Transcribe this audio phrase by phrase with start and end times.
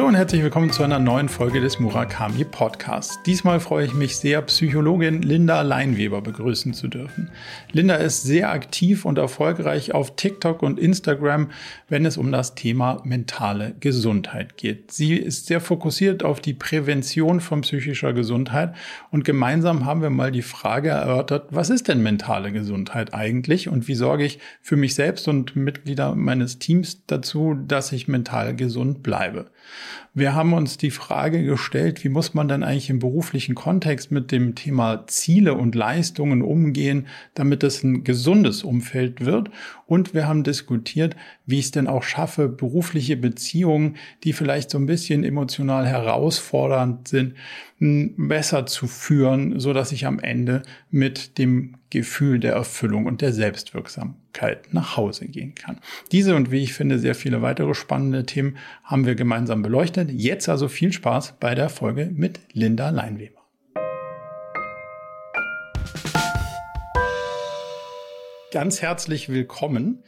[0.00, 3.22] Hallo und herzlich willkommen zu einer neuen Folge des Murakami Podcasts.
[3.26, 7.30] Diesmal freue ich mich sehr, Psychologin Linda Leinweber begrüßen zu dürfen.
[7.70, 11.50] Linda ist sehr aktiv und erfolgreich auf TikTok und Instagram,
[11.90, 14.90] wenn es um das Thema mentale Gesundheit geht.
[14.90, 18.74] Sie ist sehr fokussiert auf die Prävention von psychischer Gesundheit
[19.10, 23.86] und gemeinsam haben wir mal die Frage erörtert, was ist denn mentale Gesundheit eigentlich und
[23.86, 29.02] wie sorge ich für mich selbst und Mitglieder meines Teams dazu, dass ich mental gesund
[29.02, 29.50] bleibe.
[30.12, 34.32] Wir haben uns die Frage gestellt, wie muss man denn eigentlich im beruflichen Kontext mit
[34.32, 39.50] dem Thema Ziele und Leistungen umgehen, damit es ein gesundes Umfeld wird.
[39.90, 44.78] Und wir haben diskutiert, wie ich es denn auch schaffe, berufliche Beziehungen, die vielleicht so
[44.78, 47.34] ein bisschen emotional herausfordernd sind,
[47.80, 50.62] besser zu führen, so dass ich am Ende
[50.92, 55.80] mit dem Gefühl der Erfüllung und der Selbstwirksamkeit nach Hause gehen kann.
[56.12, 60.12] Diese und wie ich finde sehr viele weitere spannende Themen haben wir gemeinsam beleuchtet.
[60.12, 63.39] Jetzt also viel Spaß bei der Folge mit Linda Leinweber.
[68.52, 70.02] Ganz herzlich willkommen.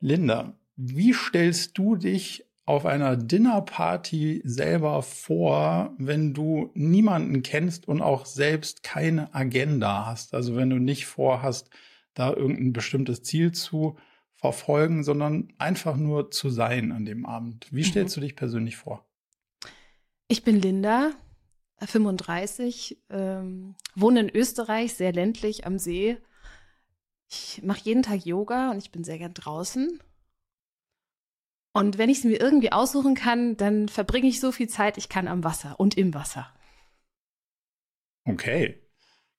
[0.00, 8.00] Linda, wie stellst du dich auf einer Dinnerparty selber vor, wenn du niemanden kennst und
[8.00, 10.32] auch selbst keine Agenda hast?
[10.32, 11.68] Also wenn du nicht vorhast,
[12.14, 13.98] da irgendein bestimmtes Ziel zu
[14.32, 17.66] verfolgen, sondern einfach nur zu sein an dem Abend.
[17.72, 18.20] Wie stellst mhm.
[18.20, 19.06] du dich persönlich vor?
[20.28, 21.10] Ich bin Linda,
[21.78, 26.16] 35, ähm, wohne in Österreich, sehr ländlich am See.
[27.32, 30.00] Ich mache jeden Tag Yoga und ich bin sehr gern draußen
[31.72, 35.08] und wenn ich es mir irgendwie aussuchen kann, dann verbringe ich so viel Zeit, ich
[35.08, 36.52] kann am Wasser und im Wasser.
[38.24, 38.78] Okay.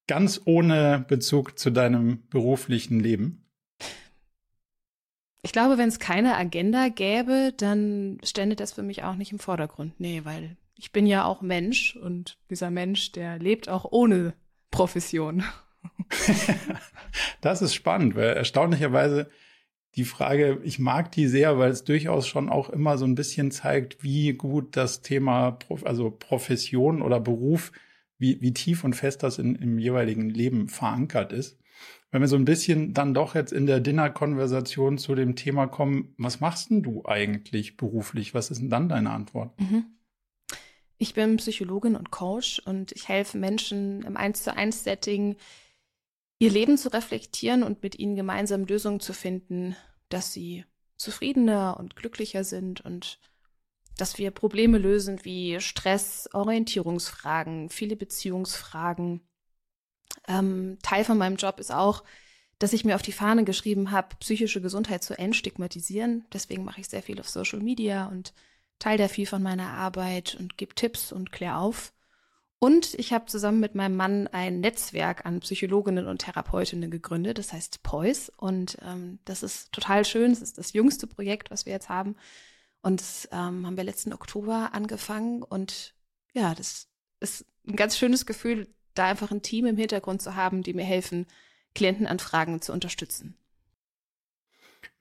[0.07, 3.45] Ganz ohne Bezug zu deinem beruflichen Leben?
[5.43, 9.39] Ich glaube, wenn es keine Agenda gäbe, dann stände das für mich auch nicht im
[9.39, 9.99] Vordergrund.
[9.99, 14.33] Nee, weil ich bin ja auch Mensch und dieser Mensch, der lebt auch ohne
[14.71, 15.43] Profession.
[17.41, 19.29] das ist spannend, weil erstaunlicherweise
[19.95, 23.51] die Frage, ich mag die sehr, weil es durchaus schon auch immer so ein bisschen
[23.51, 27.71] zeigt, wie gut das Thema, also Profession oder Beruf,
[28.17, 31.59] wie, wie tief und fest das in, im jeweiligen Leben verankert ist.
[32.09, 36.13] Wenn wir so ein bisschen dann doch jetzt in der Dinner-Konversation zu dem Thema kommen,
[36.17, 38.33] was machst denn du eigentlich beruflich?
[38.33, 39.59] Was ist denn dann deine Antwort?
[39.59, 39.85] Mhm.
[40.97, 45.35] Ich bin Psychologin und Coach und ich helfe Menschen im 1 zu 1 Setting,
[46.43, 49.77] ihr Leben zu reflektieren und mit ihnen gemeinsam Lösungen zu finden,
[50.09, 50.65] dass sie
[50.97, 53.17] zufriedener und glücklicher sind und
[53.97, 59.21] dass wir Probleme lösen wie Stress, Orientierungsfragen, viele Beziehungsfragen.
[60.27, 62.03] Ähm, Teil von meinem Job ist auch,
[62.59, 66.25] dass ich mir auf die Fahne geschrieben habe, psychische Gesundheit zu entstigmatisieren.
[66.33, 68.33] Deswegen mache ich sehr viel auf Social Media und
[68.79, 71.93] teile da viel von meiner Arbeit und gebe Tipps und kläre auf.
[72.63, 77.51] Und ich habe zusammen mit meinem Mann ein Netzwerk an Psychologinnen und Therapeutinnen gegründet, das
[77.51, 78.31] heißt POIS.
[78.37, 80.31] Und ähm, das ist total schön.
[80.31, 82.15] Es ist das jüngste Projekt, was wir jetzt haben.
[82.81, 85.43] Und das ähm, haben wir letzten Oktober angefangen.
[85.43, 85.93] Und
[86.33, 86.87] ja, das
[87.19, 90.85] ist ein ganz schönes Gefühl, da einfach ein Team im Hintergrund zu haben, die mir
[90.85, 91.25] helfen,
[91.75, 93.35] Klientenanfragen zu unterstützen.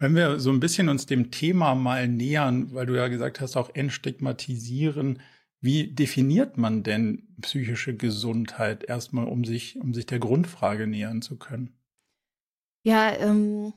[0.00, 3.56] Wenn wir so ein bisschen uns dem Thema mal nähern, weil du ja gesagt hast,
[3.56, 5.20] auch entstigmatisieren,
[5.62, 11.38] wie definiert man denn psychische Gesundheit erstmal, um sich, um sich der Grundfrage nähern zu
[11.38, 11.72] können?
[12.82, 13.72] Ja, ähm,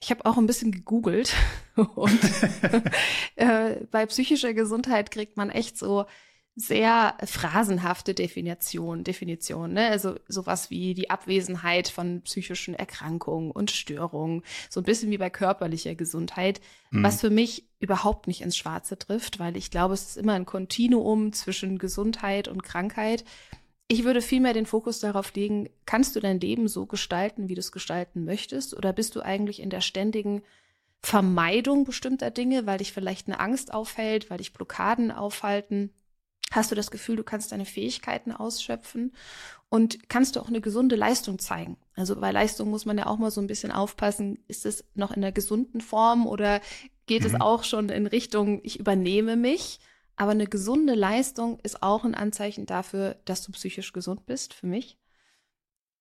[0.00, 1.34] ich habe auch ein bisschen gegoogelt
[1.76, 2.18] und
[3.36, 6.06] äh, bei psychischer Gesundheit kriegt man echt so
[6.56, 9.88] sehr phrasenhafte Definition, Definition, ne?
[9.88, 15.30] Also sowas wie die Abwesenheit von psychischen Erkrankungen und Störungen, so ein bisschen wie bei
[15.30, 16.60] körperlicher Gesundheit,
[16.90, 17.02] mhm.
[17.02, 20.44] was für mich überhaupt nicht ins Schwarze trifft, weil ich glaube, es ist immer ein
[20.44, 23.24] Kontinuum zwischen Gesundheit und Krankheit.
[23.88, 27.60] Ich würde vielmehr den Fokus darauf legen, kannst du dein Leben so gestalten, wie du
[27.60, 30.42] es gestalten möchtest, oder bist du eigentlich in der ständigen
[31.02, 35.90] Vermeidung bestimmter Dinge, weil dich vielleicht eine Angst aufhält, weil dich Blockaden aufhalten?
[36.50, 39.12] Hast du das Gefühl, du kannst deine Fähigkeiten ausschöpfen
[39.68, 41.76] und kannst du auch eine gesunde Leistung zeigen?
[41.94, 45.12] Also bei Leistung muss man ja auch mal so ein bisschen aufpassen, ist es noch
[45.12, 46.60] in der gesunden Form oder
[47.06, 47.26] geht mhm.
[47.28, 49.78] es auch schon in Richtung, ich übernehme mich?
[50.16, 54.66] Aber eine gesunde Leistung ist auch ein Anzeichen dafür, dass du psychisch gesund bist, für
[54.66, 54.98] mich.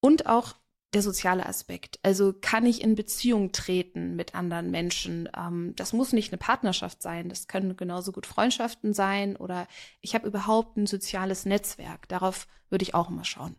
[0.01, 0.56] Und auch
[0.94, 2.00] der soziale Aspekt.
[2.01, 5.30] Also kann ich in Beziehung treten mit anderen Menschen?
[5.38, 7.30] Ähm, das muss nicht eine Partnerschaft sein.
[7.30, 9.68] Das können genauso gut Freundschaften sein oder
[10.01, 12.07] ich habe überhaupt ein soziales Netzwerk.
[12.07, 13.56] Darauf würde ich auch immer schauen.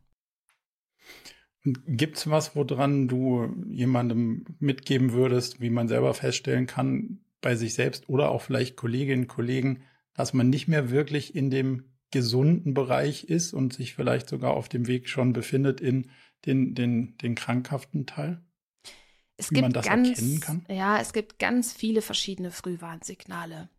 [1.62, 7.74] Gibt es was, woran du jemandem mitgeben würdest, wie man selber feststellen kann, bei sich
[7.74, 9.82] selbst oder auch vielleicht Kolleginnen und Kollegen,
[10.14, 14.68] dass man nicht mehr wirklich in dem gesunden Bereich ist und sich vielleicht sogar auf
[14.68, 16.10] dem Weg schon befindet in
[16.46, 18.40] den, den, den krankhaften Teil?
[19.36, 20.66] Es Wie man das ganz, erkennen kann?
[20.68, 23.70] Ja, es gibt ganz viele verschiedene Frühwarnsignale.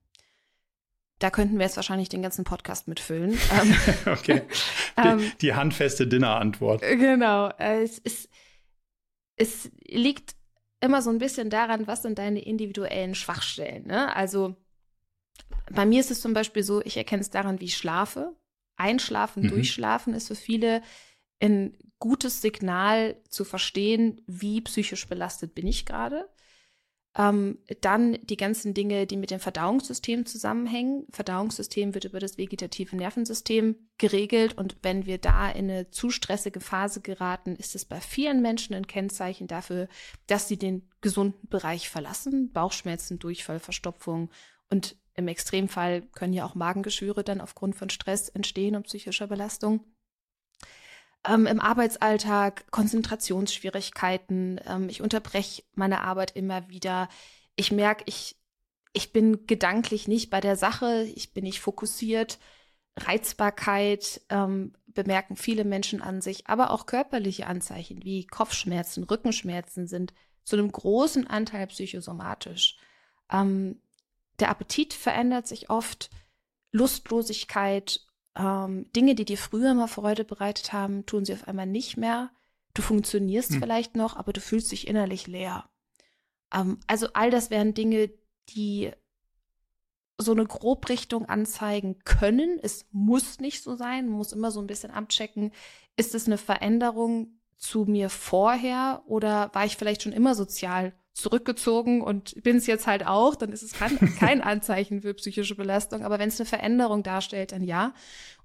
[1.20, 3.38] Da könnten wir jetzt wahrscheinlich den ganzen Podcast mitfüllen.
[3.52, 3.76] Ähm,
[4.08, 4.42] okay.
[4.98, 6.82] Die, ähm, die handfeste Dinnerantwort.
[6.82, 7.50] Genau.
[7.58, 8.30] Es, ist,
[9.38, 10.36] es liegt
[10.82, 13.88] immer so ein bisschen daran, was sind deine individuellen Schwachstellen.
[13.88, 14.14] Ne?
[14.14, 14.56] Also
[15.72, 18.36] bei mir ist es zum Beispiel so, ich erkenne es daran, wie ich schlafe.
[18.76, 19.50] Einschlafen, mhm.
[19.50, 20.82] durchschlafen ist für viele
[21.42, 26.30] ein gutes Signal zu verstehen, wie psychisch belastet bin ich gerade.
[27.14, 31.06] Ähm, dann die ganzen Dinge, die mit dem Verdauungssystem zusammenhängen.
[31.12, 36.62] Verdauungssystem wird über das vegetative Nervensystem geregelt und wenn wir da in eine zu stressige
[36.62, 39.90] Phase geraten, ist es bei vielen Menschen ein Kennzeichen dafür,
[40.28, 42.54] dass sie den gesunden Bereich verlassen.
[42.54, 44.32] Bauchschmerzen, Durchfall, Verstopfung
[44.70, 49.84] und im Extremfall können ja auch Magengeschwüre dann aufgrund von Stress entstehen und psychischer Belastung.
[51.28, 54.60] Ähm, Im Arbeitsalltag Konzentrationsschwierigkeiten.
[54.66, 57.10] Ähm, ich unterbreche meine Arbeit immer wieder.
[57.56, 58.38] Ich merke, ich,
[58.94, 61.04] ich bin gedanklich nicht bei der Sache.
[61.16, 62.40] Ich bin nicht fokussiert.
[62.98, 70.14] Reizbarkeit ähm, bemerken viele Menschen an sich, aber auch körperliche Anzeichen wie Kopfschmerzen, Rückenschmerzen sind
[70.44, 72.78] zu einem großen Anteil psychosomatisch.
[73.32, 73.82] Ähm,
[74.40, 76.10] der Appetit verändert sich oft,
[76.72, 78.02] Lustlosigkeit,
[78.36, 82.32] ähm, Dinge, die dir früher mal Freude bereitet haben, tun sie auf einmal nicht mehr.
[82.74, 83.60] Du funktionierst hm.
[83.60, 85.70] vielleicht noch, aber du fühlst dich innerlich leer.
[86.54, 88.12] Ähm, also all das wären Dinge,
[88.50, 88.92] die
[90.18, 92.60] so eine Grobrichtung anzeigen können.
[92.62, 95.52] Es muss nicht so sein, man muss immer so ein bisschen abchecken,
[95.98, 102.02] ist es eine Veränderung zu mir vorher oder war ich vielleicht schon immer sozial zurückgezogen
[102.02, 106.04] und bin es jetzt halt auch, dann ist es kein, kein Anzeichen für psychische Belastung.
[106.06, 107.94] Aber wenn es eine Veränderung darstellt, dann ja.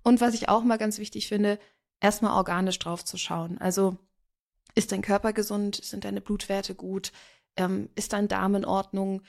[0.03, 1.59] Und was ich auch mal ganz wichtig finde,
[2.01, 3.59] erstmal organisch drauf zu schauen.
[3.59, 3.97] Also
[4.75, 5.77] ist dein Körper gesund?
[5.77, 7.13] Sind deine Blutwerte gut?
[7.57, 9.23] Ähm, ist dein Darm in Ordnung?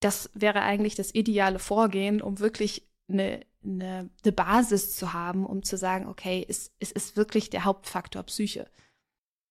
[0.00, 5.62] Das wäre eigentlich das ideale Vorgehen, um wirklich eine, eine, eine Basis zu haben, um
[5.62, 8.68] zu sagen, okay, es, es ist wirklich der Hauptfaktor Psyche.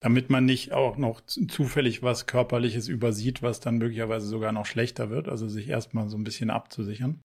[0.02, 5.10] Damit man nicht auch noch zufällig was Körperliches übersieht, was dann möglicherweise sogar noch schlechter
[5.10, 7.22] wird, also sich erstmal so ein bisschen abzusichern.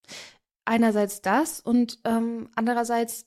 [0.65, 3.25] Einerseits das und ähm, andererseits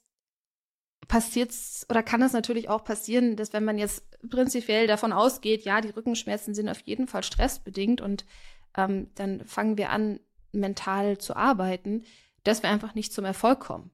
[1.06, 5.64] passiert es oder kann es natürlich auch passieren, dass wenn man jetzt prinzipiell davon ausgeht,
[5.64, 8.24] ja, die Rückenschmerzen sind auf jeden Fall stressbedingt und
[8.76, 10.20] ähm, dann fangen wir an,
[10.52, 12.04] mental zu arbeiten,
[12.44, 13.90] dass wir einfach nicht zum Erfolg kommen.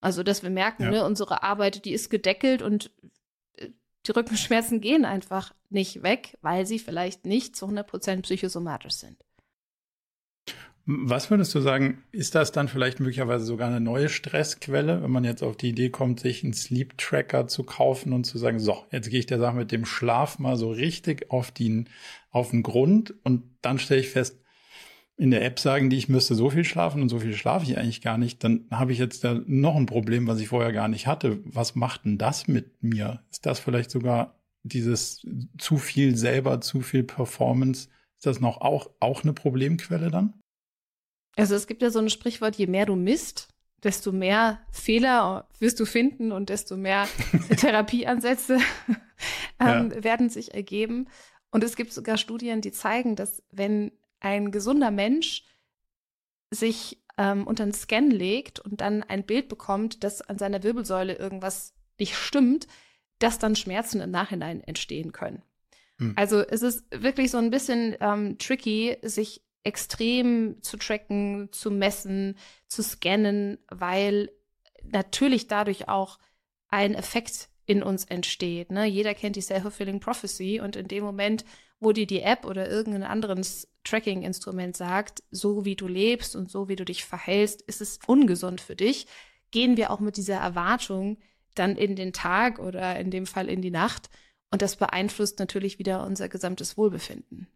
[0.00, 0.90] Also, dass wir merken, ja.
[0.90, 2.90] ne, unsere Arbeit, die ist gedeckelt und
[4.06, 9.16] die Rückenschmerzen gehen einfach nicht weg, weil sie vielleicht nicht zu 100% psychosomatisch sind.
[10.86, 15.24] Was würdest du sagen, ist das dann vielleicht möglicherweise sogar eine neue Stressquelle, wenn man
[15.24, 18.84] jetzt auf die Idee kommt, sich einen Sleep Tracker zu kaufen und zu sagen, so,
[18.90, 21.88] jetzt gehe ich der Sache mit dem Schlaf mal so richtig auf den,
[22.30, 24.43] auf den Grund und dann stelle ich fest,
[25.16, 27.78] in der App sagen die, ich müsste so viel schlafen und so viel schlafe ich
[27.78, 30.88] eigentlich gar nicht, dann habe ich jetzt da noch ein Problem, was ich vorher gar
[30.88, 31.40] nicht hatte.
[31.44, 33.22] Was macht denn das mit mir?
[33.30, 35.24] Ist das vielleicht sogar dieses
[35.58, 37.88] zu viel selber, zu viel Performance?
[38.18, 40.34] Ist das noch auch, auch eine Problemquelle dann?
[41.36, 43.48] Also es gibt ja so ein Sprichwort, je mehr du misst,
[43.82, 47.06] desto mehr Fehler wirst du finden und desto mehr
[47.56, 48.58] Therapieansätze
[49.60, 50.04] ähm, ja.
[50.04, 51.08] werden sich ergeben.
[51.50, 53.92] Und es gibt sogar Studien, die zeigen, dass wenn
[54.24, 55.44] ein gesunder Mensch
[56.50, 61.14] sich ähm, unter einen Scan legt und dann ein Bild bekommt, dass an seiner Wirbelsäule
[61.14, 62.66] irgendwas nicht stimmt,
[63.18, 65.42] dass dann Schmerzen im Nachhinein entstehen können.
[65.98, 66.14] Hm.
[66.16, 72.36] Also es ist wirklich so ein bisschen ähm, tricky, sich extrem zu tracken, zu messen,
[72.66, 74.30] zu scannen, weil
[74.82, 76.18] natürlich dadurch auch
[76.68, 78.72] ein Effekt in uns entsteht.
[78.72, 78.86] Ne?
[78.86, 81.44] Jeder kennt die Self-Fulfilling Prophecy und in dem Moment,
[81.78, 86.68] wo dir die App oder irgendein anderes Tracking-Instrument sagt, so wie du lebst und so
[86.68, 89.06] wie du dich verhältst, ist es ungesund für dich,
[89.50, 91.18] gehen wir auch mit dieser Erwartung
[91.54, 94.10] dann in den Tag oder in dem Fall in die Nacht.
[94.50, 97.48] Und das beeinflusst natürlich wieder unser gesamtes Wohlbefinden.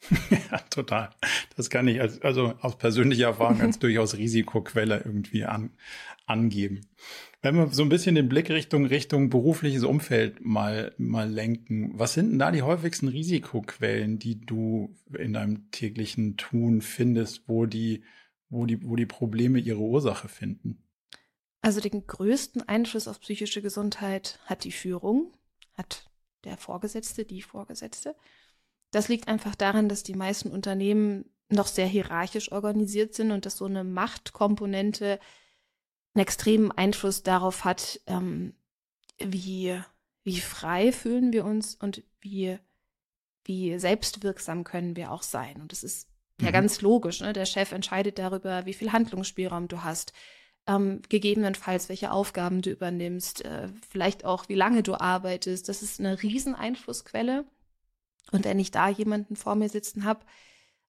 [0.30, 1.10] ja, total.
[1.56, 5.70] Das kann ich als, also aus persönlicher Erfahrung als durchaus Risikoquelle irgendwie an,
[6.26, 6.86] angeben.
[7.40, 12.14] Wenn wir so ein bisschen den Blick Richtung, Richtung berufliches Umfeld mal, mal lenken, was
[12.14, 18.02] sind denn da die häufigsten Risikoquellen, die du in deinem täglichen Tun findest, wo die,
[18.48, 20.82] wo die, wo die Probleme ihre Ursache finden?
[21.60, 25.32] Also den größten Einfluss auf psychische Gesundheit hat die Führung,
[25.74, 26.10] hat
[26.44, 28.16] der Vorgesetzte, die Vorgesetzte.
[28.90, 33.56] Das liegt einfach daran, dass die meisten Unternehmen noch sehr hierarchisch organisiert sind und dass
[33.56, 35.20] so eine Machtkomponente
[36.18, 38.54] einen extremen Einfluss darauf hat, ähm,
[39.18, 39.80] wie,
[40.24, 42.58] wie frei fühlen wir uns und wie,
[43.44, 45.60] wie selbstwirksam können wir auch sein.
[45.60, 46.08] Und das ist
[46.38, 46.46] mhm.
[46.46, 47.20] ja ganz logisch.
[47.20, 47.32] Ne?
[47.32, 50.12] Der Chef entscheidet darüber, wie viel Handlungsspielraum du hast,
[50.66, 55.68] ähm, gegebenenfalls welche Aufgaben du übernimmst, äh, vielleicht auch wie lange du arbeitest.
[55.68, 57.44] Das ist eine Rieseneinflussquelle.
[58.32, 60.20] Und wenn ich da jemanden vor mir sitzen habe,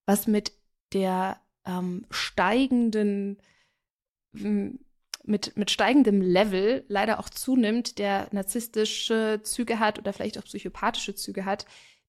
[0.05, 0.53] was mit
[0.91, 3.37] der ähm, steigenden
[5.29, 11.15] mit, mit steigendem Level leider auch zunimmt, der narzisstische Züge hat oder vielleicht auch psychopathische
[11.15, 11.65] Züge hat,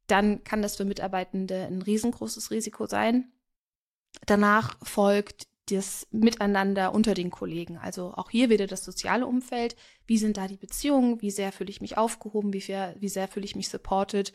[0.07, 3.31] dann kann das für Mitarbeitende ein riesengroßes Risiko sein.
[4.27, 7.77] Danach folgt das Miteinander unter den Kollegen.
[7.77, 9.77] Also auch hier wieder das soziale Umfeld.
[10.07, 11.23] Wie sind da die Beziehungen?
[11.23, 12.53] Wie sehr fühle ich mich aufgehoben?
[12.53, 14.33] Wie, sehr, wie sehr fühle ich mich supported?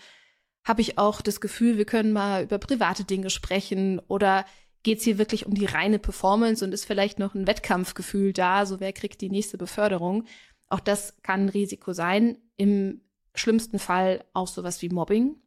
[0.63, 4.45] Habe ich auch das Gefühl, wir können mal über private Dinge sprechen oder
[4.85, 8.67] geht es hier wirklich um die reine Performance und ist vielleicht noch ein Wettkampfgefühl da,
[8.67, 10.25] so wer kriegt die nächste Beförderung.
[10.69, 12.37] Auch das kann ein Risiko sein.
[12.55, 13.01] Im
[13.33, 15.37] schlimmsten Fall auch sowas wie Mobbing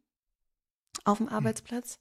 [1.05, 1.35] auf dem hm.
[1.35, 1.99] Arbeitsplatz.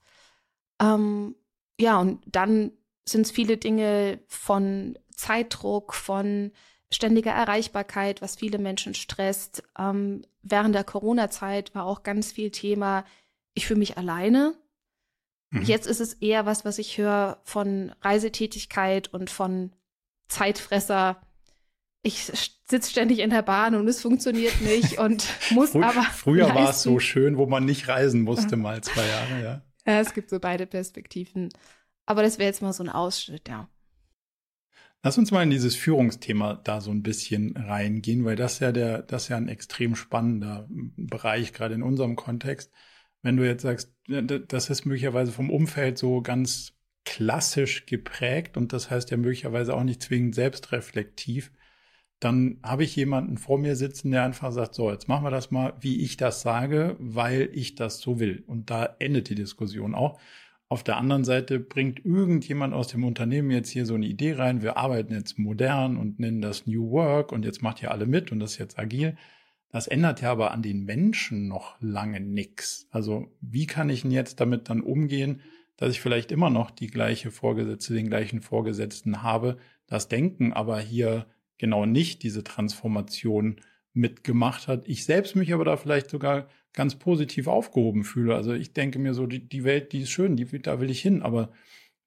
[0.80, 1.36] Ähm,
[1.80, 2.72] ja, und dann
[3.08, 6.50] sind es viele Dinge von Zeitdruck, von
[6.90, 9.62] ständiger Erreichbarkeit, was viele Menschen stresst.
[9.78, 13.04] Ähm, während der Corona-Zeit war auch ganz viel Thema,
[13.54, 14.56] ich fühle mich alleine.
[15.50, 15.62] Mhm.
[15.62, 19.72] Jetzt ist es eher was, was ich höre von Reisetätigkeit und von
[20.28, 21.20] Zeitfresser.
[22.02, 26.02] Ich sitze ständig in der Bahn und es funktioniert nicht und muss Frü aber.
[26.02, 29.62] Früher war es so schön, wo man nicht reisen musste, mal zwei Jahre, ja.
[29.86, 31.48] Ja, es gibt so beide Perspektiven.
[32.04, 33.68] Aber das wäre jetzt mal so ein Ausschnitt, ja.
[35.02, 39.02] Lass uns mal in dieses Führungsthema da so ein bisschen reingehen, weil das ja der,
[39.02, 42.72] das ist ja ein extrem spannender Bereich, gerade in unserem Kontext
[43.22, 48.90] wenn du jetzt sagst, das ist möglicherweise vom Umfeld so ganz klassisch geprägt und das
[48.90, 51.50] heißt ja möglicherweise auch nicht zwingend selbstreflektiv,
[52.20, 55.50] dann habe ich jemanden vor mir sitzen, der einfach sagt, so, jetzt machen wir das
[55.50, 58.42] mal, wie ich das sage, weil ich das so will.
[58.46, 60.20] Und da endet die Diskussion auch.
[60.68, 64.60] Auf der anderen Seite bringt irgendjemand aus dem Unternehmen jetzt hier so eine Idee rein,
[64.62, 68.32] wir arbeiten jetzt modern und nennen das New Work und jetzt macht ihr alle mit
[68.32, 69.16] und das ist jetzt agil.
[69.70, 72.86] Das ändert ja aber an den Menschen noch lange nichts.
[72.90, 75.42] Also wie kann ich denn jetzt damit dann umgehen,
[75.76, 80.80] dass ich vielleicht immer noch die gleiche Vorgesetzte, den gleichen Vorgesetzten habe, das Denken aber
[80.80, 81.26] hier
[81.58, 83.60] genau nicht diese Transformation
[83.92, 84.88] mitgemacht hat.
[84.88, 88.34] Ich selbst mich aber da vielleicht sogar ganz positiv aufgehoben fühle.
[88.34, 91.00] Also ich denke mir so, die, die Welt, die ist schön, die, da will ich
[91.00, 91.50] hin, aber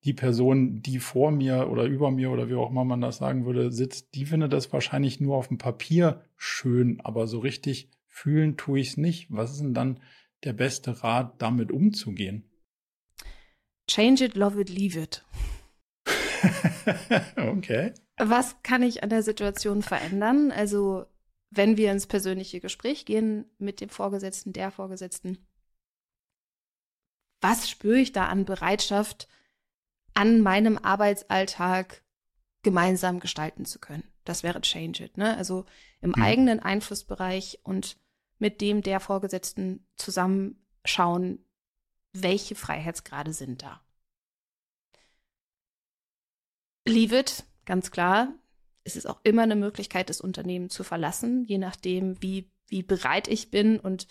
[0.04, 3.46] die Person, die vor mir oder über mir oder wie auch immer man das sagen
[3.46, 8.58] würde, sitzt, die findet das wahrscheinlich nur auf dem Papier schön, aber so richtig fühlen
[8.58, 9.28] tue ich es nicht.
[9.30, 10.00] Was ist denn dann
[10.44, 12.50] der beste Rat, damit umzugehen?
[13.88, 15.24] Change it, love it, leave it.
[17.36, 17.94] okay.
[18.18, 20.52] Was kann ich an der Situation verändern?
[20.52, 21.06] Also,
[21.52, 25.38] wenn wir ins persönliche Gespräch gehen mit dem Vorgesetzten, der Vorgesetzten,
[27.42, 29.28] was spüre ich da an Bereitschaft,
[30.14, 32.04] an meinem Arbeitsalltag
[32.64, 34.04] gemeinsam gestalten zu können.
[34.24, 35.36] Das wäre Change It, ne?
[35.38, 35.66] Also
[36.02, 36.22] im mhm.
[36.22, 37.98] eigenen Einflussbereich und
[38.38, 41.46] mit dem der Vorgesetzten zusammenschauen,
[42.14, 43.82] welche Freiheitsgrade sind da.
[46.86, 48.34] Leave it, ganz klar.
[48.84, 53.28] Es ist auch immer eine Möglichkeit, das Unternehmen zu verlassen, je nachdem, wie, wie bereit
[53.28, 54.08] ich bin und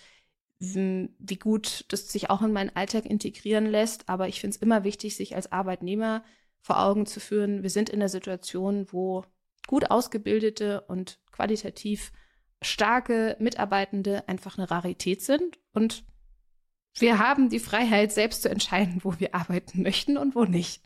[0.61, 4.09] wie gut das sich auch in meinen Alltag integrieren lässt.
[4.09, 6.23] Aber ich finde es immer wichtig, sich als Arbeitnehmer
[6.61, 9.25] vor Augen zu führen, wir sind in der Situation, wo
[9.67, 12.12] gut ausgebildete und qualitativ
[12.61, 16.05] starke Mitarbeitende einfach eine Rarität sind und
[16.99, 20.83] wir haben die Freiheit, selbst zu entscheiden, wo wir arbeiten möchten und wo nicht.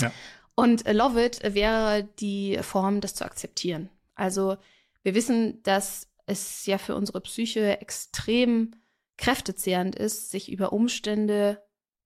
[0.00, 0.12] Ja.
[0.54, 3.88] Und Love It wäre die Form, das zu akzeptieren.
[4.14, 4.56] Also
[5.02, 8.72] wir wissen, dass es ja für unsere Psyche extrem
[9.20, 11.62] kräftezehrend ist, sich über Umstände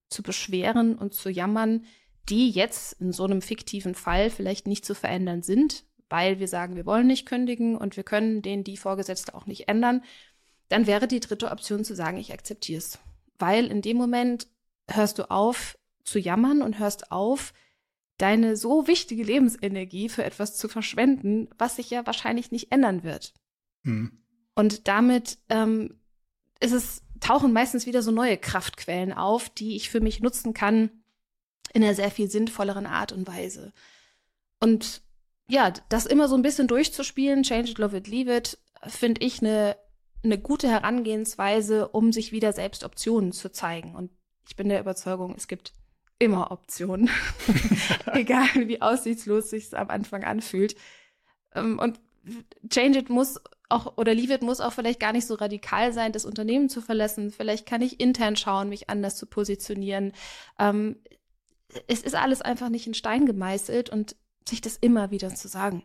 [0.09, 1.85] zu beschweren und zu jammern,
[2.29, 6.75] die jetzt in so einem fiktiven Fall vielleicht nicht zu verändern sind, weil wir sagen,
[6.75, 10.03] wir wollen nicht kündigen und wir können den die Vorgesetzte auch nicht ändern,
[10.69, 12.99] dann wäre die dritte Option zu sagen, ich akzeptiere es.
[13.39, 14.47] Weil in dem Moment
[14.89, 17.53] hörst du auf zu jammern und hörst auf,
[18.17, 23.33] deine so wichtige Lebensenergie für etwas zu verschwenden, was sich ja wahrscheinlich nicht ändern wird.
[23.83, 24.21] Hm.
[24.53, 25.99] Und damit ähm,
[26.59, 30.89] ist es tauchen meistens wieder so neue Kraftquellen auf, die ich für mich nutzen kann
[31.73, 33.73] in einer sehr viel sinnvolleren Art und Weise.
[34.59, 35.01] Und
[35.47, 38.57] ja, das immer so ein bisschen durchzuspielen, change it, love it, leave it,
[38.87, 39.75] finde ich eine,
[40.23, 43.95] eine gute Herangehensweise, um sich wieder selbst Optionen zu zeigen.
[43.95, 44.11] Und
[44.47, 45.73] ich bin der Überzeugung, es gibt
[46.17, 47.09] immer Optionen.
[48.13, 50.75] Egal wie aussichtslos sich am Anfang anfühlt.
[51.53, 51.99] Ähm, und
[52.69, 56.11] Change It muss auch oder Leave It muss auch vielleicht gar nicht so radikal sein,
[56.11, 57.31] das Unternehmen zu verlassen.
[57.31, 60.13] Vielleicht kann ich intern schauen, mich anders zu positionieren.
[60.59, 60.97] Ähm,
[61.87, 64.15] es ist alles einfach nicht in Stein gemeißelt und
[64.47, 65.83] sich das immer wieder zu sagen.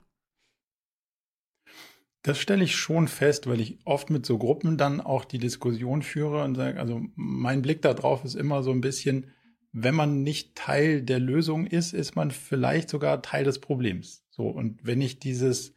[2.22, 6.02] Das stelle ich schon fest, weil ich oft mit so Gruppen dann auch die Diskussion
[6.02, 9.32] führe und sage, also mein Blick darauf ist immer so ein bisschen,
[9.72, 14.26] wenn man nicht Teil der Lösung ist, ist man vielleicht sogar Teil des Problems.
[14.28, 15.72] So, und wenn ich dieses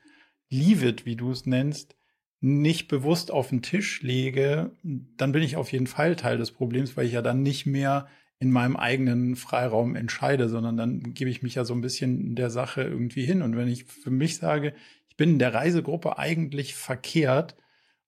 [0.54, 1.96] Leave it, wie du es nennst,
[2.40, 6.96] nicht bewusst auf den Tisch lege, dann bin ich auf jeden Fall Teil des Problems,
[6.96, 8.08] weil ich ja dann nicht mehr
[8.40, 12.50] in meinem eigenen Freiraum entscheide, sondern dann gebe ich mich ja so ein bisschen der
[12.50, 13.42] Sache irgendwie hin.
[13.42, 14.74] Und wenn ich für mich sage,
[15.08, 17.56] ich bin in der Reisegruppe eigentlich verkehrt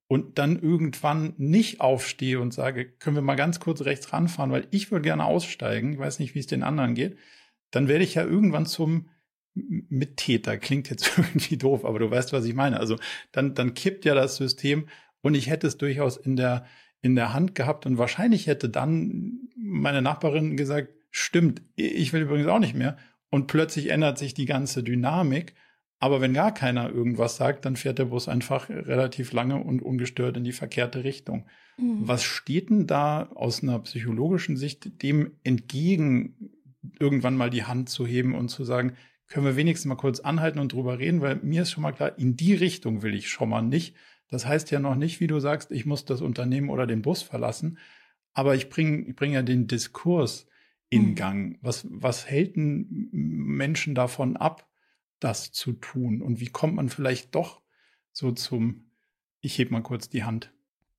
[0.07, 4.67] und dann irgendwann nicht aufstehe und sage, können wir mal ganz kurz rechts ranfahren, weil
[4.71, 7.17] ich würde gerne aussteigen, ich weiß nicht, wie es den anderen geht,
[7.71, 9.09] dann werde ich ja irgendwann zum
[9.55, 10.57] Mittäter.
[10.57, 12.79] Klingt jetzt irgendwie doof, aber du weißt, was ich meine.
[12.79, 12.97] Also
[13.31, 14.87] dann, dann kippt ja das System
[15.21, 16.65] und ich hätte es durchaus in der,
[17.01, 22.47] in der Hand gehabt und wahrscheinlich hätte dann meine Nachbarin gesagt, stimmt, ich will übrigens
[22.47, 22.97] auch nicht mehr.
[23.29, 25.55] Und plötzlich ändert sich die ganze Dynamik.
[25.99, 30.37] Aber wenn gar keiner irgendwas sagt, dann fährt der Bus einfach relativ lange und ungestört
[30.37, 31.47] in die verkehrte Richtung.
[31.77, 32.07] Mhm.
[32.07, 36.51] Was steht denn da aus einer psychologischen Sicht dem entgegen,
[36.99, 38.93] irgendwann mal die Hand zu heben und zu sagen,
[39.27, 42.17] können wir wenigstens mal kurz anhalten und drüber reden, weil mir ist schon mal klar,
[42.17, 43.95] in die Richtung will ich schon mal nicht.
[44.29, 47.21] Das heißt ja noch nicht, wie du sagst, ich muss das Unternehmen oder den Bus
[47.21, 47.77] verlassen,
[48.33, 50.47] aber ich bringe ich bring ja den Diskurs
[50.89, 51.15] in mhm.
[51.15, 51.59] Gang.
[51.61, 54.67] Was, was hält denn Menschen davon ab,
[55.19, 56.21] das zu tun?
[56.21, 57.61] Und wie kommt man vielleicht doch
[58.11, 58.91] so zum,
[59.41, 60.51] ich heb mal kurz die Hand?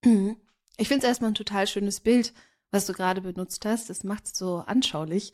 [0.04, 0.36] Mhm.
[0.76, 2.34] Ich finde es erstmal ein total schönes Bild,
[2.70, 3.88] was du gerade benutzt hast.
[3.88, 5.32] Das macht es so anschaulich.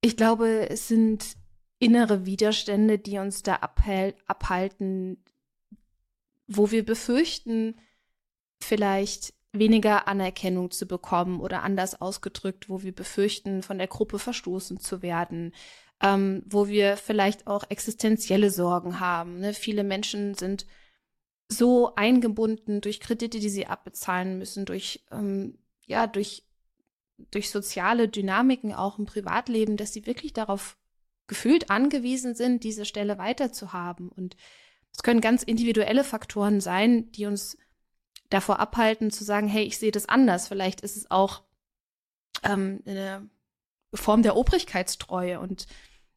[0.00, 1.36] Ich glaube, es sind
[1.78, 5.22] innere Widerstände, die uns da abhalten,
[6.46, 7.78] wo wir befürchten,
[8.60, 14.80] vielleicht weniger Anerkennung zu bekommen oder anders ausgedrückt, wo wir befürchten, von der Gruppe verstoßen
[14.80, 15.52] zu werden,
[16.00, 19.40] ähm, wo wir vielleicht auch existenzielle Sorgen haben.
[19.40, 19.54] Ne?
[19.54, 20.66] Viele Menschen sind
[21.48, 26.44] so eingebunden durch Kredite, die sie abbezahlen müssen, durch ähm, ja durch
[27.30, 30.76] durch soziale Dynamiken auch im Privatleben, dass sie wirklich darauf
[31.26, 34.08] gefühlt angewiesen sind, diese Stelle weiterzuhaben.
[34.08, 34.36] Und
[34.92, 37.58] es können ganz individuelle Faktoren sein, die uns
[38.30, 40.48] davor abhalten zu sagen, hey, ich sehe das anders.
[40.48, 41.42] Vielleicht ist es auch
[42.42, 43.28] ähm, eine
[43.94, 45.66] Form der Obrigkeitstreue und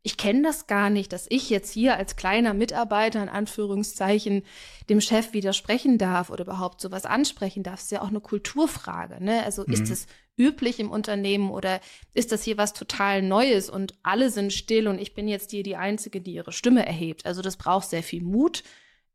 [0.02, 4.44] ich kenne das gar nicht, dass ich jetzt hier als kleiner Mitarbeiter in Anführungszeichen
[4.90, 7.76] dem Chef widersprechen darf oder überhaupt sowas ansprechen darf.
[7.76, 9.22] Das ist ja auch eine Kulturfrage.
[9.24, 9.44] Ne?
[9.44, 9.74] Also mhm.
[9.74, 10.08] ist es
[10.38, 11.82] üblich im Unternehmen oder
[12.14, 15.64] ist das hier was total Neues und alle sind still und ich bin jetzt hier
[15.64, 17.26] die Einzige, die ihre Stimme erhebt.
[17.26, 18.64] Also das braucht sehr viel Mut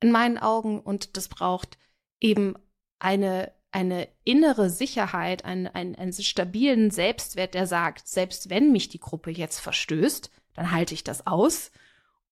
[0.01, 1.79] in meinen Augen und das braucht
[2.21, 2.55] eben
[2.99, 9.01] eine eine innere Sicherheit, einen, einen, einen stabilen Selbstwert, der sagt, selbst wenn mich die
[9.01, 11.71] Gruppe jetzt verstößt, dann halte ich das aus.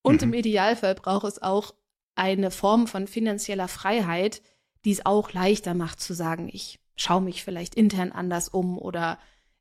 [0.03, 0.29] Und mhm.
[0.29, 1.75] im Idealfall braucht es auch
[2.15, 4.43] eine Form von finanzieller Freiheit,
[4.85, 9.19] die es auch leichter macht zu sagen, ich schaue mich vielleicht intern anders um oder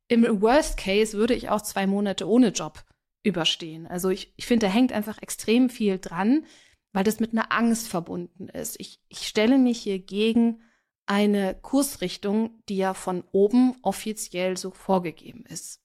[0.08, 2.84] im Worst Case würde ich auch zwei Monate ohne Job
[3.22, 3.86] überstehen.
[3.86, 6.44] Also ich, ich finde, da hängt einfach extrem viel dran,
[6.92, 8.78] weil das mit einer Angst verbunden ist.
[8.78, 10.60] Ich, ich stelle mich hier gegen
[11.06, 15.81] eine Kursrichtung, die ja von oben offiziell so vorgegeben ist.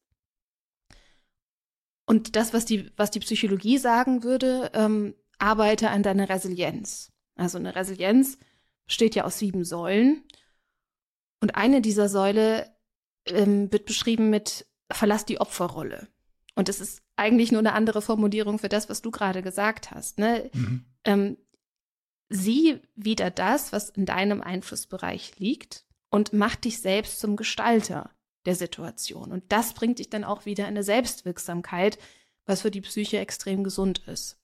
[2.08, 7.12] Und das, was die, was die Psychologie sagen würde, ähm, arbeite an deiner Resilienz.
[7.36, 8.40] Also eine Resilienz
[8.86, 10.24] besteht ja aus sieben Säulen.
[11.42, 12.74] Und eine dieser Säule
[13.26, 16.08] ähm, wird beschrieben mit Verlass die Opferrolle.
[16.56, 20.18] Und es ist eigentlich nur eine andere Formulierung für das, was du gerade gesagt hast.
[20.18, 20.50] Ne?
[20.54, 20.86] Mhm.
[21.04, 21.38] Ähm,
[22.30, 28.12] sieh wieder das, was in deinem Einflussbereich liegt und mach dich selbst zum Gestalter
[28.48, 29.32] der Situation.
[29.32, 32.00] Und das bringt dich dann auch wieder in eine Selbstwirksamkeit,
[32.46, 34.40] was für die Psyche extrem gesund ist.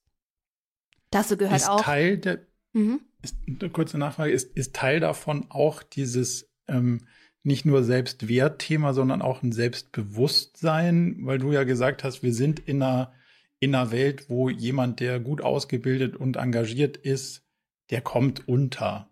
[1.10, 1.80] Das gehört ist auch.
[1.80, 2.40] Teil der,
[2.74, 3.00] mhm.
[3.22, 7.06] ist, eine kurze Nachfrage, ist, ist Teil davon auch dieses ähm,
[7.42, 12.82] nicht nur Selbstwertthema, sondern auch ein Selbstbewusstsein, weil du ja gesagt hast, wir sind in
[12.82, 13.14] einer,
[13.58, 17.42] in einer Welt, wo jemand, der gut ausgebildet und engagiert ist,
[17.88, 19.08] der kommt unter.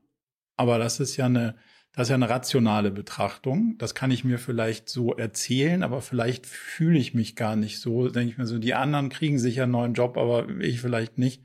[0.56, 1.56] Aber das ist ja eine,
[1.94, 3.76] das ist ja eine rationale Betrachtung.
[3.76, 8.08] Das kann ich mir vielleicht so erzählen, aber vielleicht fühle ich mich gar nicht so.
[8.08, 11.42] Denke ich mir so, die anderen kriegen sicher einen neuen Job, aber ich vielleicht nicht.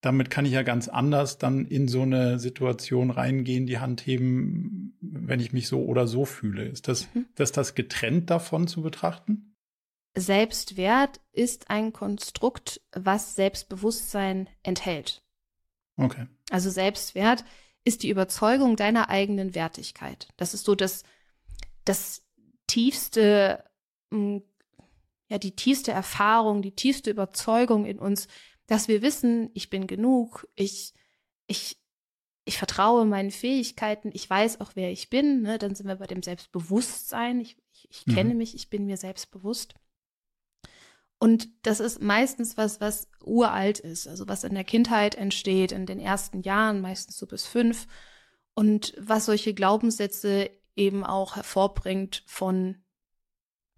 [0.00, 4.96] Damit kann ich ja ganz anders dann in so eine Situation reingehen, die Hand heben,
[5.00, 6.64] wenn ich mich so oder so fühle.
[6.64, 7.26] Ist das, mhm.
[7.36, 9.56] ist das getrennt davon zu betrachten?
[10.14, 15.22] Selbstwert ist ein Konstrukt, was Selbstbewusstsein enthält.
[15.96, 16.26] Okay.
[16.50, 17.44] Also Selbstwert
[17.84, 20.28] ist die Überzeugung deiner eigenen Wertigkeit.
[20.36, 21.02] Das ist so das,
[21.84, 22.22] das
[22.66, 23.64] tiefste,
[24.10, 24.38] mm,
[25.28, 28.28] ja, die tiefste Erfahrung, die tiefste Überzeugung in uns,
[28.66, 30.94] dass wir wissen, ich bin genug, ich,
[31.46, 31.78] ich,
[32.44, 35.42] ich vertraue meinen Fähigkeiten, ich weiß auch, wer ich bin.
[35.42, 35.58] Ne?
[35.58, 37.40] Dann sind wir bei dem Selbstbewusstsein.
[37.40, 38.14] Ich, ich, ich mhm.
[38.14, 39.74] kenne mich, ich bin mir selbstbewusst.
[41.22, 45.86] Und das ist meistens was, was uralt ist, also was in der Kindheit entsteht, in
[45.86, 47.86] den ersten Jahren, meistens so bis fünf.
[48.54, 52.82] Und was solche Glaubenssätze eben auch hervorbringt von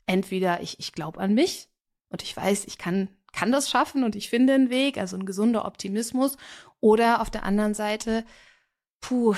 [0.06, 1.68] entweder ich, ich glaube an mich
[2.08, 5.26] und ich weiß, ich kann, kann das schaffen und ich finde einen Weg, also ein
[5.26, 6.38] gesunder Optimismus,
[6.80, 8.24] oder auf der anderen Seite,
[9.02, 9.34] puh,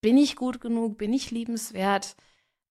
[0.00, 2.16] bin ich gut genug, bin ich liebenswert,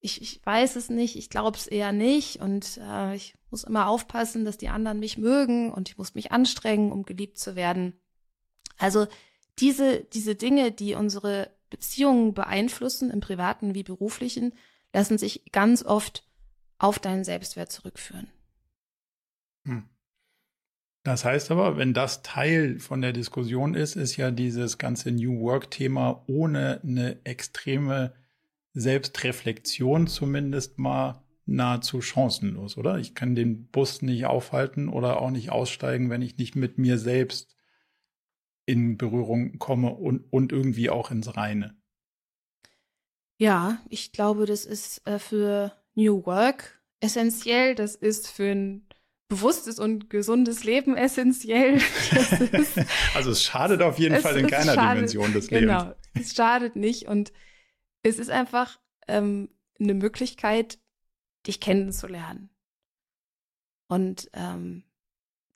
[0.04, 3.88] ich, ich weiß es nicht, ich glaube es eher nicht und äh, ich muss immer
[3.88, 7.94] aufpassen, dass die anderen mich mögen und ich muss mich anstrengen, um geliebt zu werden.
[8.78, 9.08] Also
[9.60, 14.54] diese, diese Dinge, die unsere Beziehungen beeinflussen, im privaten wie beruflichen,
[14.92, 16.28] lassen sich ganz oft
[16.80, 18.28] auf deinen Selbstwert zurückführen.
[19.66, 19.88] Hm.
[21.04, 25.40] Das heißt aber, wenn das Teil von der Diskussion ist, ist ja dieses ganze New
[25.40, 28.14] Work-Thema ohne eine extreme
[28.74, 32.98] Selbstreflexion zumindest mal nahezu chancenlos, oder?
[32.98, 36.98] Ich kann den Bus nicht aufhalten oder auch nicht aussteigen, wenn ich nicht mit mir
[36.98, 37.56] selbst
[38.66, 41.76] in Berührung komme und, und irgendwie auch ins Reine.
[43.38, 47.76] Ja, ich glaube, das ist äh, für New Work essentiell.
[47.76, 48.88] Das ist für ein
[49.28, 51.76] bewusstes und gesundes Leben essentiell.
[52.52, 52.80] Ist,
[53.16, 55.72] also es schadet auf jeden Fall in keiner schadet, Dimension des Lebens.
[55.72, 57.34] Genau, es schadet nicht und
[58.04, 60.78] es ist einfach ähm, eine Möglichkeit,
[61.48, 62.50] dich kennenzulernen
[63.88, 64.84] und ähm,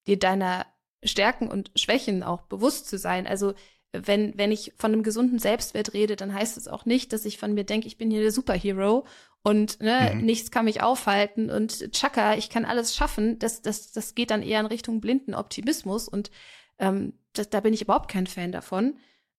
[0.07, 0.65] dir deiner
[1.03, 3.27] Stärken und Schwächen auch bewusst zu sein.
[3.27, 3.53] Also
[3.91, 7.37] wenn, wenn ich von einem gesunden Selbstwert rede, dann heißt es auch nicht, dass ich
[7.37, 9.05] von mir denke, ich bin hier der Superhero
[9.43, 10.25] und ne, mhm.
[10.25, 13.39] nichts kann mich aufhalten und tschakka, ich kann alles schaffen.
[13.39, 16.31] Das, das, das geht dann eher in Richtung blinden Optimismus und
[16.79, 18.97] ähm, das, da bin ich überhaupt kein Fan davon,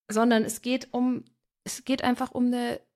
[0.08, 1.24] sondern es geht um,
[1.64, 2.87] es geht einfach um eine ein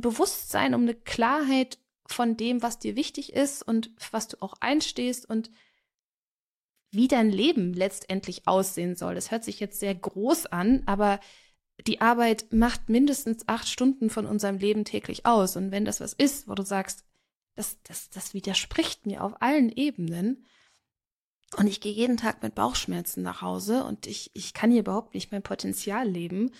[0.00, 5.28] Bewusstsein, um eine Klarheit von dem, was dir wichtig ist und was du auch einstehst
[5.28, 5.50] und
[6.90, 9.14] wie dein Leben letztendlich aussehen soll.
[9.14, 11.20] Das hört sich jetzt sehr groß an, aber
[11.86, 15.56] die Arbeit macht mindestens acht Stunden von unserem Leben täglich aus.
[15.56, 17.04] Und wenn das was ist, wo du sagst,
[17.54, 20.44] das, das, das widerspricht mir auf allen Ebenen,
[21.56, 25.14] und ich gehe jeden Tag mit Bauchschmerzen nach Hause und ich, ich kann hier überhaupt
[25.14, 26.50] nicht mein Potenzial leben,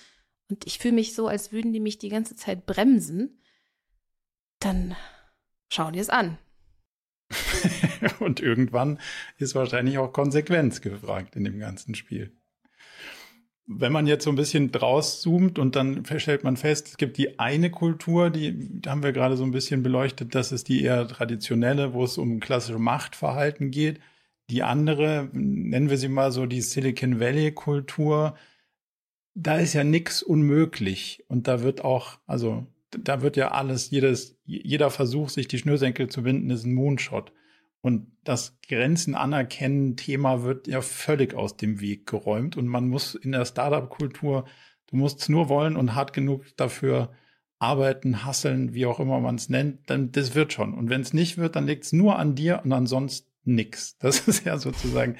[0.49, 3.41] und ich fühle mich so, als würden die mich die ganze Zeit bremsen,
[4.61, 4.97] dann
[5.69, 6.39] schauen die es an.
[8.21, 8.99] und irgendwann
[9.37, 12.33] ist wahrscheinlich auch Konsequenz gefragt in dem ganzen Spiel.
[13.67, 17.19] Wenn man jetzt so ein bisschen draus zoomt und dann stellt man fest, es gibt
[17.19, 21.07] die eine Kultur, die haben wir gerade so ein bisschen beleuchtet, das ist die eher
[21.07, 24.01] traditionelle, wo es um klassische Machtverhalten geht.
[24.49, 28.35] Die andere, nennen wir sie mal so die Silicon Valley Kultur,
[29.40, 31.24] da ist ja nichts unmöglich.
[31.29, 36.09] Und da wird auch, also da wird ja alles, jedes, jeder Versuch, sich die Schnürsenkel
[36.09, 37.33] zu binden, ist ein Moonshot.
[37.81, 42.57] Und das Grenzen anerkennen Thema wird ja völlig aus dem Weg geräumt.
[42.57, 44.44] Und man muss in der Startup-Kultur,
[44.88, 47.12] du musst es nur wollen und hart genug dafür
[47.61, 50.74] arbeiten, hasseln, wie auch immer man es nennt, dann das wird schon.
[50.74, 53.98] Und wenn es nicht wird, dann liegt es nur an dir und ansonsten nix.
[53.98, 55.16] Das ist ja sozusagen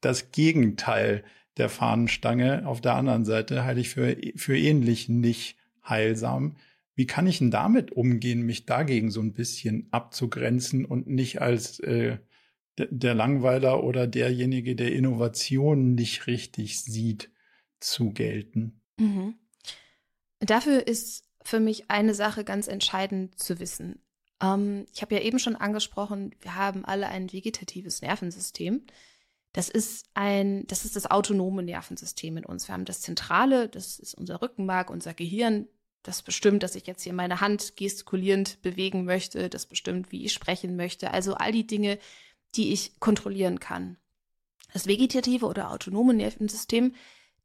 [0.00, 1.24] das Gegenteil
[1.56, 6.56] der Fahnenstange auf der anderen Seite halte ich für, für ähnlich nicht heilsam.
[6.94, 11.78] Wie kann ich denn damit umgehen, mich dagegen so ein bisschen abzugrenzen und nicht als
[11.80, 12.18] äh,
[12.78, 17.30] der Langweiler oder derjenige, der Innovationen nicht richtig sieht,
[17.80, 18.80] zu gelten?
[18.98, 19.34] Mhm.
[20.40, 24.00] Dafür ist für mich eine Sache ganz entscheidend zu wissen.
[24.42, 28.82] Ähm, ich habe ja eben schon angesprochen, wir haben alle ein vegetatives Nervensystem.
[29.56, 32.68] Das ist ein, das ist das autonome Nervensystem in uns.
[32.68, 35.66] Wir haben das Zentrale, das ist unser Rückenmark, unser Gehirn.
[36.02, 39.48] Das bestimmt, dass ich jetzt hier meine Hand gestikulierend bewegen möchte.
[39.48, 41.10] Das bestimmt, wie ich sprechen möchte.
[41.10, 41.98] Also all die Dinge,
[42.54, 43.96] die ich kontrollieren kann.
[44.74, 46.94] Das vegetative oder autonome Nervensystem,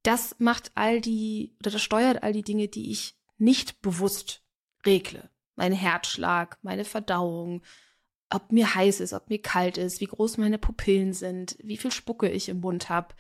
[0.04, 4.44] das macht all die, oder das steuert all die Dinge, die ich nicht bewusst
[4.86, 5.30] regle.
[5.56, 7.62] Mein Herzschlag, meine Verdauung,
[8.32, 11.92] ob mir heiß ist, ob mir kalt ist, wie groß meine Pupillen sind, wie viel
[11.92, 13.14] Spucke ich im Mund habe.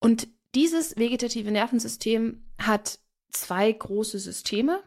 [0.00, 2.98] Und dieses vegetative Nervensystem hat
[3.30, 4.82] zwei große Systeme,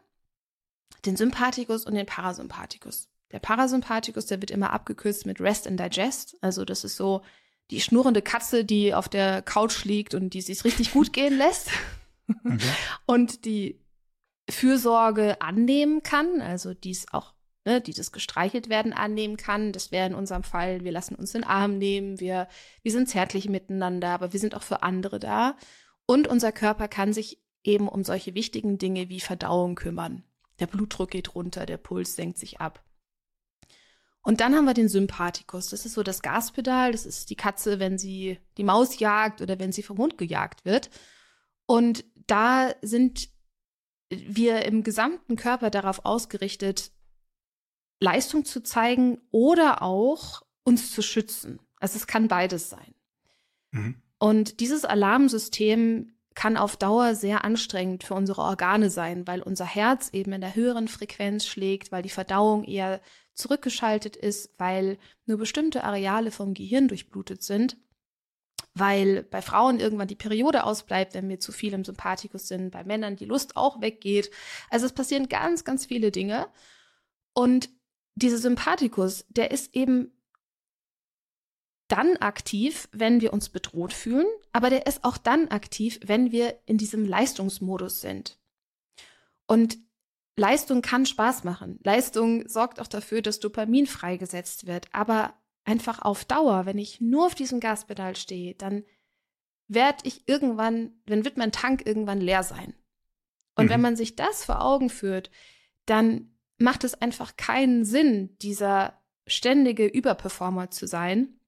[1.06, 3.10] den Sympathikus und den Parasympathikus.
[3.32, 6.38] Der Parasympathikus, der wird immer abgekürzt mit Rest and Digest.
[6.41, 7.23] Also das ist so
[7.71, 11.69] die schnurrende Katze, die auf der Couch liegt und die sich richtig gut gehen lässt.
[12.45, 12.60] Okay.
[13.06, 13.80] Und die
[14.49, 17.34] Fürsorge annehmen kann, also dies auch,
[17.67, 19.73] ne, dieses gestreichelt werden annehmen kann.
[19.73, 22.47] Das wäre in unserem Fall, wir lassen uns den Arm nehmen, wir,
[22.82, 25.58] wir sind zärtlich miteinander, aber wir sind auch für andere da.
[26.06, 30.23] Und unser Körper kann sich eben um solche wichtigen Dinge wie Verdauung kümmern.
[30.60, 32.84] Der Blutdruck geht runter, der Puls senkt sich ab.
[34.21, 35.69] Und dann haben wir den Sympathikus.
[35.69, 36.91] Das ist so das Gaspedal.
[36.91, 40.65] Das ist die Katze, wenn sie die Maus jagt oder wenn sie vom Hund gejagt
[40.65, 40.89] wird.
[41.65, 43.30] Und da sind
[44.10, 46.91] wir im gesamten Körper darauf ausgerichtet,
[47.99, 51.60] Leistung zu zeigen oder auch uns zu schützen.
[51.79, 52.93] Also es kann beides sein.
[53.71, 54.01] Mhm.
[54.19, 60.10] Und dieses Alarmsystem kann auf Dauer sehr anstrengend für unsere Organe sein, weil unser Herz
[60.13, 63.01] eben in der höheren Frequenz schlägt, weil die Verdauung eher
[63.33, 67.77] zurückgeschaltet ist, weil nur bestimmte Areale vom Gehirn durchblutet sind,
[68.75, 72.83] weil bei Frauen irgendwann die Periode ausbleibt, wenn wir zu viel im Sympathikus sind, bei
[72.83, 74.29] Männern die Lust auch weggeht.
[74.69, 76.47] Also es passieren ganz, ganz viele Dinge.
[77.33, 77.69] Und
[78.17, 80.12] dieser Sympathikus, der ist eben
[81.88, 86.60] dann aktiv, wenn wir uns bedroht fühlen, aber der ist auch dann aktiv, wenn wir
[86.65, 88.38] in diesem Leistungsmodus sind.
[89.45, 89.77] Und
[90.36, 91.80] Leistung kann Spaß machen.
[91.84, 94.88] Leistung sorgt auch dafür, dass Dopamin freigesetzt wird.
[94.91, 98.84] Aber einfach auf Dauer, wenn ich nur auf diesem Gaspedal stehe, dann
[99.67, 102.75] werde ich irgendwann, dann wird mein Tank irgendwann leer sein.
[103.56, 103.69] Und mhm.
[103.69, 105.32] wenn man sich das vor Augen führt,
[105.86, 111.39] dann macht es einfach keinen Sinn, dieser ständige Überperformer zu sein,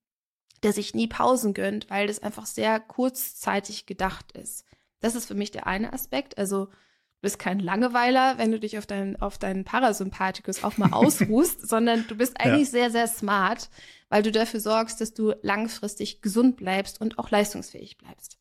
[0.64, 4.66] der sich nie Pausen gönnt, weil das einfach sehr kurzzeitig gedacht ist.
[5.00, 6.38] Das ist für mich der eine Aspekt.
[6.38, 6.72] Also du
[7.22, 12.06] bist kein Langeweiler, wenn du dich auf, dein, auf deinen Parasympathikus auch mal ausruhst, sondern
[12.08, 12.72] du bist eigentlich ja.
[12.72, 13.70] sehr, sehr smart,
[14.10, 18.38] weil du dafür sorgst, dass du langfristig gesund bleibst und auch leistungsfähig bleibst.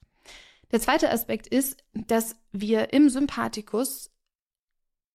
[0.72, 4.10] Der zweite Aspekt ist, dass wir im Sympathikus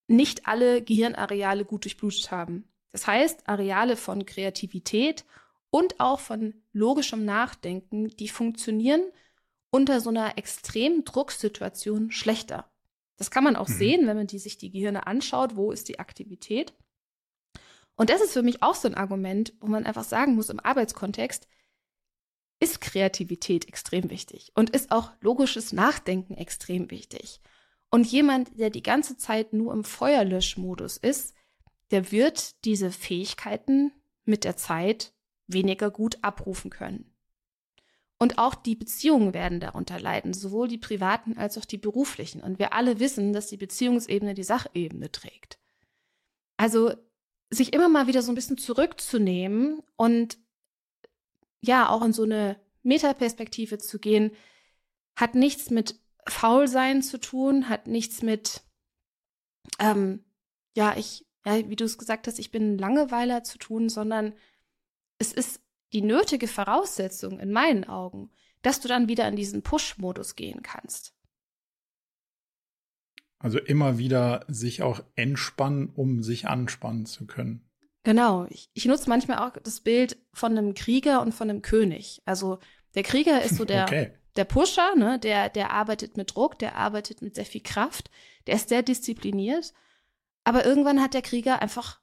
[0.08, 2.68] nicht alle Gehirnareale gut durchblutet haben.
[2.92, 5.26] Das heißt, Areale von Kreativität
[5.70, 9.04] und auch von logischem Nachdenken, die funktionieren
[9.72, 12.70] unter so einer extremen Drucksituation schlechter.
[13.18, 13.74] Das kann man auch mhm.
[13.74, 16.74] sehen, wenn man die, sich die Gehirne anschaut, wo ist die Aktivität.
[17.96, 20.60] Und das ist für mich auch so ein Argument, wo man einfach sagen muss, im
[20.60, 21.48] Arbeitskontext
[22.60, 27.42] ist Kreativität extrem wichtig und ist auch logisches Nachdenken extrem wichtig.
[27.94, 31.36] Und jemand, der die ganze Zeit nur im Feuerlöschmodus ist,
[31.92, 33.92] der wird diese Fähigkeiten
[34.26, 35.14] mit der Zeit
[35.46, 37.14] weniger gut abrufen können.
[38.18, 42.42] Und auch die Beziehungen werden darunter leiden, sowohl die privaten als auch die beruflichen.
[42.42, 45.60] Und wir alle wissen, dass die Beziehungsebene die Sachebene trägt.
[46.58, 46.96] Also
[47.52, 50.40] sich immer mal wieder so ein bisschen zurückzunehmen und
[51.62, 54.32] ja, auch in so eine Metaperspektive zu gehen,
[55.16, 58.64] hat nichts mit Faulsein zu tun, hat nichts mit,
[59.80, 60.24] ähm,
[60.76, 64.34] ja, ich, ja, wie du es gesagt hast, ich bin Langeweiler zu tun, sondern
[65.18, 65.62] es ist
[65.94, 68.32] die nötige Voraussetzung in meinen Augen,
[68.62, 71.14] dass du dann wieder in diesen Push-Modus gehen kannst.
[73.40, 77.70] Also immer wieder sich auch entspannen, um sich anspannen zu können.
[78.04, 78.46] Genau.
[78.50, 82.22] Ich, ich nutze manchmal auch das Bild von einem Krieger und von einem König.
[82.26, 82.60] Also
[82.96, 84.14] der Krieger ist so der, okay.
[84.36, 85.20] Der Pusher, ne?
[85.20, 88.10] der, der arbeitet mit Druck, der arbeitet mit sehr viel Kraft,
[88.48, 89.74] der ist sehr diszipliniert.
[90.44, 92.00] Aber irgendwann hat der Krieger einfach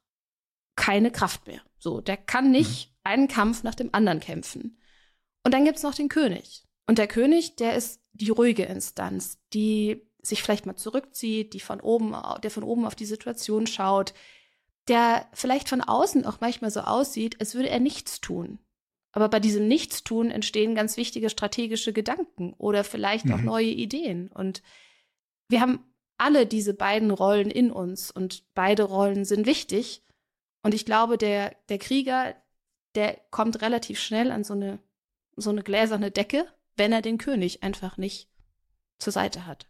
[0.75, 1.61] keine Kraft mehr.
[1.77, 2.93] So, der kann nicht mhm.
[3.03, 4.77] einen Kampf nach dem anderen kämpfen.
[5.43, 6.63] Und dann gibt's noch den König.
[6.87, 11.81] Und der König, der ist die ruhige Instanz, die sich vielleicht mal zurückzieht, die von
[11.81, 14.13] oben, der von oben auf die Situation schaut,
[14.87, 18.59] der vielleicht von außen auch manchmal so aussieht, als würde er nichts tun.
[19.11, 23.33] Aber bei diesem Nichtstun entstehen ganz wichtige strategische Gedanken oder vielleicht mhm.
[23.33, 24.29] auch neue Ideen.
[24.29, 24.61] Und
[25.49, 25.79] wir haben
[26.17, 30.03] alle diese beiden Rollen in uns und beide Rollen sind wichtig.
[30.63, 32.35] Und ich glaube, der, der Krieger,
[32.95, 34.79] der kommt relativ schnell an so eine,
[35.35, 36.45] so eine gläserne Decke,
[36.77, 38.29] wenn er den König einfach nicht
[38.99, 39.67] zur Seite hat.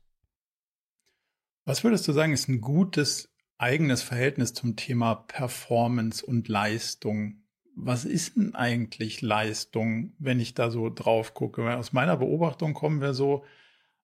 [1.65, 7.40] Was würdest du sagen, ist ein gutes eigenes Verhältnis zum Thema Performance und Leistung?
[7.83, 11.77] Was ist denn eigentlich Leistung, wenn ich da so drauf gucke?
[11.77, 13.43] Aus meiner Beobachtung kommen wir so,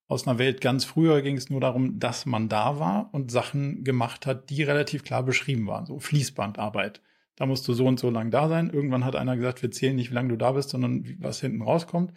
[0.08, 3.84] aus einer Welt ganz früher ging es nur darum, dass man da war und Sachen
[3.84, 5.86] gemacht hat, die relativ klar beschrieben waren.
[5.86, 7.02] So Fließbandarbeit.
[7.36, 8.72] Da musst du so und so lang da sein.
[8.72, 11.62] Irgendwann hat einer gesagt, wir zählen nicht, wie lange du da bist, sondern was hinten
[11.62, 12.14] rauskommt.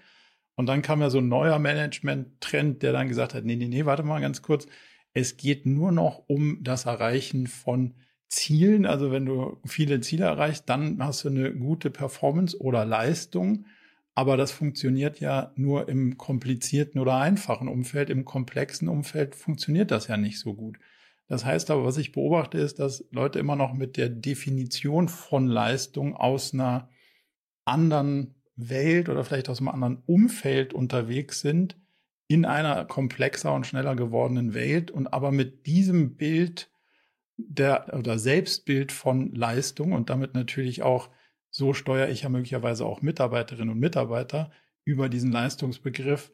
[0.55, 3.85] Und dann kam ja so ein neuer Management-Trend, der dann gesagt hat, nee, nee, nee,
[3.85, 4.67] warte mal ganz kurz.
[5.13, 7.95] Es geht nur noch um das Erreichen von
[8.31, 13.67] Zielen, also wenn du viele Ziele erreichst, dann hast du eine gute Performance oder Leistung.
[14.15, 18.09] Aber das funktioniert ja nur im komplizierten oder einfachen Umfeld.
[18.09, 20.79] Im komplexen Umfeld funktioniert das ja nicht so gut.
[21.27, 25.47] Das heißt aber, was ich beobachte, ist, dass Leute immer noch mit der Definition von
[25.47, 26.89] Leistung aus einer
[27.65, 31.77] anderen Welt oder vielleicht aus einem anderen Umfeld unterwegs sind,
[32.29, 36.71] in einer komplexer und schneller gewordenen Welt und aber mit diesem Bild
[37.49, 41.11] der oder Selbstbild von Leistung und damit natürlich auch,
[41.51, 44.53] so steuere ich ja möglicherweise auch Mitarbeiterinnen und Mitarbeiter
[44.85, 46.31] über diesen Leistungsbegriff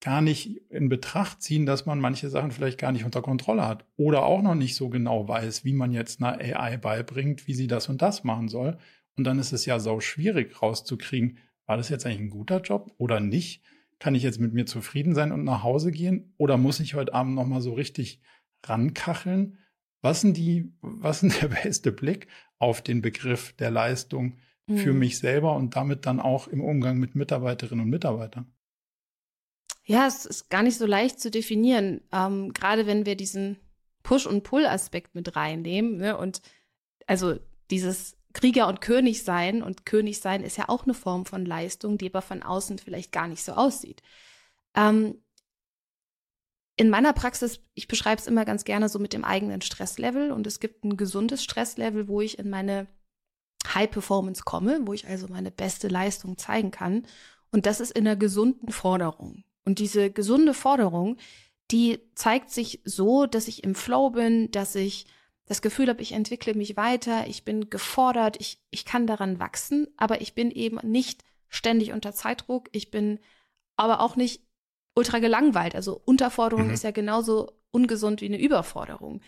[0.00, 3.84] gar nicht in Betracht ziehen, dass man manche Sachen vielleicht gar nicht unter Kontrolle hat
[3.96, 7.66] oder auch noch nicht so genau weiß, wie man jetzt einer AI beibringt, wie sie
[7.66, 8.78] das und das machen soll.
[9.16, 12.92] Und dann ist es ja sau schwierig rauszukriegen, war das jetzt eigentlich ein guter Job
[12.96, 13.62] oder nicht?
[13.98, 17.12] Kann ich jetzt mit mir zufrieden sein und nach Hause gehen oder muss ich heute
[17.12, 18.20] Abend noch mal so richtig
[18.64, 19.58] rankacheln?
[20.02, 24.98] Was sind die, was ist der beste Blick auf den Begriff der Leistung für mhm.
[25.00, 28.52] mich selber und damit dann auch im Umgang mit Mitarbeiterinnen und Mitarbeitern?
[29.84, 33.58] Ja, es ist gar nicht so leicht zu definieren, ähm, gerade wenn wir diesen
[34.02, 35.96] Push- und Pull-Aspekt mit reinnehmen.
[35.96, 36.16] Ne?
[36.16, 36.40] Und
[37.06, 37.38] also
[37.70, 41.98] dieses Krieger und König sein und König sein ist ja auch eine Form von Leistung,
[41.98, 44.02] die aber von außen vielleicht gar nicht so aussieht.
[44.76, 45.16] Ähm,
[46.80, 50.46] in meiner Praxis, ich beschreibe es immer ganz gerne so mit dem eigenen Stresslevel und
[50.46, 52.86] es gibt ein gesundes Stresslevel, wo ich in meine
[53.74, 57.06] High Performance komme, wo ich also meine beste Leistung zeigen kann.
[57.52, 59.44] Und das ist in einer gesunden Forderung.
[59.66, 61.18] Und diese gesunde Forderung,
[61.70, 65.04] die zeigt sich so, dass ich im Flow bin, dass ich
[65.44, 69.86] das Gefühl habe, ich entwickle mich weiter, ich bin gefordert, ich, ich kann daran wachsen,
[69.98, 73.18] aber ich bin eben nicht ständig unter Zeitdruck, ich bin
[73.76, 74.40] aber auch nicht
[74.94, 75.74] ultra gelangweilt.
[75.74, 76.74] Also Unterforderung mhm.
[76.74, 79.20] ist ja genauso ungesund wie eine Überforderung.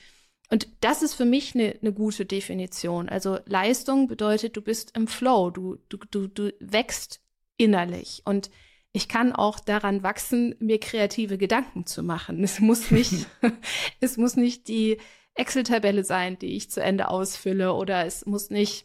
[0.50, 3.08] Und das ist für mich eine, eine gute Definition.
[3.08, 7.20] Also Leistung bedeutet, du bist im Flow, du, du, du, du wächst
[7.56, 8.22] innerlich.
[8.26, 8.50] Und
[8.92, 12.44] ich kann auch daran wachsen, mir kreative Gedanken zu machen.
[12.44, 13.26] Es muss nicht,
[14.00, 14.98] es muss nicht die
[15.34, 18.84] Excel-Tabelle sein, die ich zu Ende ausfülle, oder es muss nicht,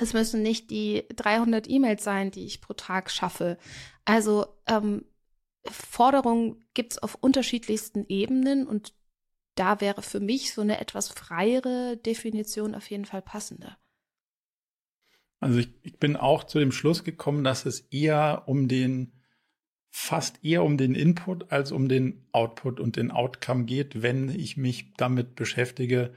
[0.00, 3.58] es müssen nicht die 300 E-Mails sein, die ich pro Tag schaffe.
[4.04, 5.04] Also ähm,
[5.64, 8.94] Forderungen gibt es auf unterschiedlichsten Ebenen und
[9.54, 13.76] da wäre für mich so eine etwas freiere Definition auf jeden Fall passender.
[15.40, 19.12] Also ich, ich bin auch zu dem Schluss gekommen, dass es eher um den
[19.90, 24.56] fast eher um den Input als um den Output und den Outcome geht, wenn ich
[24.56, 26.14] mich damit beschäftige.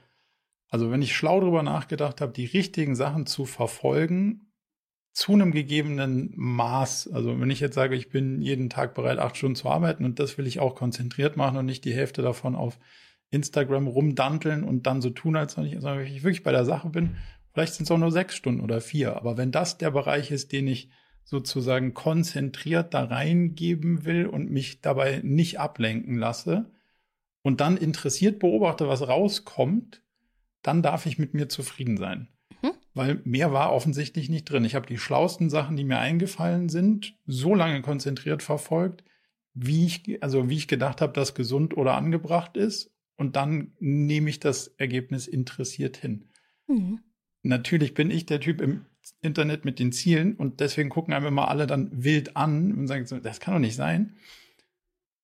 [0.69, 4.50] Also wenn ich schlau darüber nachgedacht habe, die richtigen Sachen zu verfolgen
[5.13, 7.10] zu einem gegebenen Maß.
[7.12, 10.19] Also wenn ich jetzt sage, ich bin jeden Tag bereit, acht Stunden zu arbeiten und
[10.19, 12.80] das will ich auch konzentriert machen und nicht die Hälfte davon auf
[13.30, 16.65] Instagram rumdanteln und dann so tun, als wenn ich, also wenn ich wirklich bei der
[16.65, 17.17] Sache bin.
[17.54, 19.17] Vielleicht sind es auch nur sechs Stunden oder vier.
[19.17, 20.89] Aber wenn das der Bereich ist, den ich
[21.24, 26.71] sozusagen konzentriert da reingeben will und mich dabei nicht ablenken lasse
[27.41, 30.02] und dann interessiert beobachte, was rauskommt,
[30.62, 32.30] dann darf ich mit mir zufrieden sein
[32.93, 34.65] weil mehr war offensichtlich nicht drin.
[34.65, 39.04] Ich habe die schlauesten Sachen, die mir eingefallen sind, so lange konzentriert verfolgt,
[39.54, 42.91] wie ich, also wie ich gedacht habe, dass gesund oder angebracht ist.
[43.17, 46.30] Und dann nehme ich das Ergebnis interessiert hin.
[46.67, 46.99] Mhm.
[47.43, 48.86] Natürlich bin ich der Typ im
[49.21, 53.06] Internet mit den Zielen und deswegen gucken einem immer alle dann wild an und sagen,
[53.23, 54.15] das kann doch nicht sein.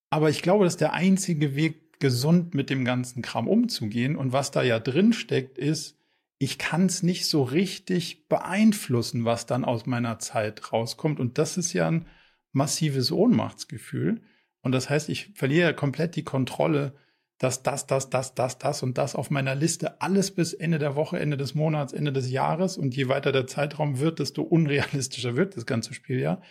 [0.10, 4.16] Aber ich glaube, das ist der einzige Weg, gesund mit dem ganzen Kram umzugehen.
[4.16, 5.97] Und was da ja drin steckt, ist,
[6.40, 11.20] ich kann es nicht so richtig beeinflussen, was dann aus meiner Zeit rauskommt.
[11.20, 12.08] Und das ist ja ein
[12.52, 14.22] massives Ohnmachtsgefühl.
[14.62, 16.94] Und das heißt, ich verliere komplett die Kontrolle,
[17.40, 20.96] dass das, das, das, das, das und das auf meiner Liste alles bis Ende der
[20.96, 25.36] Woche, Ende des Monats, Ende des Jahres und je weiter der Zeitraum wird, desto unrealistischer
[25.36, 26.42] wird das ganze Spiel ja,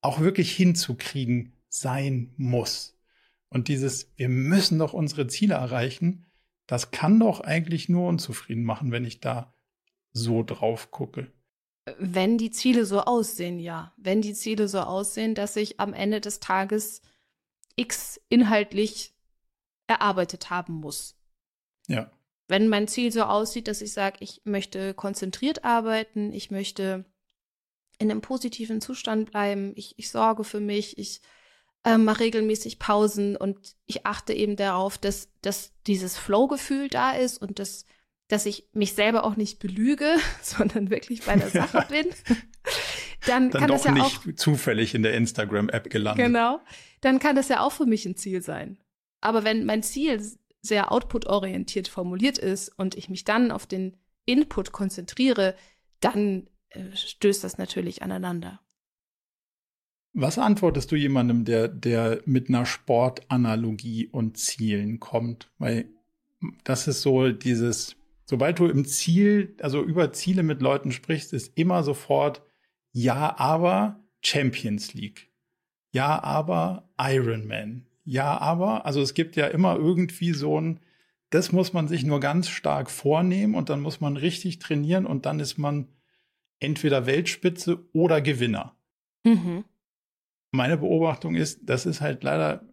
[0.00, 2.98] auch wirklich hinzukriegen sein muss.
[3.48, 6.29] Und dieses, wir müssen doch unsere Ziele erreichen,
[6.70, 9.52] das kann doch eigentlich nur unzufrieden machen, wenn ich da
[10.12, 11.32] so drauf gucke.
[11.98, 13.92] Wenn die Ziele so aussehen, ja.
[13.96, 17.02] Wenn die Ziele so aussehen, dass ich am Ende des Tages
[17.74, 19.16] X inhaltlich
[19.88, 21.18] erarbeitet haben muss.
[21.88, 22.12] Ja.
[22.46, 27.04] Wenn mein Ziel so aussieht, dass ich sage, ich möchte konzentriert arbeiten, ich möchte
[27.98, 31.20] in einem positiven Zustand bleiben, ich, ich sorge für mich, ich
[31.84, 37.40] äh, mache regelmäßig Pausen und ich achte eben darauf, dass, dass dieses Flow-Gefühl da ist
[37.40, 37.86] und dass,
[38.28, 42.06] dass ich mich selber auch nicht belüge, sondern wirklich bei der Sache bin.
[43.26, 46.26] Dann, dann kann das ja nicht auch, zufällig in der Instagram-App gelandet.
[46.26, 46.60] Genau.
[47.00, 48.78] Dann kann das ja auch für mich ein Ziel sein.
[49.20, 50.22] Aber wenn mein Ziel
[50.62, 55.54] sehr output-orientiert formuliert ist und ich mich dann auf den Input konzentriere,
[56.00, 58.60] dann äh, stößt das natürlich aneinander.
[60.12, 65.50] Was antwortest du jemandem, der, der mit einer Sportanalogie und Zielen kommt?
[65.58, 65.88] Weil
[66.64, 71.56] das ist so dieses, sobald du im Ziel, also über Ziele mit Leuten sprichst, ist
[71.56, 72.42] immer sofort
[72.92, 75.30] ja, aber Champions League.
[75.92, 77.86] Ja, aber Ironman.
[78.04, 80.80] Ja, aber, also es gibt ja immer irgendwie so ein,
[81.30, 85.26] das muss man sich nur ganz stark vornehmen und dann muss man richtig trainieren und
[85.26, 85.86] dann ist man
[86.58, 88.74] entweder Weltspitze oder Gewinner.
[89.24, 89.64] Mhm.
[90.52, 92.64] Meine Beobachtung ist, das ist halt leider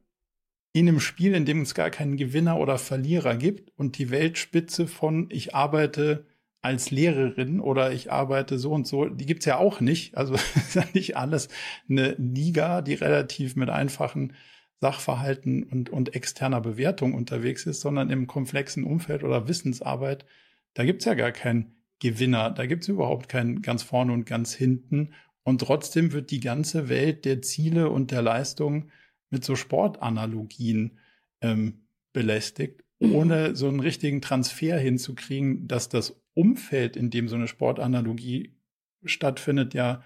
[0.73, 4.87] in einem Spiel, in dem es gar keinen Gewinner oder Verlierer gibt und die Weltspitze
[4.87, 6.25] von ich arbeite
[6.61, 10.17] als Lehrerin oder ich arbeite so und so, die gibt's ja auch nicht.
[10.17, 11.49] Also ist ja nicht alles
[11.89, 14.33] eine Liga, die relativ mit einfachen
[14.79, 20.25] Sachverhalten und, und externer Bewertung unterwegs ist, sondern im komplexen Umfeld oder Wissensarbeit,
[20.75, 25.13] da gibt's ja gar keinen Gewinner, da gibt's überhaupt keinen ganz vorne und ganz hinten.
[25.47, 28.89] Und trotzdem wird die ganze Welt der Ziele und der Leistung
[29.29, 30.97] mit so Sportanalogien
[31.39, 33.15] ähm, belästigt, mhm.
[33.15, 38.57] ohne so einen richtigen Transfer hinzukriegen, dass das Umfeld, in dem so eine Sportanalogie
[39.05, 40.03] stattfindet, ja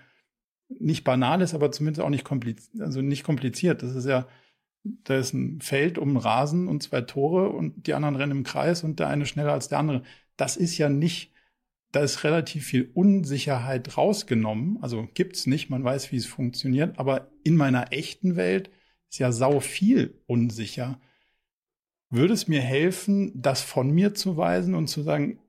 [0.67, 3.81] nicht banal ist, aber zumindest auch nicht kompliziert, also nicht kompliziert.
[3.81, 4.27] Das ist ja,
[4.83, 8.43] da ist ein Feld um einen Rasen und zwei Tore und die anderen rennen im
[8.43, 10.03] Kreis und der eine schneller als der andere.
[10.37, 11.31] Das ist ja nicht,
[11.91, 14.77] da ist relativ viel Unsicherheit rausgenommen.
[14.81, 18.69] Also gibt's nicht, man weiß, wie es funktioniert, aber in meiner echten Welt
[19.09, 21.01] ist ja sau viel unsicher.
[22.09, 25.39] Würde es mir helfen, das von mir zu weisen und zu sagen,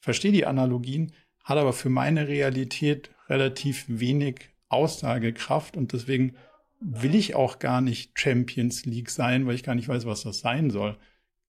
[0.00, 1.12] verstehe die Analogien,
[1.44, 6.34] hat aber für meine Realität relativ wenig Aussagekraft und deswegen
[6.80, 10.40] will ich auch gar nicht Champions League sein, weil ich gar nicht weiß, was das
[10.40, 10.96] sein soll.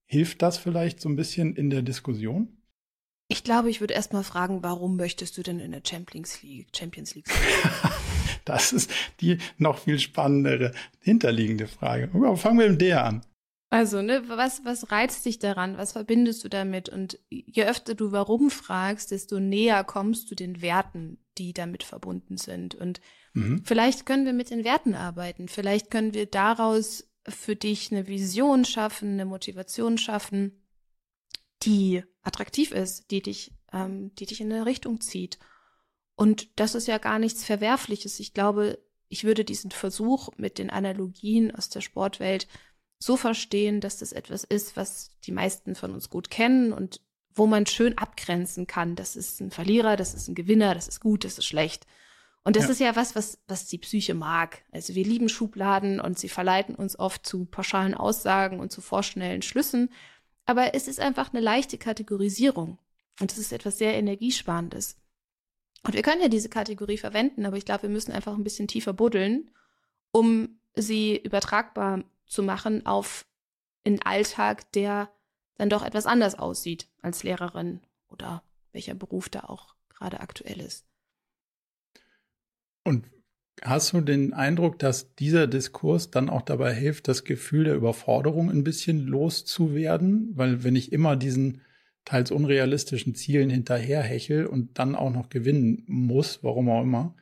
[0.05, 2.58] Hilft das vielleicht so ein bisschen in der Diskussion?
[3.31, 6.67] Ich glaube, ich würde erst mal fragen, warum möchtest du denn in der Champions League,
[6.75, 7.91] Champions League sein?
[8.45, 12.09] das ist die noch viel spannendere, hinterliegende Frage.
[12.37, 13.21] Fangen wir mit der an.
[13.69, 15.77] Also, ne, was, was reizt dich daran?
[15.77, 16.89] Was verbindest du damit?
[16.89, 22.37] Und je öfter du warum fragst, desto näher kommst du den Werten, die damit verbunden
[22.37, 22.73] sind.
[22.73, 22.99] Und
[23.35, 23.61] mhm.
[23.63, 25.47] vielleicht können wir mit den Werten arbeiten.
[25.47, 30.63] Vielleicht können wir daraus für dich eine Vision schaffen, eine Motivation schaffen,
[31.61, 35.39] die attraktiv ist, die dich, ähm, die dich in eine Richtung zieht.
[36.15, 38.19] Und das ist ja gar nichts Verwerfliches.
[38.19, 42.47] Ich glaube, ich würde diesen Versuch mit den Analogien aus der Sportwelt
[42.99, 47.01] so verstehen, dass das etwas ist, was die meisten von uns gut kennen und
[47.33, 48.95] wo man schön abgrenzen kann.
[48.95, 51.87] Das ist ein Verlierer, das ist ein Gewinner, das ist gut, das ist schlecht.
[52.43, 52.71] Und das ja.
[52.71, 54.63] ist ja was, was, was die Psyche mag.
[54.71, 59.41] Also wir lieben Schubladen und sie verleiten uns oft zu pauschalen Aussagen und zu vorschnellen
[59.41, 59.89] Schlüssen.
[60.45, 62.79] Aber es ist einfach eine leichte Kategorisierung.
[63.19, 64.97] Und es ist etwas sehr Energiesparendes.
[65.83, 68.67] Und wir können ja diese Kategorie verwenden, aber ich glaube, wir müssen einfach ein bisschen
[68.67, 69.51] tiefer buddeln,
[70.11, 73.25] um sie übertragbar zu machen auf
[73.85, 75.09] einen Alltag, der
[75.55, 80.85] dann doch etwas anders aussieht als Lehrerin oder welcher Beruf da auch gerade aktuell ist.
[82.83, 83.09] Und
[83.61, 88.49] hast du den Eindruck, dass dieser Diskurs dann auch dabei hilft, das Gefühl der Überforderung
[88.49, 90.31] ein bisschen loszuwerden?
[90.35, 91.61] Weil wenn ich immer diesen
[92.05, 97.15] teils unrealistischen Zielen hinterherhechel und dann auch noch gewinnen muss, warum auch immer,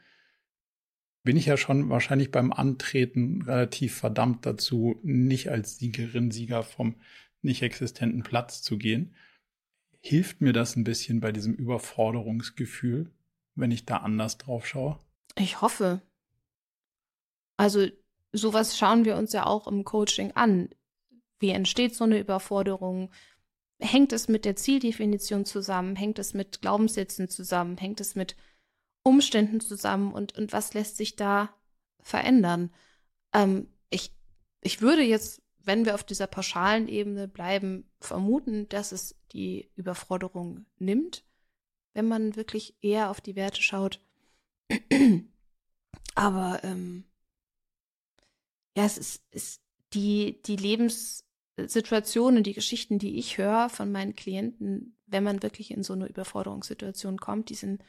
[1.23, 6.95] bin ich ja schon wahrscheinlich beim Antreten relativ verdammt dazu, nicht als Siegerin, Sieger vom
[7.41, 9.13] nicht existenten Platz zu gehen.
[9.99, 13.11] Hilft mir das ein bisschen bei diesem Überforderungsgefühl,
[13.55, 14.99] wenn ich da anders drauf schaue?
[15.35, 16.01] Ich hoffe.
[17.57, 17.87] Also
[18.31, 20.69] sowas schauen wir uns ja auch im Coaching an.
[21.39, 23.11] Wie entsteht so eine Überforderung?
[23.79, 25.95] Hängt es mit der Zieldefinition zusammen?
[25.95, 27.77] Hängt es mit Glaubenssätzen zusammen?
[27.77, 28.35] Hängt es mit
[29.03, 31.53] Umständen zusammen und, und was lässt sich da
[32.01, 32.73] verändern?
[33.33, 34.15] Ähm, ich,
[34.61, 40.65] ich würde jetzt, wenn wir auf dieser pauschalen Ebene bleiben, vermuten, dass es die Überforderung
[40.77, 41.23] nimmt,
[41.93, 44.01] wenn man wirklich eher auf die Werte schaut.
[46.15, 47.05] Aber ähm,
[48.77, 49.61] ja, es ist, ist
[49.93, 55.81] die, die Lebenssituationen, die Geschichten, die ich höre von meinen Klienten, wenn man wirklich in
[55.81, 57.83] so eine Überforderungssituation kommt, die sind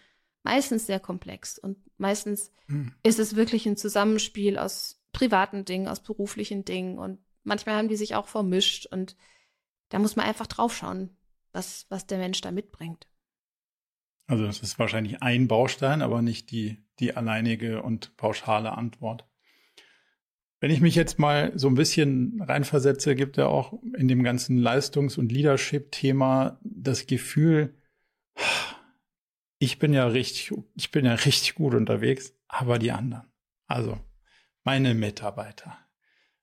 [0.45, 2.95] meistens sehr komplex und meistens hm.
[3.03, 7.97] ist es wirklich ein Zusammenspiel aus privaten Dingen, aus beruflichen Dingen und manchmal haben die
[7.97, 9.15] sich auch vermischt und
[9.91, 11.15] da muss man einfach draufschauen,
[11.53, 13.07] was, was der Mensch da mitbringt.
[14.27, 19.28] Also das ist wahrscheinlich ein Baustein, aber nicht die, die alleinige und pauschale Antwort.
[20.61, 24.59] Wenn ich mich jetzt mal so ein bisschen reinversetze, gibt ja auch in dem ganzen
[24.59, 27.75] Leistungs- und Leadership-Thema das Gefühl,
[29.61, 33.27] ich bin ja richtig, ich bin ja richtig gut unterwegs, aber die anderen,
[33.67, 33.99] also
[34.65, 35.79] meine Mitarbeiter.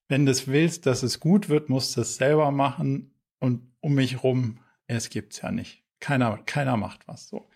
[0.08, 3.96] Wenn du es willst, dass es gut wird, musst du es selber machen und um
[3.96, 5.84] mich rum, es gibt's ja nicht.
[6.00, 7.50] Keiner, keiner macht was so.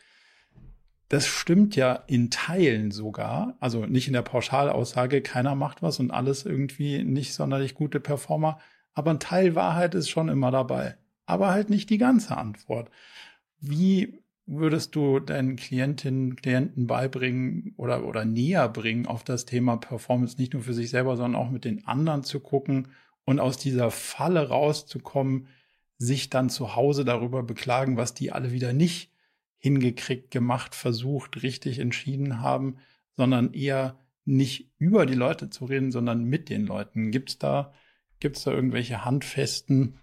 [1.09, 6.11] Das stimmt ja in Teilen sogar, also nicht in der Pauschalaussage, keiner macht was und
[6.11, 8.59] alles irgendwie nicht sonderlich gute Performer,
[8.93, 12.91] aber ein Teil Wahrheit ist schon immer dabei, aber halt nicht die ganze Antwort.
[13.59, 20.37] Wie würdest du deinen Klientinnen, Klienten beibringen oder, oder näher bringen auf das Thema Performance,
[20.37, 22.89] nicht nur für sich selber, sondern auch mit den anderen zu gucken
[23.25, 25.47] und aus dieser Falle rauszukommen,
[25.97, 29.11] sich dann zu Hause darüber beklagen, was die alle wieder nicht
[29.59, 32.77] hingekriegt, gemacht, versucht, richtig entschieden haben,
[33.15, 37.11] sondern eher nicht über die Leute zu reden, sondern mit den Leuten.
[37.11, 37.73] Gibt's da,
[38.19, 39.99] gibt's da irgendwelche handfesten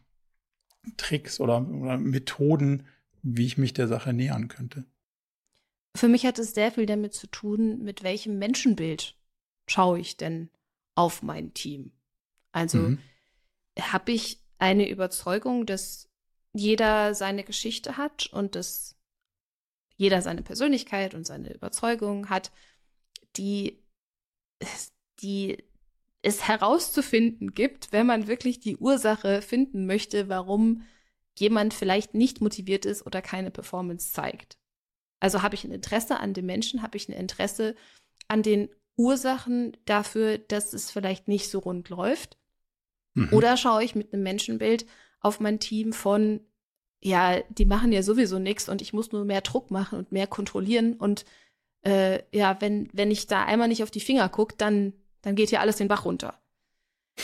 [0.96, 2.86] Tricks oder, oder Methoden,
[3.22, 4.84] wie ich mich der Sache nähern könnte.
[5.96, 9.16] Für mich hat es sehr viel damit zu tun, mit welchem Menschenbild
[9.66, 10.50] schaue ich denn
[10.94, 11.92] auf mein Team.
[12.52, 12.98] Also mhm.
[13.80, 16.08] habe ich eine Überzeugung, dass
[16.52, 18.95] jeder seine Geschichte hat und dass
[19.96, 22.52] jeder seine Persönlichkeit und seine Überzeugung hat,
[23.36, 23.82] die,
[25.20, 25.64] die
[26.22, 30.82] es herauszufinden gibt, wenn man wirklich die Ursache finden möchte, warum
[31.38, 34.58] jemand vielleicht nicht motiviert ist oder keine Performance zeigt.
[35.20, 37.74] Also habe ich ein Interesse an dem Menschen, habe ich ein Interesse
[38.28, 42.38] an den Ursachen dafür, dass es vielleicht nicht so rund läuft.
[43.14, 43.28] Mhm.
[43.32, 44.86] Oder schaue ich mit einem Menschenbild
[45.20, 46.40] auf mein Team von,
[47.02, 50.26] ja, die machen ja sowieso nichts und ich muss nur mehr Druck machen und mehr
[50.26, 51.24] kontrollieren und
[51.82, 54.92] äh, ja, wenn, wenn ich da einmal nicht auf die Finger gucke, dann,
[55.22, 56.40] dann geht hier alles den Bach runter.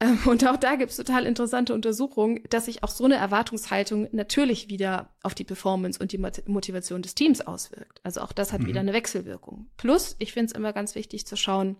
[0.00, 4.08] Ähm, und auch da gibt es total interessante Untersuchungen, dass sich auch so eine Erwartungshaltung
[4.12, 8.00] natürlich wieder auf die Performance und die Motivation des Teams auswirkt.
[8.02, 8.66] Also auch das hat mhm.
[8.68, 9.70] wieder eine Wechselwirkung.
[9.76, 11.76] Plus, ich finde es immer ganz wichtig zu schauen,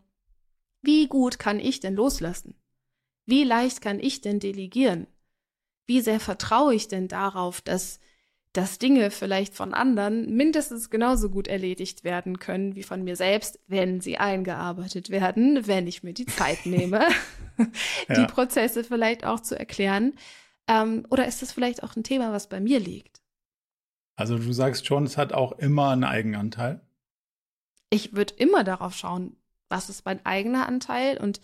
[0.82, 2.54] wie gut kann ich denn loslassen?
[3.24, 5.06] Wie leicht kann ich denn delegieren?
[5.90, 7.98] Wie sehr vertraue ich denn darauf, dass
[8.52, 13.58] dass Dinge vielleicht von anderen mindestens genauso gut erledigt werden können wie von mir selbst,
[13.66, 17.08] wenn sie eingearbeitet werden, wenn ich mir die Zeit nehme,
[18.08, 18.14] ja.
[18.14, 20.14] die Prozesse vielleicht auch zu erklären.
[20.68, 23.20] Ähm, oder ist das vielleicht auch ein Thema, was bei mir liegt?
[24.14, 26.80] Also du sagst schon, es hat auch immer einen Eigenanteil.
[27.88, 29.36] Ich würde immer darauf schauen,
[29.68, 31.40] was ist mein eigener Anteil und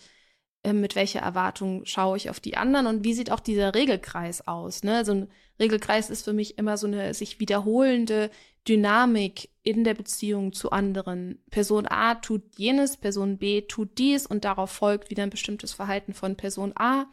[0.73, 4.83] mit welcher Erwartung schaue ich auf die anderen und wie sieht auch dieser Regelkreis aus.
[4.83, 5.05] Ne?
[5.05, 5.27] So ein
[5.59, 8.29] Regelkreis ist für mich immer so eine sich wiederholende
[8.67, 11.41] Dynamik in der Beziehung zu anderen.
[11.49, 16.13] Person A tut jenes, Person B tut dies und darauf folgt wieder ein bestimmtes Verhalten
[16.13, 17.05] von Person A.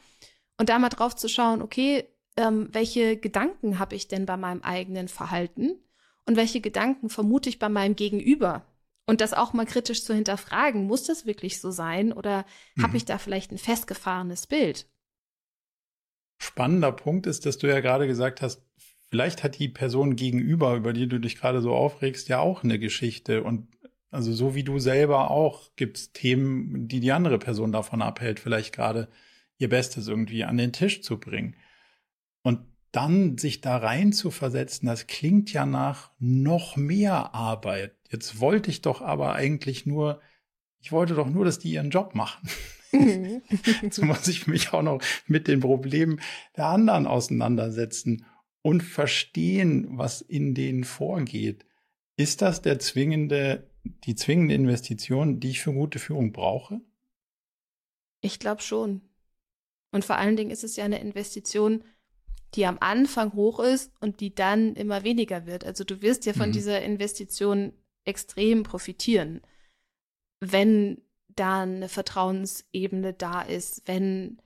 [0.58, 2.04] Und da mal drauf zu schauen, okay,
[2.36, 5.78] ähm, welche Gedanken habe ich denn bei meinem eigenen Verhalten
[6.26, 8.64] und welche Gedanken vermute ich bei meinem Gegenüber?
[9.06, 12.82] Und das auch mal kritisch zu hinterfragen, muss das wirklich so sein oder mhm.
[12.82, 14.88] habe ich da vielleicht ein festgefahrenes Bild?
[16.38, 18.62] Spannender Punkt ist, dass du ja gerade gesagt hast,
[19.08, 22.78] vielleicht hat die Person gegenüber, über die du dich gerade so aufregst, ja auch eine
[22.78, 23.44] Geschichte.
[23.44, 23.68] Und
[24.10, 28.40] also so wie du selber auch, gibt es Themen, die die andere Person davon abhält,
[28.40, 29.08] vielleicht gerade
[29.58, 31.56] ihr Bestes irgendwie an den Tisch zu bringen.
[32.42, 37.96] Und dann sich da rein zu versetzen, das klingt ja nach noch mehr Arbeit.
[38.08, 40.20] Jetzt wollte ich doch aber eigentlich nur,
[40.78, 42.48] ich wollte doch nur, dass die ihren Job machen.
[42.92, 43.42] Mhm.
[43.82, 46.20] Jetzt muss ich mich auch noch mit den Problemen
[46.56, 48.26] der anderen auseinandersetzen
[48.62, 51.66] und verstehen, was in denen vorgeht.
[52.16, 53.68] Ist das der zwingende,
[54.04, 56.80] die zwingende Investition, die ich für gute Führung brauche?
[58.20, 59.00] Ich glaube schon.
[59.90, 61.82] Und vor allen Dingen ist es ja eine Investition,
[62.54, 65.64] die am Anfang hoch ist und die dann immer weniger wird.
[65.64, 66.52] Also du wirst ja von mhm.
[66.52, 67.72] dieser Investition
[68.04, 69.40] extrem profitieren,
[70.40, 74.40] wenn da eine Vertrauensebene da ist, wenn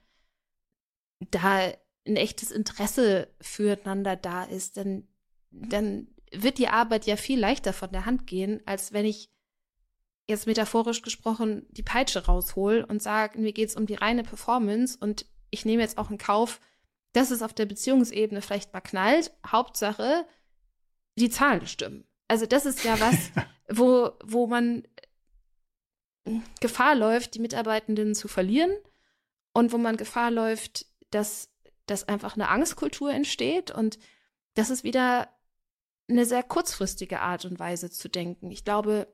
[1.30, 1.72] da
[2.06, 5.06] ein echtes Interesse füreinander da ist, dann,
[5.50, 9.30] dann wird die Arbeit ja viel leichter von der Hand gehen, als wenn ich
[10.28, 14.96] jetzt metaphorisch gesprochen die Peitsche raushol und sage, mir geht es um die reine Performance
[14.98, 16.60] und ich nehme jetzt auch in Kauf,
[17.18, 19.32] dass es auf der Beziehungsebene vielleicht mal knallt.
[19.44, 20.24] Hauptsache,
[21.16, 22.06] die Zahlen stimmen.
[22.28, 23.30] Also das ist ja was,
[23.68, 24.86] wo, wo man
[26.60, 28.70] Gefahr läuft, die Mitarbeitenden zu verlieren
[29.52, 31.50] und wo man Gefahr läuft, dass,
[31.86, 33.98] dass einfach eine Angstkultur entsteht und
[34.54, 35.28] das ist wieder
[36.08, 38.50] eine sehr kurzfristige Art und Weise zu denken.
[38.52, 39.12] Ich glaube,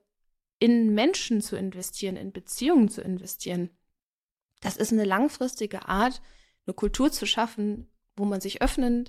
[0.58, 3.70] in Menschen zu investieren, in Beziehungen zu investieren,
[4.60, 6.20] das ist eine langfristige Art,
[6.66, 9.08] eine Kultur zu schaffen, wo man sich öffnen,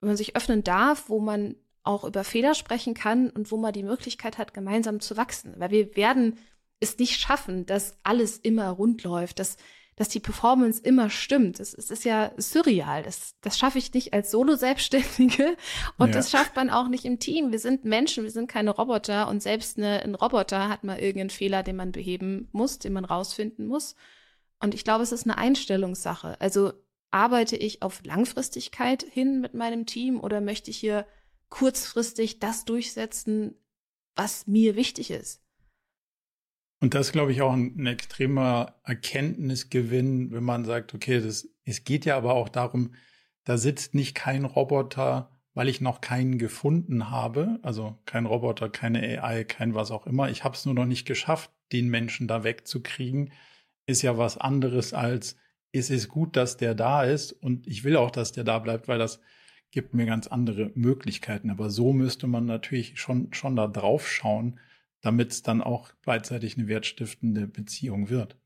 [0.00, 3.72] wo man sich öffnen darf, wo man auch über Fehler sprechen kann und wo man
[3.72, 5.54] die Möglichkeit hat, gemeinsam zu wachsen.
[5.56, 6.38] Weil wir werden
[6.80, 9.56] es nicht schaffen, dass alles immer rund läuft, dass,
[9.96, 11.58] dass die Performance immer stimmt.
[11.58, 13.02] Es, ist ja surreal.
[13.02, 15.56] Das, das schaffe ich nicht als Solo-Selbstständige
[15.98, 16.14] und ja.
[16.14, 17.52] das schafft man auch nicht im Team.
[17.52, 21.30] Wir sind Menschen, wir sind keine Roboter und selbst eine, ein Roboter hat mal irgendeinen
[21.30, 23.96] Fehler, den man beheben muss, den man rausfinden muss.
[24.60, 26.40] Und ich glaube, es ist eine Einstellungssache.
[26.40, 26.72] Also
[27.10, 31.06] arbeite ich auf Langfristigkeit hin mit meinem Team oder möchte ich hier
[31.48, 33.54] kurzfristig das durchsetzen,
[34.16, 35.42] was mir wichtig ist?
[36.80, 41.48] Und das ist, glaube ich, auch ein, ein, extremer Erkenntnisgewinn, wenn man sagt, okay, das,
[41.64, 42.94] es geht ja aber auch darum,
[43.44, 49.22] da sitzt nicht kein Roboter, weil ich noch keinen gefunden habe, also kein Roboter, keine
[49.22, 50.30] AI, kein was auch immer.
[50.30, 53.32] Ich habe es nur noch nicht geschafft, den Menschen da wegzukriegen,
[53.86, 55.36] ist ja was anderes als,
[55.72, 58.88] es ist gut, dass der da ist und ich will auch, dass der da bleibt,
[58.88, 59.20] weil das
[59.70, 61.50] gibt mir ganz andere Möglichkeiten.
[61.50, 64.58] Aber so müsste man natürlich schon, schon da drauf schauen,
[65.00, 68.36] damit es dann auch beidseitig eine wertstiftende Beziehung wird.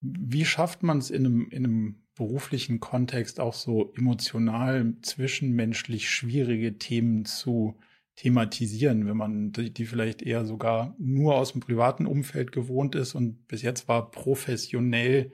[0.00, 6.78] Wie schafft man es in einem, in einem beruflichen Kontext auch so emotional, zwischenmenschlich schwierige
[6.78, 7.78] Themen zu
[8.16, 13.14] thematisieren, wenn man die, die vielleicht eher sogar nur aus dem privaten Umfeld gewohnt ist
[13.14, 15.32] und bis jetzt war professionell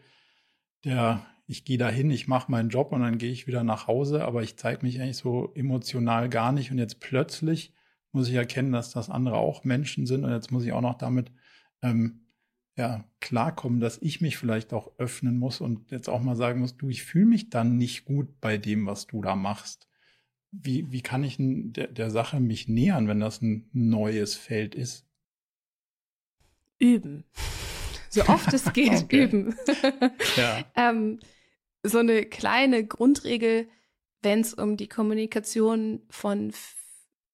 [0.84, 4.24] der, ich gehe dahin, ich mache meinen Job und dann gehe ich wieder nach Hause,
[4.24, 7.72] aber ich zeige mich eigentlich so emotional gar nicht und jetzt plötzlich
[8.12, 10.98] muss ich erkennen, dass das andere auch Menschen sind und jetzt muss ich auch noch
[10.98, 11.32] damit
[11.82, 12.22] ähm,
[12.76, 16.76] ja, klarkommen, dass ich mich vielleicht auch öffnen muss und jetzt auch mal sagen muss,
[16.76, 19.88] du, ich fühle mich dann nicht gut bei dem, was du da machst.
[20.50, 25.06] Wie, wie kann ich der, der Sache mich nähern, wenn das ein neues Feld ist?
[26.78, 27.24] Üben.
[28.12, 29.56] So oft es geht, üben.
[30.36, 30.64] ja.
[30.76, 31.18] ähm,
[31.82, 33.68] so eine kleine Grundregel,
[34.20, 36.52] wenn es um die Kommunikation von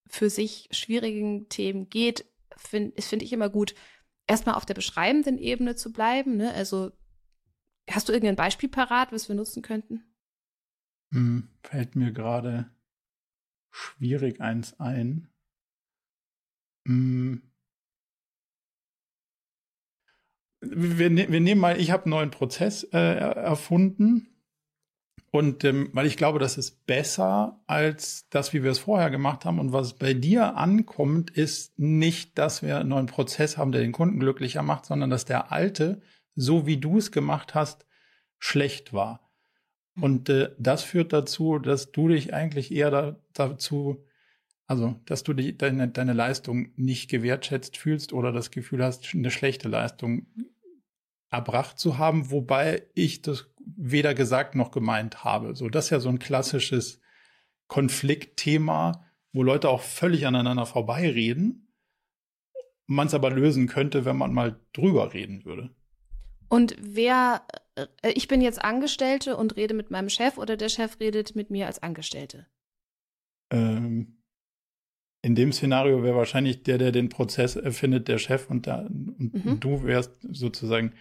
[0.06, 2.24] für sich schwierigen Themen geht,
[2.56, 3.74] finde find ich immer gut,
[4.28, 6.36] erstmal auf der beschreibenden Ebene zu bleiben.
[6.36, 6.54] Ne?
[6.54, 6.92] Also
[7.90, 10.04] hast du irgendein Beispiel parat, was wir nutzen könnten?
[11.12, 12.70] Hm, fällt mir gerade
[13.70, 15.28] schwierig eins ein.
[16.86, 17.47] Hm.
[20.60, 24.28] Wir, ne-, wir, nehmen mal, ich habe einen neuen Prozess äh, erfunden
[25.30, 29.44] und ähm, weil ich glaube, das ist besser als das, wie wir es vorher gemacht
[29.44, 29.58] haben.
[29.58, 33.92] Und was bei dir ankommt, ist nicht, dass wir einen neuen Prozess haben, der den
[33.92, 36.00] Kunden glücklicher macht, sondern dass der alte,
[36.34, 37.86] so wie du es gemacht hast,
[38.38, 39.30] schlecht war.
[40.00, 44.04] Und äh, das führt dazu, dass du dich eigentlich eher da, dazu,
[44.68, 49.30] also dass du die, deine, deine Leistung nicht gewertschätzt fühlst oder das Gefühl hast, eine
[49.30, 50.26] schlechte Leistung
[51.30, 55.56] erbracht zu haben, wobei ich das weder gesagt noch gemeint habe.
[55.56, 57.00] So, das ist ja so ein klassisches
[57.66, 61.72] Konfliktthema, wo Leute auch völlig aneinander vorbeireden,
[62.86, 65.70] man es aber lösen könnte, wenn man mal drüber reden würde.
[66.48, 70.98] Und wer, äh, ich bin jetzt Angestellte und rede mit meinem Chef oder der Chef
[71.00, 72.46] redet mit mir als Angestellte?
[73.50, 74.17] Ähm,
[75.28, 79.44] in dem Szenario wäre wahrscheinlich der, der den Prozess erfindet, der Chef und, da, und
[79.44, 79.60] mhm.
[79.60, 80.94] du wärst sozusagen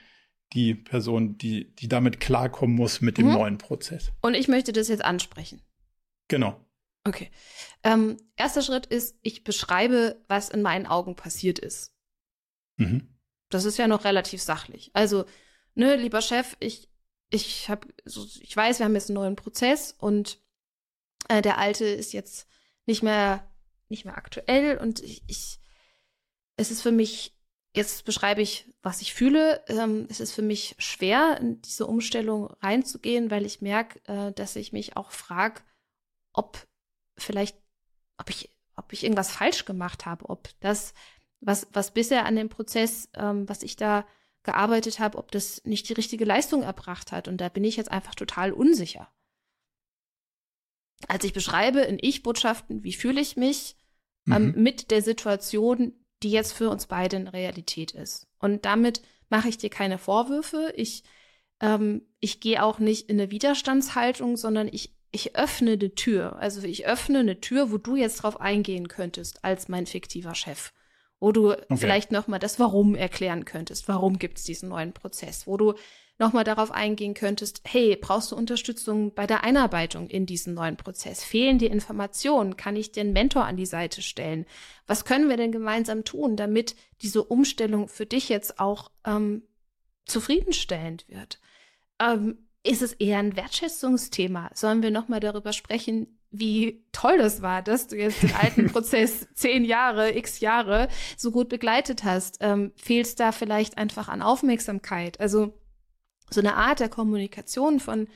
[0.52, 3.34] die Person, die, die damit klarkommen muss mit dem mhm.
[3.34, 4.12] neuen Prozess.
[4.22, 5.62] Und ich möchte das jetzt ansprechen.
[6.28, 6.60] Genau.
[7.06, 7.32] Okay.
[7.84, 11.96] Ähm, erster Schritt ist, ich beschreibe, was in meinen Augen passiert ist.
[12.76, 13.08] Mhm.
[13.48, 14.92] Das ist ja noch relativ sachlich.
[14.92, 15.24] Also,
[15.74, 16.90] ne, lieber Chef, ich,
[17.30, 20.42] ich habe, ich weiß, wir haben jetzt einen neuen Prozess und
[21.30, 22.46] äh, der alte ist jetzt
[22.86, 23.50] nicht mehr,
[23.90, 25.60] nicht mehr aktuell und ich, ich
[26.56, 27.38] es ist für mich
[27.78, 29.64] Jetzt beschreibe ich, was ich fühle.
[29.68, 34.56] Ähm, es ist für mich schwer, in diese Umstellung reinzugehen, weil ich merke, äh, dass
[34.56, 35.62] ich mich auch frage,
[36.34, 36.66] ob
[37.20, 37.56] vielleicht,
[38.18, 40.96] ob ich, ob ich irgendwas falsch gemacht habe, ob das,
[41.40, 44.08] was, was bisher an dem Prozess, ähm, was ich da
[44.42, 47.28] gearbeitet habe, ob das nicht die richtige Leistung erbracht hat.
[47.28, 49.08] Und da bin ich jetzt einfach total unsicher.
[51.08, 53.76] Also ich beschreibe in Ich-Botschaften, wie fühle ich mich
[54.30, 54.64] ähm, mhm.
[54.64, 55.94] mit der Situation,
[56.24, 58.28] die jetzt für uns beide eine Realität ist.
[58.40, 60.74] Und damit mache ich dir keine Vorwürfe.
[60.76, 61.04] Ich,
[61.62, 66.36] ähm, ich gehe auch nicht in eine Widerstandshaltung, sondern ich, ich öffne eine Tür.
[66.38, 70.74] Also ich öffne eine Tür, wo du jetzt drauf eingehen könntest als mein fiktiver Chef.
[71.20, 71.78] Wo du okay.
[71.78, 73.88] vielleicht nochmal das Warum erklären könntest.
[73.88, 75.48] Warum gibt es diesen neuen Prozess?
[75.48, 75.74] Wo du
[76.20, 81.24] nochmal darauf eingehen könntest, hey, brauchst du Unterstützung bei der Einarbeitung in diesen neuen Prozess?
[81.24, 82.58] Fehlen dir Informationen?
[82.58, 84.46] Kann ich dir einen Mentor an die Seite stellen?
[84.88, 89.44] Was können wir denn gemeinsam tun, damit diese Umstellung für dich jetzt auch ähm,
[90.06, 91.40] zufriedenstellend wird?
[92.00, 94.50] Ähm, ist es eher ein Wertschätzungsthema?
[94.54, 99.28] Sollen wir nochmal darüber sprechen, wie toll das war, dass du jetzt den alten Prozess
[99.34, 102.40] zehn Jahre, x Jahre so gut begleitet hast.
[102.42, 105.20] Ähm, Fehlt es da vielleicht einfach an Aufmerksamkeit?
[105.20, 105.54] Also
[106.30, 108.08] so eine Art der Kommunikation von,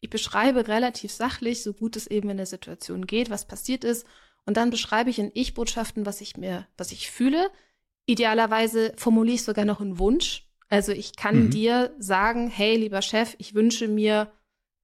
[0.00, 4.06] ich beschreibe relativ sachlich, so gut es eben in der Situation geht, was passiert ist.
[4.44, 7.50] Und dann beschreibe ich in Ich-Botschaften, was ich mir, was ich fühle.
[8.06, 10.46] Idealerweise formuliere ich sogar noch einen Wunsch.
[10.68, 11.50] Also ich kann mhm.
[11.50, 14.30] dir sagen, hey, lieber Chef, ich wünsche mir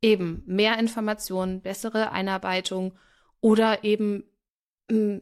[0.02, 2.94] eben mehr Informationen, bessere Einarbeitung
[3.40, 4.24] oder eben
[4.90, 5.20] mh,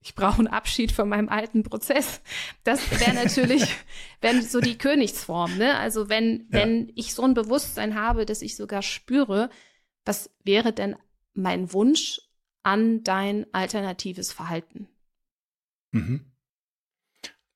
[0.00, 2.20] ich brauche einen Abschied von meinem alten Prozess.
[2.64, 3.74] Das wäre natürlich,
[4.20, 5.76] wenn so die Königsform, ne?
[5.76, 6.60] Also wenn, ja.
[6.60, 9.50] wenn ich so ein Bewusstsein habe, dass ich sogar spüre,
[10.04, 10.96] was wäre denn
[11.34, 12.20] mein Wunsch
[12.62, 14.88] an dein alternatives Verhalten?
[15.90, 16.24] Mhm.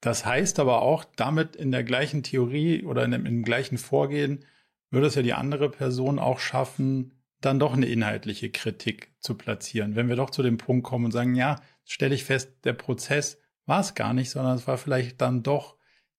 [0.01, 3.79] Das heißt aber auch, damit in der gleichen Theorie oder in dem, in dem gleichen
[3.79, 4.45] Vorgehen
[4.91, 9.97] würde es ja die andere Person auch schaffen, dann doch eine inhaltliche Kritik zu platzieren.
[9.97, 13.39] Wenn wir doch zu dem Punkt kommen und sagen, ja, stelle ich fest, der Prozess
[13.67, 15.77] war es gar nicht, sondern es war vielleicht dann doch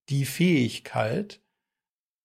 [0.09, 1.41] die Fähigkeit,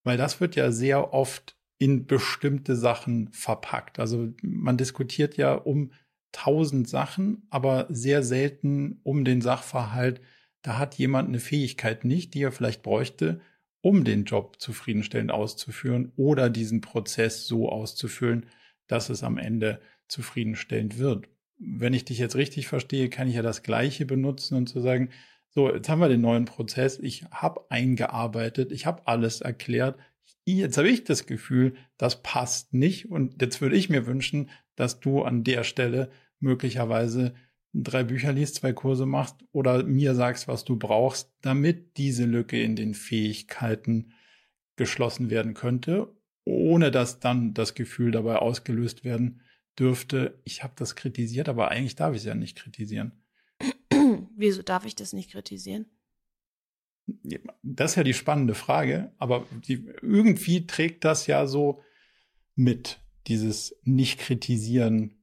[0.04, 3.98] weil das wird ja sehr oft in bestimmte Sachen verpackt.
[3.98, 5.92] Also man diskutiert ja um
[6.32, 10.20] tausend Sachen, aber sehr selten um den Sachverhalt,
[10.62, 13.40] da hat jemand eine Fähigkeit nicht, die er vielleicht bräuchte,
[13.80, 18.46] um den Job zufriedenstellend auszuführen oder diesen Prozess so auszuführen,
[18.88, 21.28] dass es am Ende zufriedenstellend wird.
[21.58, 25.10] Wenn ich dich jetzt richtig verstehe, kann ich ja das Gleiche benutzen und zu sagen,
[25.50, 29.98] so, jetzt haben wir den neuen Prozess, ich habe eingearbeitet, ich habe alles erklärt,
[30.44, 35.00] jetzt habe ich das Gefühl, das passt nicht und jetzt würde ich mir wünschen, dass
[35.00, 37.34] du an der Stelle möglicherweise
[37.74, 42.60] drei Bücher liest, zwei Kurse machst oder mir sagst, was du brauchst, damit diese Lücke
[42.60, 44.12] in den Fähigkeiten
[44.76, 46.14] geschlossen werden könnte,
[46.48, 49.42] ohne dass dann das Gefühl dabei ausgelöst werden
[49.78, 53.12] dürfte, ich habe das kritisiert, aber eigentlich darf ich es ja nicht kritisieren.
[54.36, 55.86] Wieso darf ich das nicht kritisieren?
[57.62, 61.82] Das ist ja die spannende Frage, aber die, irgendwie trägt das ja so
[62.54, 65.14] mit, dieses Nicht-Kritisieren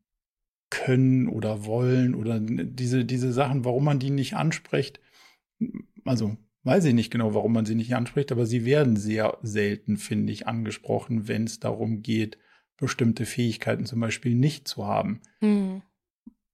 [0.70, 5.00] können oder wollen oder diese, diese Sachen, warum man die nicht anspricht.
[6.06, 9.98] Also weiß ich nicht genau, warum man sie nicht anspricht, aber sie werden sehr selten,
[9.98, 12.38] finde ich, angesprochen, wenn es darum geht,
[12.76, 15.22] bestimmte Fähigkeiten zum Beispiel nicht zu haben.
[15.40, 15.84] Mhm.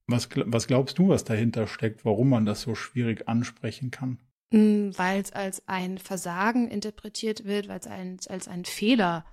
[0.07, 4.19] Was, was glaubst du, was dahinter steckt, warum man das so schwierig ansprechen kann?
[4.53, 9.25] Hm, weil es als ein Versagen interpretiert wird, weil es als, als ein Fehler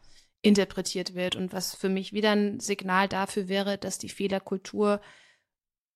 [0.43, 5.01] interpretiert wird und was für mich wieder ein Signal dafür wäre, dass die Fehlerkultur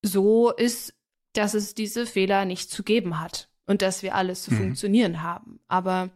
[0.03, 0.95] so ist,
[1.35, 4.59] dass es diese Fehler nicht zu geben hat und dass wir alles zu mhm.
[4.59, 5.61] funktionieren haben.
[5.69, 6.11] Aber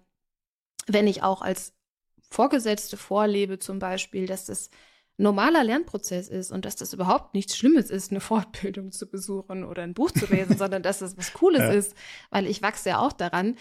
[0.86, 1.74] wenn ich auch als
[2.30, 4.70] Vorgesetzte vorlebe zum Beispiel, dass das
[5.18, 9.82] normaler Lernprozess ist und dass das überhaupt nichts Schlimmes ist, eine Fortbildung zu besuchen oder
[9.82, 11.72] ein Buch zu lesen, sondern dass das was Cooles ja.
[11.72, 11.94] ist,
[12.30, 13.56] weil ich wachse ja auch daran,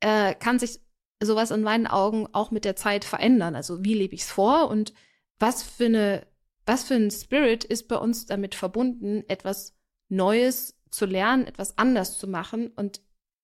[0.00, 0.80] äh, kann sich
[1.22, 3.54] sowas in meinen Augen auch mit der Zeit verändern.
[3.54, 4.94] Also wie lebe ich es vor und
[5.38, 6.26] was für eine,
[6.66, 9.74] was für ein Spirit ist bei uns damit verbunden, etwas
[10.08, 13.00] Neues zu lernen, etwas anders zu machen und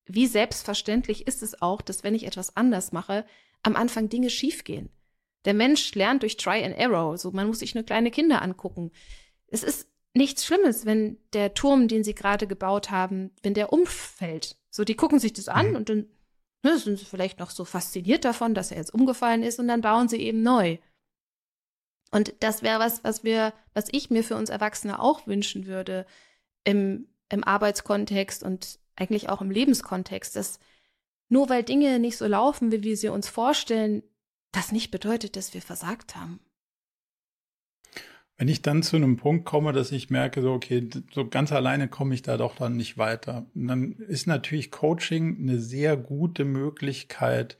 [0.07, 3.25] wie selbstverständlich ist es auch, dass wenn ich etwas anders mache,
[3.63, 4.89] am Anfang Dinge schiefgehen.
[5.45, 7.17] Der Mensch lernt durch Try and Error.
[7.17, 8.91] So, man muss sich nur kleine Kinder angucken.
[9.47, 14.57] Es ist nichts Schlimmes, wenn der Turm, den sie gerade gebaut haben, wenn der umfällt.
[14.69, 15.75] So, die gucken sich das an mhm.
[15.75, 16.07] und dann
[16.63, 19.81] ne, sind sie vielleicht noch so fasziniert davon, dass er jetzt umgefallen ist und dann
[19.81, 20.77] bauen sie eben neu.
[22.11, 26.05] Und das wäre was, was wir, was ich mir für uns Erwachsene auch wünschen würde
[26.63, 30.59] im, im Arbeitskontext und eigentlich auch im Lebenskontext, dass
[31.29, 34.03] nur weil Dinge nicht so laufen, wie wir sie uns vorstellen,
[34.51, 36.39] das nicht bedeutet, dass wir versagt haben.
[38.37, 41.87] Wenn ich dann zu einem Punkt komme, dass ich merke, so, okay, so ganz alleine
[41.87, 47.57] komme ich da doch dann nicht weiter, dann ist natürlich Coaching eine sehr gute Möglichkeit,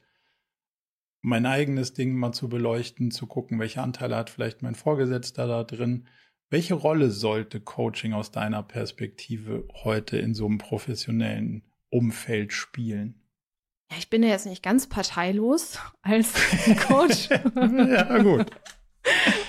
[1.20, 5.64] mein eigenes Ding mal zu beleuchten, zu gucken, welche Anteile hat vielleicht mein Vorgesetzter da
[5.64, 6.06] drin.
[6.50, 13.20] Welche Rolle sollte Coaching aus deiner Perspektive heute in so einem professionellen Umfeld spielen?
[13.90, 16.32] Ja, ich bin ja jetzt nicht ganz parteilos als
[16.86, 17.28] Coach.
[17.30, 18.46] ja, gut.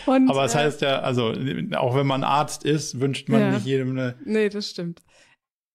[0.05, 1.33] Und, Aber es das heißt ja, also
[1.75, 3.51] auch wenn man Arzt ist, wünscht man ja.
[3.51, 4.15] nicht jedem eine.
[4.25, 5.01] Nee, das stimmt.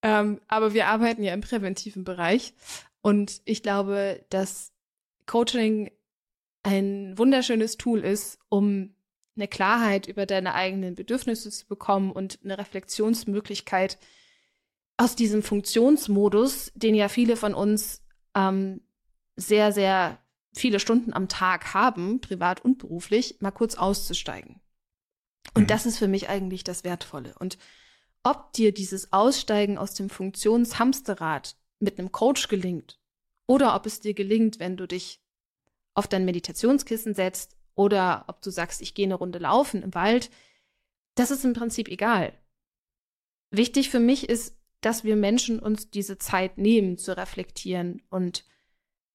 [0.03, 2.55] Ähm, aber wir arbeiten ja im präventiven Bereich.
[3.01, 4.73] Und ich glaube, dass
[5.27, 5.91] Coaching
[6.63, 8.95] ein wunderschönes Tool ist, um
[9.37, 13.99] eine Klarheit über deine eigenen Bedürfnisse zu bekommen und eine Reflexionsmöglichkeit
[14.97, 18.03] aus diesem Funktionsmodus, den ja viele von uns
[18.35, 18.81] ähm,
[19.37, 20.19] sehr, sehr
[20.53, 24.61] viele Stunden am Tag haben, privat und beruflich, mal kurz auszusteigen.
[25.55, 25.67] Und mhm.
[25.67, 27.35] das ist für mich eigentlich das Wertvolle.
[27.39, 27.59] Und
[28.23, 33.01] ob dir dieses Aussteigen aus dem Funktionshamsterrad mit einem Coach gelingt
[33.47, 35.21] oder ob es dir gelingt, wenn du dich
[35.95, 40.31] auf dein Meditationskissen setzt oder ob du sagst, ich gehe eine Runde laufen im Wald,
[41.15, 42.33] das ist im Prinzip egal.
[43.51, 48.45] Wichtig für mich ist, dass wir Menschen uns diese Zeit nehmen, zu reflektieren und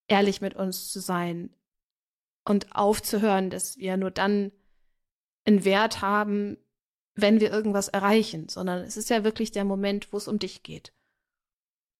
[0.07, 1.53] ehrlich mit uns zu sein
[2.45, 4.51] und aufzuhören, dass wir nur dann
[5.45, 6.57] einen Wert haben,
[7.15, 10.63] wenn wir irgendwas erreichen, sondern es ist ja wirklich der Moment, wo es um dich
[10.63, 10.93] geht.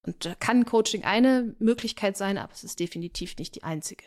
[0.06, 4.06] Und da kann Coaching eine Möglichkeit sein, aber es ist definitiv nicht die einzige.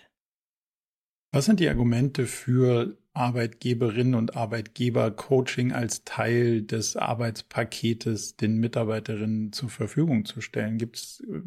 [1.34, 9.50] Was sind die Argumente für Arbeitgeberinnen und Arbeitgeber, Coaching als Teil des Arbeitspaketes den Mitarbeiterinnen
[9.54, 10.76] zur Verfügung zu stellen?
[10.76, 11.40] Gibt es äh,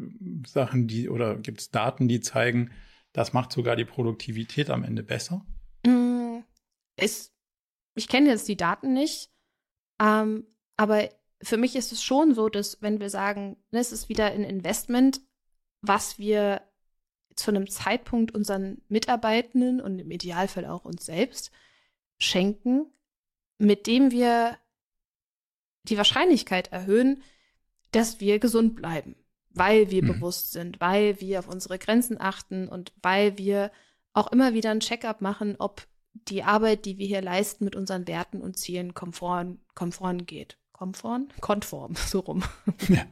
[0.44, 2.72] Sachen, die oder gibt es Daten, die zeigen,
[3.12, 5.46] das macht sogar die Produktivität am Ende besser?
[5.86, 6.38] Mm,
[6.96, 7.32] es,
[7.94, 9.30] ich kenne jetzt die Daten nicht,
[10.02, 11.10] ähm, aber
[11.40, 14.42] für mich ist es schon so, dass wenn wir sagen, ne, es ist wieder ein
[14.42, 15.20] Investment,
[15.80, 16.60] was wir
[17.36, 21.50] zu einem Zeitpunkt unseren Mitarbeitenden und im Idealfall auch uns selbst
[22.18, 22.86] schenken,
[23.58, 24.58] mit dem wir
[25.84, 27.22] die Wahrscheinlichkeit erhöhen,
[27.92, 29.16] dass wir gesund bleiben,
[29.50, 30.08] weil wir mhm.
[30.08, 33.70] bewusst sind, weil wir auf unsere Grenzen achten und weil wir
[34.12, 38.06] auch immer wieder ein Checkup machen, ob die Arbeit, die wir hier leisten, mit unseren
[38.06, 40.58] Werten und Zielen konform, konform geht.
[40.72, 41.28] Konform?
[41.40, 42.42] Konform, so rum.
[42.88, 43.06] Ja.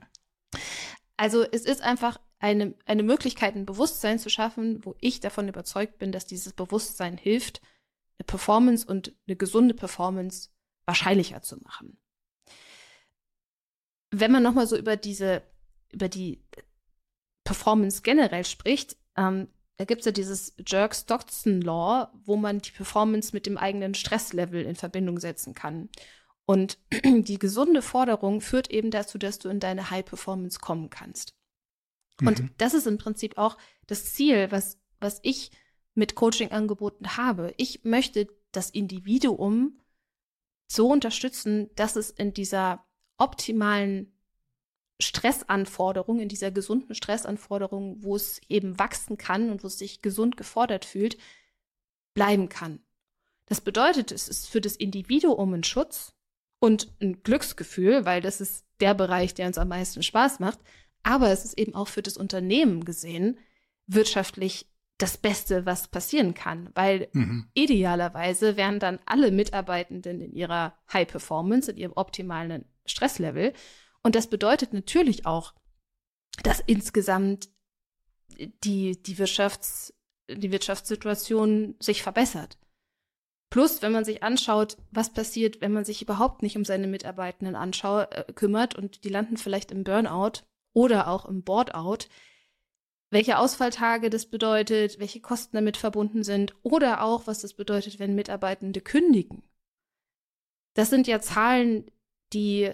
[1.16, 5.96] Also es ist einfach eine, eine Möglichkeit, ein Bewusstsein zu schaffen, wo ich davon überzeugt
[5.96, 7.62] bin, dass dieses Bewusstsein hilft,
[8.18, 10.50] eine Performance und eine gesunde Performance
[10.84, 11.98] wahrscheinlicher zu machen.
[14.10, 15.40] Wenn man nochmal so über diese,
[15.90, 16.44] über die
[17.44, 23.46] Performance generell spricht, ähm, da gibt es ja dieses Jerk-Stockton-Law, wo man die Performance mit
[23.46, 25.88] dem eigenen Stresslevel in Verbindung setzen kann.
[26.44, 31.34] Und die gesunde Forderung führt eben dazu, dass du in deine High Performance kommen kannst.
[32.20, 32.50] Und mhm.
[32.58, 33.56] das ist im Prinzip auch
[33.86, 35.50] das Ziel, was, was ich
[35.94, 37.54] mit Coaching angeboten habe.
[37.56, 39.80] Ich möchte das Individuum
[40.66, 42.84] so unterstützen, dass es in dieser
[43.18, 44.12] optimalen
[45.00, 50.36] Stressanforderung, in dieser gesunden Stressanforderung, wo es eben wachsen kann und wo es sich gesund
[50.36, 51.16] gefordert fühlt,
[52.14, 52.80] bleiben kann.
[53.46, 56.14] Das bedeutet, es ist für das Individuum ein Schutz
[56.60, 60.60] und ein Glücksgefühl, weil das ist der Bereich, der uns am meisten Spaß macht.
[61.04, 63.38] Aber es ist eben auch für das Unternehmen gesehen
[63.86, 64.66] wirtschaftlich
[64.98, 67.48] das Beste, was passieren kann, weil mhm.
[67.52, 73.52] idealerweise wären dann alle Mitarbeitenden in ihrer High Performance, in ihrem optimalen Stresslevel.
[74.02, 75.54] Und das bedeutet natürlich auch,
[76.42, 77.48] dass insgesamt
[78.64, 79.92] die, die, Wirtschafts-,
[80.28, 82.56] die Wirtschaftssituation sich verbessert.
[83.50, 87.56] Plus, wenn man sich anschaut, was passiert, wenn man sich überhaupt nicht um seine Mitarbeitenden
[87.56, 90.40] anschau äh, kümmert und die landen vielleicht im Burnout
[90.74, 92.06] oder auch im Boardout,
[93.10, 98.14] welche Ausfalltage das bedeutet, welche Kosten damit verbunden sind oder auch, was das bedeutet, wenn
[98.14, 99.42] Mitarbeitende kündigen.
[100.74, 101.90] Das sind ja Zahlen,
[102.32, 102.70] die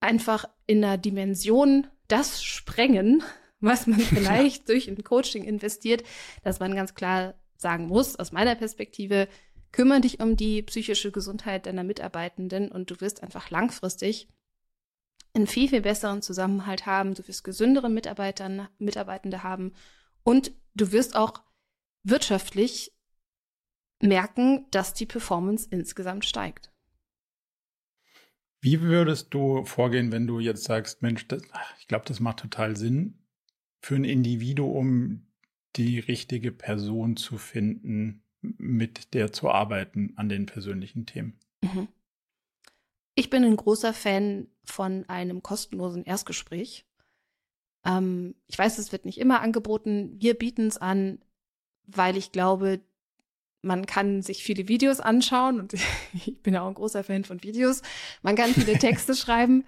[0.00, 3.22] einfach in einer Dimension das sprengen,
[3.60, 6.02] was man vielleicht durch ein Coaching investiert,
[6.42, 9.28] dass man ganz klar sagen muss, aus meiner Perspektive,
[9.72, 14.28] kümmere dich um die psychische Gesundheit deiner Mitarbeitenden und du wirst einfach langfristig
[15.34, 19.72] einen viel, viel besseren Zusammenhalt haben, du wirst gesündere Mitarbeiter, Mitarbeitende haben
[20.22, 21.42] und du wirst auch
[22.04, 22.92] wirtschaftlich
[24.00, 26.70] merken, dass die Performance insgesamt steigt.
[28.60, 31.42] Wie würdest du vorgehen, wenn du jetzt sagst, Mensch, das,
[31.78, 33.18] ich glaube, das macht total Sinn,
[33.80, 35.26] für ein Individuum
[35.76, 41.38] die richtige Person zu finden, mit der zu arbeiten an den persönlichen Themen?
[41.62, 41.88] Mhm.
[43.14, 46.84] Ich bin ein großer Fan von einem kostenlosen Erstgespräch.
[47.84, 50.16] Ähm, ich weiß, es wird nicht immer angeboten.
[50.18, 51.20] Wir bieten es an,
[51.86, 52.80] weil ich glaube,
[53.62, 55.74] man kann sich viele Videos anschauen und
[56.14, 57.82] ich bin ja auch ein großer Fan von Videos.
[58.22, 59.64] Man kann viele Texte schreiben,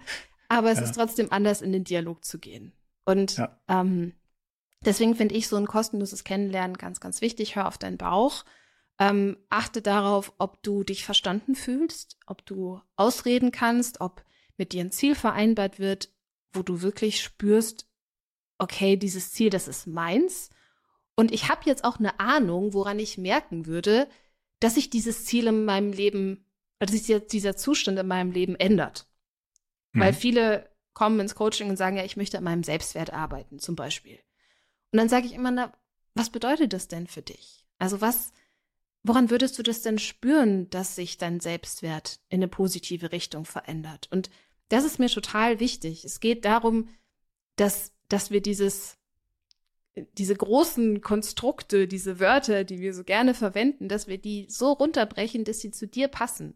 [0.49, 0.85] aber es ja.
[0.85, 2.73] ist trotzdem anders, in den Dialog zu gehen.
[3.05, 3.57] Und ja.
[3.67, 4.13] ähm,
[4.85, 7.55] deswegen finde ich so ein kostenloses Kennenlernen ganz, ganz wichtig.
[7.55, 8.43] Hör auf deinen Bauch.
[8.99, 14.23] Ähm, achte darauf, ob du dich verstanden fühlst, ob du ausreden kannst, ob
[14.57, 16.09] mit dir ein Ziel vereinbart wird,
[16.51, 17.87] wo du wirklich spürst,
[18.57, 20.49] okay, dieses Ziel, das ist meins.
[21.15, 24.07] Und ich habe jetzt auch eine Ahnung, woran ich merken würde,
[24.59, 26.45] dass sich dieses Ziel in meinem Leben,
[26.79, 29.07] dass sich dieser Zustand in meinem Leben ändert.
[29.93, 29.99] Mhm.
[29.99, 33.75] Weil viele kommen ins Coaching und sagen, ja, ich möchte an meinem Selbstwert arbeiten, zum
[33.75, 34.19] Beispiel.
[34.91, 35.71] Und dann sage ich immer, na,
[36.15, 37.67] was bedeutet das denn für dich?
[37.77, 38.31] Also was,
[39.07, 44.07] woran würdest du das denn spüren, dass sich dein Selbstwert in eine positive Richtung verändert?
[44.11, 44.29] Und
[44.69, 46.03] das ist mir total wichtig.
[46.05, 46.89] Es geht darum,
[47.55, 48.97] dass, dass wir dieses,
[50.13, 55.43] diese großen Konstrukte, diese Wörter, die wir so gerne verwenden, dass wir die so runterbrechen,
[55.43, 56.55] dass sie zu dir passen.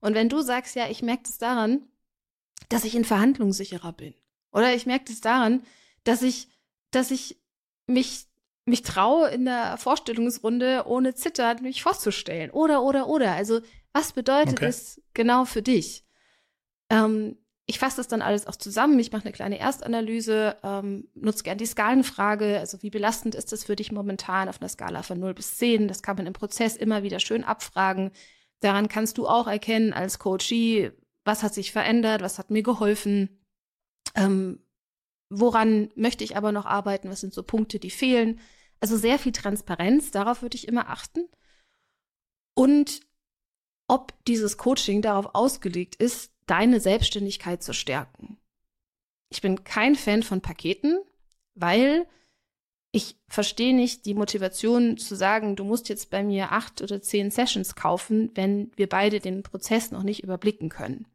[0.00, 1.86] Und wenn du sagst, ja, ich merke das daran,
[2.68, 4.14] dass ich in Verhandlungen sicherer bin.
[4.52, 5.62] Oder ich merke das daran,
[6.04, 6.48] dass ich,
[6.90, 7.38] dass ich
[7.86, 8.26] mich,
[8.64, 12.50] mich traue, in der Vorstellungsrunde ohne Zittern mich vorzustellen.
[12.50, 13.32] Oder, oder, oder.
[13.32, 13.60] Also,
[13.92, 14.66] was bedeutet okay.
[14.66, 16.04] es genau für dich?
[16.90, 17.36] Ähm,
[17.70, 18.98] ich fasse das dann alles auch zusammen.
[18.98, 22.58] Ich mache eine kleine Erstanalyse, ähm, nutze gern die Skalenfrage.
[22.58, 25.86] Also wie belastend ist das für dich momentan auf einer Skala von 0 bis 10?
[25.86, 28.10] Das kann man im Prozess immer wieder schön abfragen.
[28.58, 30.90] Daran kannst du auch erkennen als Coachie,
[31.24, 33.40] was hat sich verändert, was hat mir geholfen,
[34.16, 34.58] ähm,
[35.30, 38.40] woran möchte ich aber noch arbeiten, was sind so Punkte, die fehlen.
[38.80, 41.28] Also sehr viel Transparenz, darauf würde ich immer achten.
[42.54, 43.00] Und
[43.88, 48.38] ob dieses Coaching darauf ausgelegt ist, deine Selbstständigkeit zu stärken.
[49.30, 50.98] Ich bin kein Fan von Paketen,
[51.54, 52.06] weil
[52.92, 57.30] ich verstehe nicht die Motivation zu sagen, du musst jetzt bei mir acht oder zehn
[57.30, 61.06] Sessions kaufen, wenn wir beide den Prozess noch nicht überblicken können.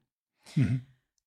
[0.56, 0.86] Mhm.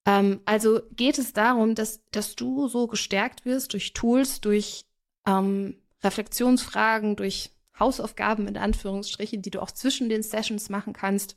[0.08, 4.86] Ähm, also geht es darum, dass, dass du so gestärkt wirst durch Tools, durch
[5.26, 11.36] ähm, Reflexionsfragen, durch Hausaufgaben in Anführungsstrichen, die du auch zwischen den Sessions machen kannst,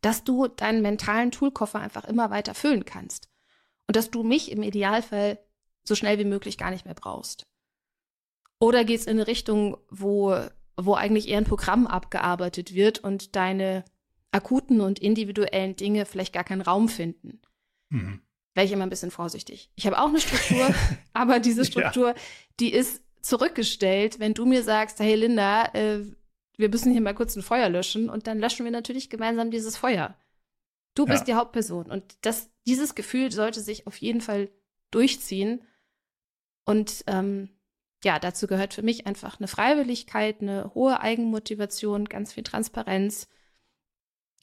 [0.00, 3.28] dass du deinen mentalen Toolkoffer einfach immer weiter füllen kannst.
[3.86, 5.38] Und dass du mich im Idealfall
[5.84, 7.46] so schnell wie möglich gar nicht mehr brauchst.
[8.58, 10.34] Oder geht es in eine Richtung, wo,
[10.76, 13.84] wo eigentlich eher ein Programm abgearbeitet wird und deine
[14.30, 17.40] akuten und individuellen Dinge vielleicht gar keinen Raum finden?
[17.90, 18.22] Mhm.
[18.54, 19.70] Wäre ich immer ein bisschen vorsichtig.
[19.76, 20.74] Ich habe auch eine Struktur,
[21.12, 22.14] aber diese Struktur, ja.
[22.58, 26.00] die ist zurückgestellt, wenn du mir sagst, hey Linda, äh,
[26.56, 29.76] wir müssen hier mal kurz ein Feuer löschen und dann löschen wir natürlich gemeinsam dieses
[29.76, 30.16] Feuer.
[30.94, 31.24] Du bist ja.
[31.26, 34.50] die Hauptperson und das, dieses Gefühl sollte sich auf jeden Fall
[34.90, 35.62] durchziehen.
[36.64, 37.50] Und ähm,
[38.04, 43.28] ja, dazu gehört für mich einfach eine Freiwilligkeit, eine hohe Eigenmotivation, ganz viel Transparenz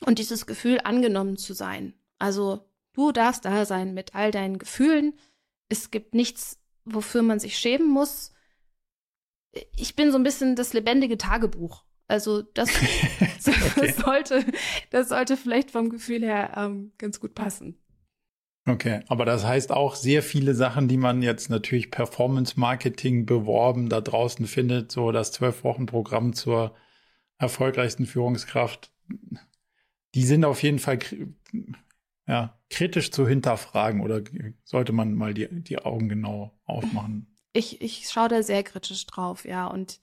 [0.05, 1.93] und dieses Gefühl, angenommen zu sein.
[2.19, 2.66] Also
[2.97, 5.13] du darfst da sein mit all deinen Gefühlen.
[5.69, 8.33] Es gibt nichts, wofür man sich schämen muss.
[9.75, 11.83] Ich bin so ein bisschen das lebendige Tagebuch.
[12.07, 12.69] Also das,
[13.47, 13.93] okay.
[13.93, 14.45] sollte,
[14.89, 17.77] das sollte vielleicht vom Gefühl her ähm, ganz gut passen.
[18.67, 23.87] Okay, aber das heißt auch sehr viele Sachen, die man jetzt natürlich Performance Marketing beworben
[23.87, 26.75] da draußen findet, so das zwölf Wochen Programm zur
[27.37, 28.91] erfolgreichsten Führungskraft,
[30.15, 30.99] die sind auf jeden Fall
[32.27, 34.21] ja, kritisch zu hinterfragen oder
[34.63, 37.35] sollte man mal die, die Augen genau aufmachen?
[37.53, 39.67] Ich, ich schaue da sehr kritisch drauf, ja.
[39.67, 39.99] Und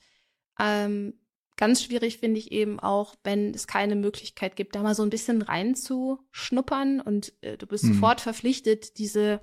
[0.59, 1.15] ähm,
[1.57, 5.11] Ganz schwierig finde ich eben auch, wenn es keine Möglichkeit gibt, da mal so ein
[5.11, 7.95] bisschen reinzuschnuppern und äh, du bist mhm.
[7.95, 9.41] sofort verpflichtet, diese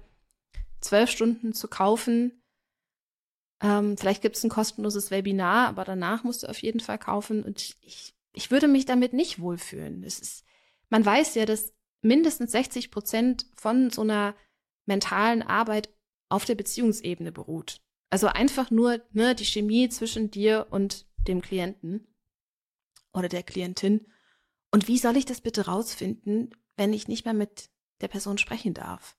[0.81, 2.43] zwölf Stunden zu kaufen.
[3.61, 7.43] Ähm, vielleicht gibt es ein kostenloses Webinar, aber danach musst du auf jeden Fall kaufen.
[7.43, 10.03] Und ich, ich würde mich damit nicht wohlfühlen.
[10.03, 10.43] Es ist,
[10.89, 14.35] man weiß ja, dass mindestens 60 Prozent von so einer
[14.85, 15.89] mentalen Arbeit
[16.29, 17.81] auf der Beziehungsebene beruht.
[18.09, 22.07] Also einfach nur ne, die Chemie zwischen dir und dem Klienten
[23.13, 24.07] oder der Klientin.
[24.71, 27.69] Und wie soll ich das bitte rausfinden, wenn ich nicht mehr mit
[28.01, 29.17] der Person sprechen darf?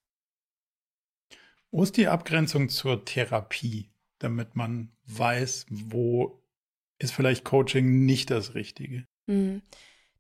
[1.71, 6.43] Wo ist die Abgrenzung zur Therapie, damit man weiß, wo
[6.99, 9.07] ist vielleicht Coaching nicht das Richtige?
[9.27, 9.63] Hm.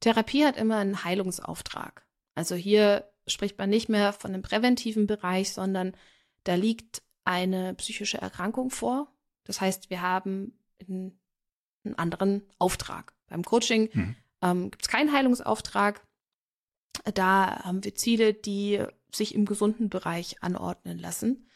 [0.00, 2.06] Therapie hat immer einen Heilungsauftrag.
[2.34, 5.96] Also hier spricht man nicht mehr von einem präventiven Bereich, sondern
[6.44, 9.12] da liegt eine psychische Erkrankung vor.
[9.44, 11.18] Das heißt, wir haben in
[11.84, 13.14] einen anderen Auftrag.
[13.28, 14.16] Beim Coaching mhm.
[14.42, 16.06] ähm, gibt es keinen Heilungsauftrag.
[17.14, 21.48] Da haben wir Ziele, die sich im gesunden Bereich anordnen lassen.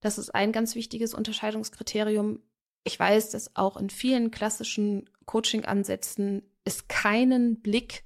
[0.00, 2.42] Das ist ein ganz wichtiges Unterscheidungskriterium.
[2.84, 8.04] Ich weiß, dass auch in vielen klassischen Coaching-Ansätzen es keinen Blick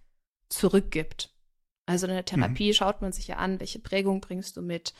[0.48, 1.33] zurück gibt.
[1.86, 2.74] Also in der Therapie mhm.
[2.74, 4.94] schaut man sich ja an, welche Prägung bringst du mit,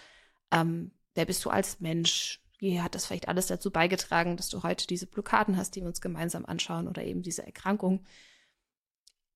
[0.51, 4.63] ähm, wer bist du als Mensch, wie hat das vielleicht alles dazu beigetragen, dass du
[4.63, 8.05] heute diese Blockaden hast, die wir uns gemeinsam anschauen oder eben diese Erkrankung.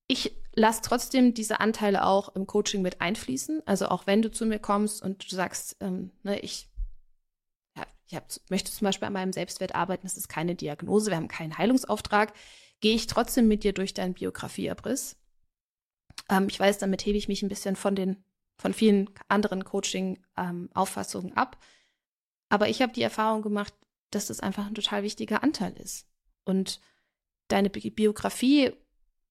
[0.07, 3.63] Ich lasse trotzdem diese Anteile auch im Coaching mit einfließen.
[3.67, 6.71] Also auch wenn du zu mir kommst und du sagst, ähm, ne, ich,
[7.77, 11.17] ja, ich hab, möchte zum Beispiel an meinem Selbstwert arbeiten, das ist keine Diagnose, wir
[11.17, 12.33] haben keinen Heilungsauftrag,
[12.81, 15.17] gehe ich trotzdem mit dir durch deinen Biografieabriss.
[16.29, 18.23] Ähm, ich weiß, damit hebe ich mich ein bisschen von den
[18.61, 21.59] von vielen anderen Coaching-Auffassungen ähm, ab.
[22.49, 23.73] Aber ich habe die Erfahrung gemacht,
[24.11, 26.09] dass das einfach ein total wichtiger Anteil ist.
[26.45, 26.81] Und
[27.47, 28.73] deine Biografie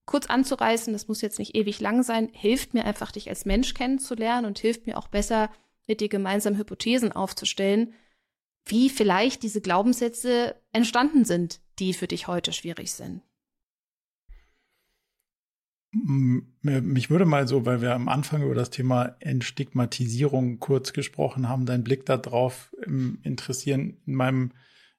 [0.05, 3.73] kurz anzureißen, das muss jetzt nicht ewig lang sein, hilft mir einfach, dich als Mensch
[3.73, 5.51] kennenzulernen und hilft mir auch besser,
[5.87, 7.93] mit dir gemeinsam Hypothesen aufzustellen,
[8.65, 13.21] wie vielleicht diese Glaubenssätze entstanden sind, die für dich heute schwierig sind.
[16.61, 21.65] Mich würde mal so, weil wir am Anfang über das Thema Entstigmatisierung kurz gesprochen haben,
[21.65, 23.97] dein Blick darauf ähm, interessieren.
[24.05, 24.51] In meinem,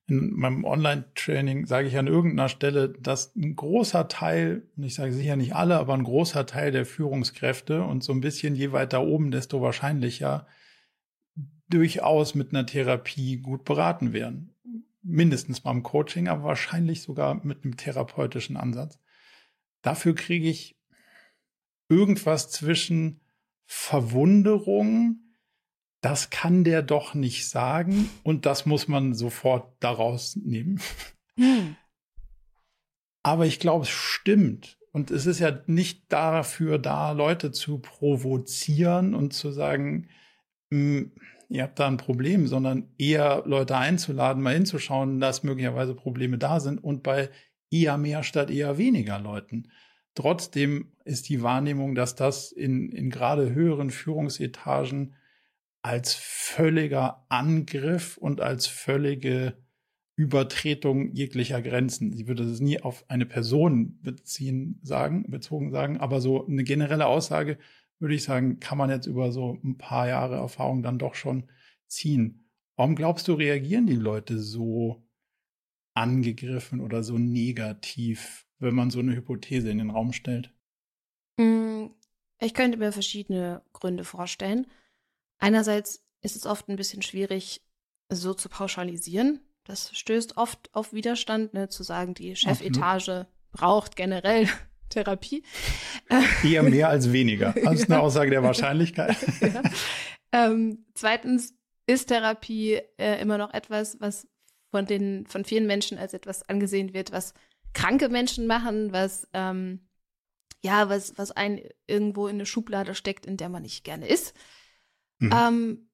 [0.07, 5.12] in meinem Online-Training sage ich an irgendeiner Stelle, dass ein großer Teil, und ich sage
[5.12, 9.03] sicher nicht alle, aber ein großer Teil der Führungskräfte und so ein bisschen je weiter
[9.03, 10.46] oben, desto wahrscheinlicher
[11.68, 14.55] durchaus mit einer Therapie gut beraten werden.
[15.03, 18.99] Mindestens beim Coaching, aber wahrscheinlich sogar mit einem therapeutischen Ansatz.
[19.82, 20.78] Dafür kriege ich
[21.89, 23.20] irgendwas zwischen
[23.66, 25.20] Verwunderung,
[26.01, 30.80] das kann der doch nicht sagen und das muss man sofort daraus nehmen.
[31.36, 31.76] Hm.
[33.22, 34.78] Aber ich glaube, es stimmt.
[34.93, 40.09] Und es ist ja nicht dafür da, Leute zu provozieren und zu sagen,
[40.70, 46.59] ihr habt da ein Problem, sondern eher Leute einzuladen, mal hinzuschauen, dass möglicherweise Probleme da
[46.61, 47.30] sind und bei
[47.70, 49.70] eher mehr statt eher weniger Leuten.
[50.18, 55.14] Trotzdem ist die Wahrnehmung, dass das in, in gerade höheren Führungsetagen
[55.80, 59.56] als völliger Angriff und als völlige
[60.16, 62.12] Übertretung jeglicher Grenzen.
[62.12, 67.06] Sie würde es nie auf eine Person beziehen sagen, bezogen sagen, aber so eine generelle
[67.06, 67.56] Aussage
[68.00, 71.48] würde ich sagen, kann man jetzt über so ein paar Jahre Erfahrung dann doch schon
[71.86, 72.50] ziehen.
[72.74, 75.06] Warum glaubst du, reagieren die Leute so
[75.94, 80.52] angegriffen oder so negativ wenn man so eine Hypothese in den Raum stellt?
[81.36, 81.86] Mm,
[82.40, 84.66] ich könnte mir verschiedene Gründe vorstellen.
[85.38, 87.62] Einerseits ist es oft ein bisschen schwierig,
[88.09, 89.40] so zu pauschalisieren.
[89.64, 94.48] Das stößt oft auf Widerstand, ne, zu sagen, die Chefetage braucht generell
[94.88, 95.42] Therapie.
[96.42, 97.54] Eher mehr als weniger.
[97.62, 99.16] Das ist eine Aussage der Wahrscheinlichkeit.
[99.40, 99.62] ja.
[100.32, 101.54] ähm, zweitens
[101.86, 104.26] ist Therapie äh, immer noch etwas, was
[104.70, 107.34] von den von vielen Menschen als etwas angesehen wird, was
[107.79, 109.89] kranke Menschen machen, was ähm,
[110.61, 114.35] ja, was, was einen irgendwo in eine Schublade steckt, in der man nicht gerne ist.
[115.18, 115.33] Mhm.
[115.33, 115.91] Ähm,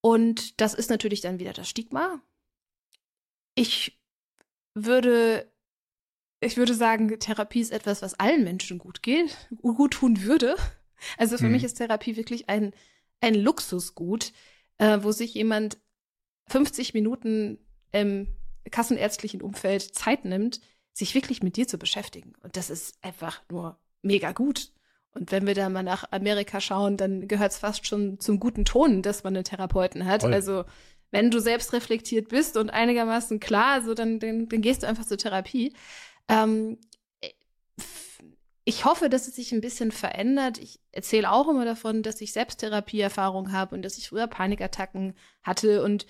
[0.00, 2.20] und das ist natürlich dann wieder das Stigma.
[3.54, 4.02] Ich
[4.74, 5.50] würde,
[6.40, 10.56] ich würde sagen, Therapie ist etwas, was allen Menschen gut geht, gut tun würde.
[11.18, 11.52] Also für mhm.
[11.52, 12.72] mich ist Therapie wirklich ein,
[13.20, 14.32] ein Luxusgut,
[14.78, 15.78] äh, wo sich jemand
[16.48, 17.58] 50 Minuten
[17.92, 18.26] im
[18.70, 20.60] kassenärztlichen Umfeld Zeit nimmt,
[20.92, 22.32] sich wirklich mit dir zu beschäftigen.
[22.42, 24.72] Und das ist einfach nur mega gut.
[25.12, 28.64] Und wenn wir da mal nach Amerika schauen, dann gehört es fast schon zum guten
[28.64, 30.22] Ton, dass man einen Therapeuten hat.
[30.22, 30.34] Voll.
[30.34, 30.64] Also
[31.10, 35.06] wenn du selbst reflektiert bist und einigermaßen klar, so dann, dann, dann gehst du einfach
[35.06, 35.72] zur Therapie.
[36.28, 36.78] Ähm,
[38.64, 40.58] ich hoffe, dass es sich ein bisschen verändert.
[40.58, 45.84] Ich erzähle auch immer davon, dass ich Selbsttherapieerfahrung habe und dass ich früher Panikattacken hatte
[45.84, 46.06] und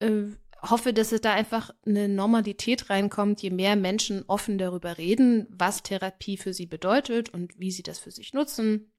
[0.00, 0.24] äh,
[0.70, 5.82] hoffe, dass es da einfach eine Normalität reinkommt, je mehr Menschen offen darüber reden, was
[5.82, 8.92] Therapie für sie bedeutet und wie sie das für sich nutzen.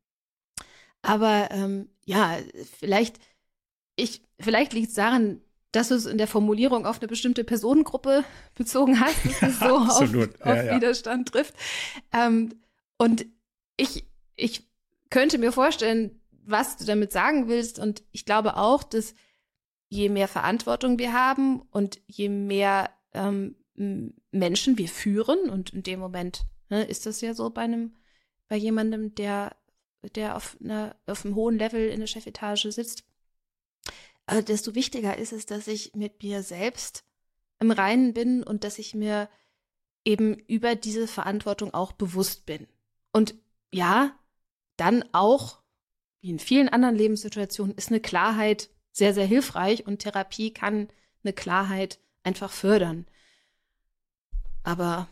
[1.02, 2.38] Aber ähm, ja,
[2.80, 3.20] vielleicht,
[3.96, 5.42] ich, vielleicht liegt es daran,
[5.72, 8.24] dass du es in der Formulierung auf eine bestimmte Personengruppe
[8.56, 10.76] bezogen hast, dass es so auf, ja, auf ja.
[10.76, 11.54] Widerstand trifft.
[12.14, 12.62] Ähm,
[12.98, 13.26] und
[13.78, 14.68] ich, ich
[15.10, 17.80] könnte mir vorstellen, was du damit sagen willst.
[17.80, 19.14] Und ich glaube auch, dass
[19.90, 23.56] je mehr Verantwortung wir haben und je mehr ähm,
[24.32, 27.96] Menschen wir führen, und in dem Moment ne, ist das ja so bei einem,
[28.48, 29.56] bei jemandem, der,
[30.16, 33.04] der auf, einer, auf einem hohen Level in der Chefetage sitzt,
[34.28, 37.04] äh, desto wichtiger ist es, dass ich mit mir selbst
[37.60, 39.30] im Reinen bin und dass ich mir
[40.06, 42.68] eben über diese Verantwortung auch bewusst bin.
[43.12, 43.36] Und
[43.74, 44.18] ja,
[44.78, 45.60] dann auch,
[46.22, 50.88] wie in vielen anderen Lebenssituationen, ist eine Klarheit sehr, sehr hilfreich und Therapie kann
[51.24, 53.06] eine Klarheit einfach fördern.
[54.64, 55.08] Aber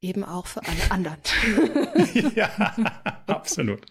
[0.00, 1.18] eben auch für alle anderen.
[2.34, 2.48] ja,
[3.26, 3.84] absolut.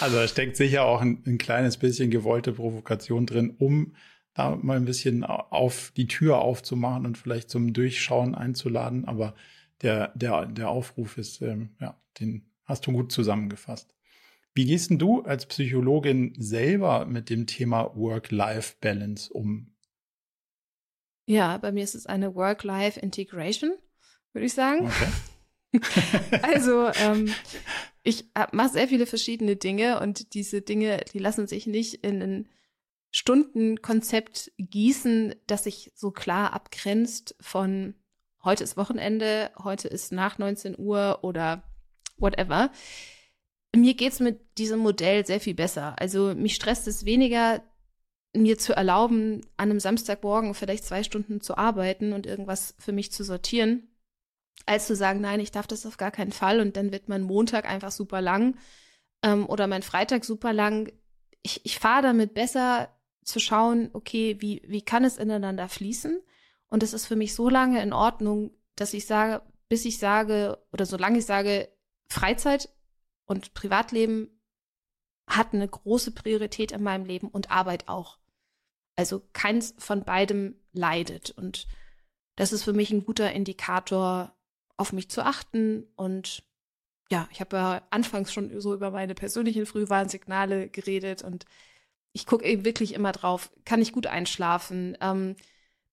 [0.00, 3.94] Also da steckt sicher auch ein, ein, kleines bisschen gewollte Provokation drin, um
[4.34, 9.06] da mal ein bisschen auf die Tür aufzumachen und vielleicht zum Durchschauen einzuladen.
[9.06, 9.34] Aber
[9.80, 13.94] der, der, der Aufruf ist, ähm, ja, den hast du gut zusammengefasst.
[14.54, 19.74] Wie gehst denn du als Psychologin selber mit dem Thema Work-Life-Balance um?
[21.26, 23.72] Ja, bei mir ist es eine Work-Life-Integration,
[24.32, 24.86] würde ich sagen.
[24.88, 25.80] Okay.
[26.42, 27.32] also, ähm,
[28.02, 32.48] ich mache sehr viele verschiedene Dinge und diese Dinge, die lassen sich nicht in ein
[33.12, 37.94] Stundenkonzept gießen, das sich so klar abgrenzt von
[38.42, 41.62] heute ist Wochenende, heute ist nach 19 Uhr oder
[42.16, 42.70] whatever.
[43.74, 45.94] Mir geht's mit diesem Modell sehr viel besser.
[45.98, 47.62] Also mich stresst es weniger,
[48.34, 53.12] mir zu erlauben, an einem Samstagmorgen vielleicht zwei Stunden zu arbeiten und irgendwas für mich
[53.12, 53.88] zu sortieren,
[54.66, 57.22] als zu sagen, nein, ich darf das auf gar keinen Fall und dann wird mein
[57.22, 58.56] Montag einfach super lang
[59.22, 60.92] ähm, oder mein Freitag super lang.
[61.42, 62.88] Ich, ich fahre damit besser
[63.24, 66.20] zu schauen, okay, wie, wie kann es ineinander fließen?
[66.68, 70.58] Und es ist für mich so lange in Ordnung, dass ich sage, bis ich sage,
[70.72, 71.68] oder solange ich sage,
[72.08, 72.68] Freizeit
[73.30, 74.28] und Privatleben
[75.28, 78.18] hat eine große Priorität in meinem Leben und Arbeit auch.
[78.96, 81.30] Also keins von beidem leidet.
[81.30, 81.68] Und
[82.34, 84.36] das ist für mich ein guter Indikator,
[84.76, 85.84] auf mich zu achten.
[85.94, 86.42] Und
[87.08, 91.44] ja, ich habe ja anfangs schon so über meine persönlichen Frühwarnsignale geredet und
[92.12, 94.98] ich gucke eben wirklich immer drauf, kann ich gut einschlafen?
[95.00, 95.36] Ähm,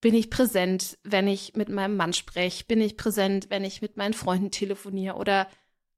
[0.01, 2.65] bin ich präsent, wenn ich mit meinem Mann spreche?
[2.65, 5.17] Bin ich präsent, wenn ich mit meinen Freunden telefoniere?
[5.17, 5.47] Oder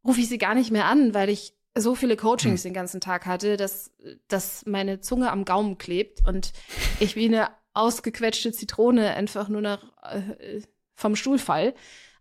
[0.05, 2.69] rufe ich sie gar nicht mehr an, weil ich so viele Coachings hm.
[2.69, 3.91] den ganzen Tag hatte, dass,
[4.27, 6.51] dass meine Zunge am Gaumen klebt und
[6.99, 10.61] ich wie eine ausgequetschte Zitrone einfach nur noch äh,
[10.95, 11.73] vom Stuhl fall.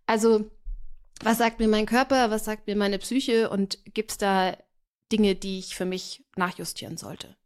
[0.07, 0.51] Also,
[1.23, 4.57] was sagt mir mein Körper, was sagt mir meine Psyche und gibt es da
[5.11, 7.38] Dinge, die ich für mich nachjustieren sollte?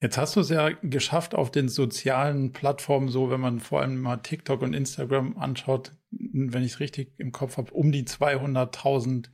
[0.00, 4.00] Jetzt hast du es ja geschafft auf den sozialen Plattformen, so wenn man vor allem
[4.00, 9.30] mal TikTok und Instagram anschaut, wenn ich es richtig im Kopf habe, um die 200.000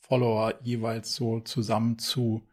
[0.00, 2.48] Follower jeweils so zusammen zu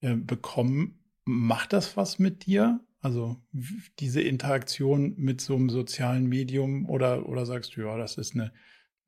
[0.00, 1.04] äh, bekommen.
[1.24, 2.80] Macht das was mit dir?
[3.00, 3.36] Also
[3.98, 8.52] diese Interaktion mit so einem sozialen Medium oder, oder sagst du, ja, das ist eine,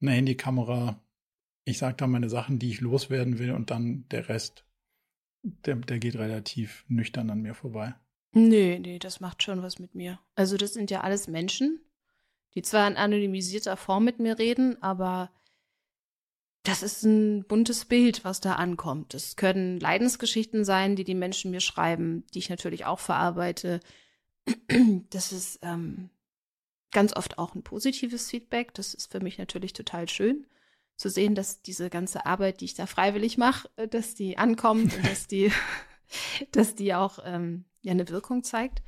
[0.00, 1.02] eine Handykamera.
[1.64, 4.65] Ich sage da meine Sachen, die ich loswerden will und dann der Rest,
[5.64, 7.94] der, der geht relativ nüchtern an mir vorbei.
[8.32, 10.18] Nee, nee, das macht schon was mit mir.
[10.34, 11.80] Also das sind ja alles Menschen,
[12.54, 15.30] die zwar in anonymisierter Form mit mir reden, aber
[16.64, 19.14] das ist ein buntes Bild, was da ankommt.
[19.14, 23.80] Es können Leidensgeschichten sein, die die Menschen mir schreiben, die ich natürlich auch verarbeite.
[25.10, 26.10] Das ist ähm,
[26.92, 28.74] ganz oft auch ein positives Feedback.
[28.74, 30.46] Das ist für mich natürlich total schön
[30.96, 34.96] zu sehen, dass diese ganze Arbeit, die ich da freiwillig mache, äh, dass die ankommt
[34.96, 35.52] und dass die,
[36.52, 38.82] dass die auch ähm, ja eine Wirkung zeigt.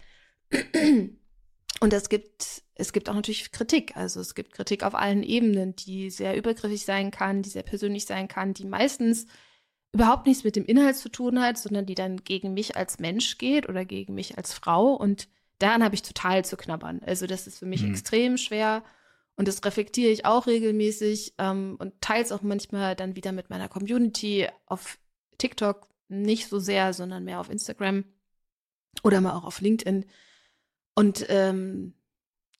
[1.80, 3.96] Und es gibt, es gibt auch natürlich Kritik.
[3.96, 8.06] Also es gibt Kritik auf allen Ebenen, die sehr übergriffig sein kann, die sehr persönlich
[8.06, 9.26] sein kann, die meistens
[9.92, 13.38] überhaupt nichts mit dem Inhalt zu tun hat, sondern die dann gegen mich als Mensch
[13.38, 14.94] geht oder gegen mich als Frau.
[14.94, 15.28] Und
[15.58, 17.00] daran habe ich total zu knabbern.
[17.04, 17.90] Also das ist für mich mhm.
[17.90, 18.82] extrem schwer.
[19.38, 23.68] Und das reflektiere ich auch regelmäßig ähm, und teils auch manchmal dann wieder mit meiner
[23.68, 24.98] Community auf
[25.38, 28.04] TikTok nicht so sehr, sondern mehr auf Instagram
[29.04, 30.06] oder mal auch auf LinkedIn.
[30.96, 31.94] Und ähm,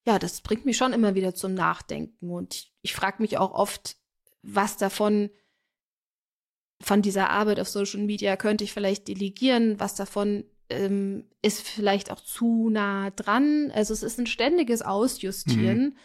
[0.07, 2.31] ja, das bringt mich schon immer wieder zum Nachdenken.
[2.31, 3.97] Und ich, ich frage mich auch oft,
[4.43, 5.31] was davon
[6.81, 12.13] von dieser Arbeit auf Social Media könnte ich vielleicht delegieren, was davon ähm, ist vielleicht
[12.13, 13.73] auch zu nah dran.
[13.75, 15.97] Also es ist ein ständiges Ausjustieren, mhm.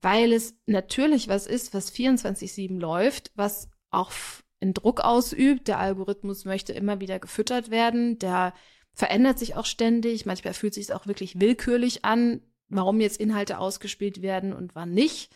[0.00, 4.12] Weil es natürlich was ist, was 24-7 läuft, was auch
[4.60, 5.68] einen Druck ausübt.
[5.68, 8.18] Der Algorithmus möchte immer wieder gefüttert werden.
[8.18, 8.54] Der
[8.92, 10.26] verändert sich auch ständig.
[10.26, 14.92] Manchmal fühlt sich es auch wirklich willkürlich an, warum jetzt Inhalte ausgespielt werden und wann
[14.92, 15.34] nicht.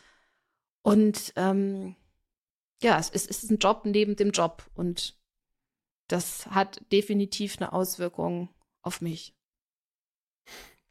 [0.83, 1.95] Und ähm,
[2.83, 5.17] ja, es ist, es ist ein Job neben dem Job und
[6.09, 8.49] das hat definitiv eine Auswirkung
[8.83, 9.35] auf mich.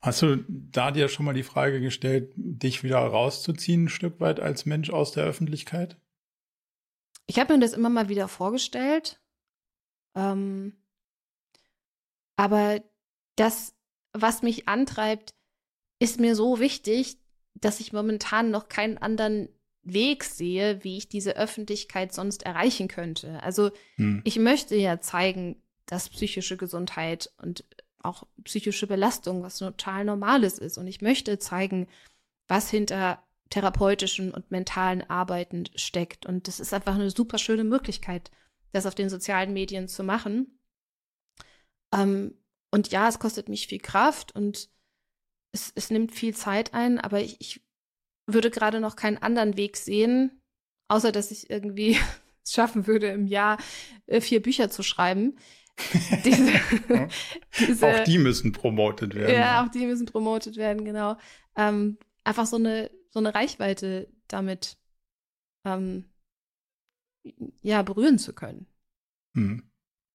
[0.02, 4.40] Hast du da dir schon mal die Frage gestellt, dich wieder rauszuziehen, ein Stück weit
[4.40, 5.98] als Mensch aus der Öffentlichkeit?
[7.28, 9.22] Ich habe mir das immer mal wieder vorgestellt.
[10.16, 10.74] Ähm,
[12.36, 12.82] aber
[13.36, 13.76] das,
[14.14, 15.36] was mich antreibt,
[16.00, 17.20] ist mir so wichtig,
[17.54, 19.50] dass ich momentan noch keinen anderen
[19.84, 23.42] Weg sehe, wie ich diese Öffentlichkeit sonst erreichen könnte.
[23.44, 24.22] Also hm.
[24.24, 27.66] ich möchte ja zeigen, dass psychische Gesundheit und
[28.04, 30.78] auch psychische Belastung was total Normales ist.
[30.78, 31.88] Und ich möchte zeigen,
[32.48, 36.26] was hinter therapeutischen und mentalen Arbeiten steckt.
[36.26, 38.32] Und das ist einfach eine super schöne Möglichkeit,
[38.72, 40.60] das auf den sozialen Medien zu machen.
[41.94, 42.38] Ähm,
[42.72, 44.70] und ja, es kostet mich viel Kraft und
[45.54, 47.62] es, es nimmt viel Zeit ein, aber ich, ich
[48.26, 50.42] würde gerade noch keinen anderen Weg sehen,
[50.88, 51.98] außer dass ich irgendwie
[52.44, 53.58] es schaffen würde, im Jahr
[54.08, 55.38] äh, vier Bücher zu schreiben.
[56.26, 56.52] diese,
[57.60, 59.36] diese, auch die müssen promotet werden.
[59.36, 61.18] Ja, auch die müssen promotet werden, genau.
[61.56, 64.78] Ähm, einfach so eine, so eine Reichweite damit
[65.66, 66.06] ähm,
[67.62, 68.68] ja, berühren zu können.
[69.36, 69.64] Hm.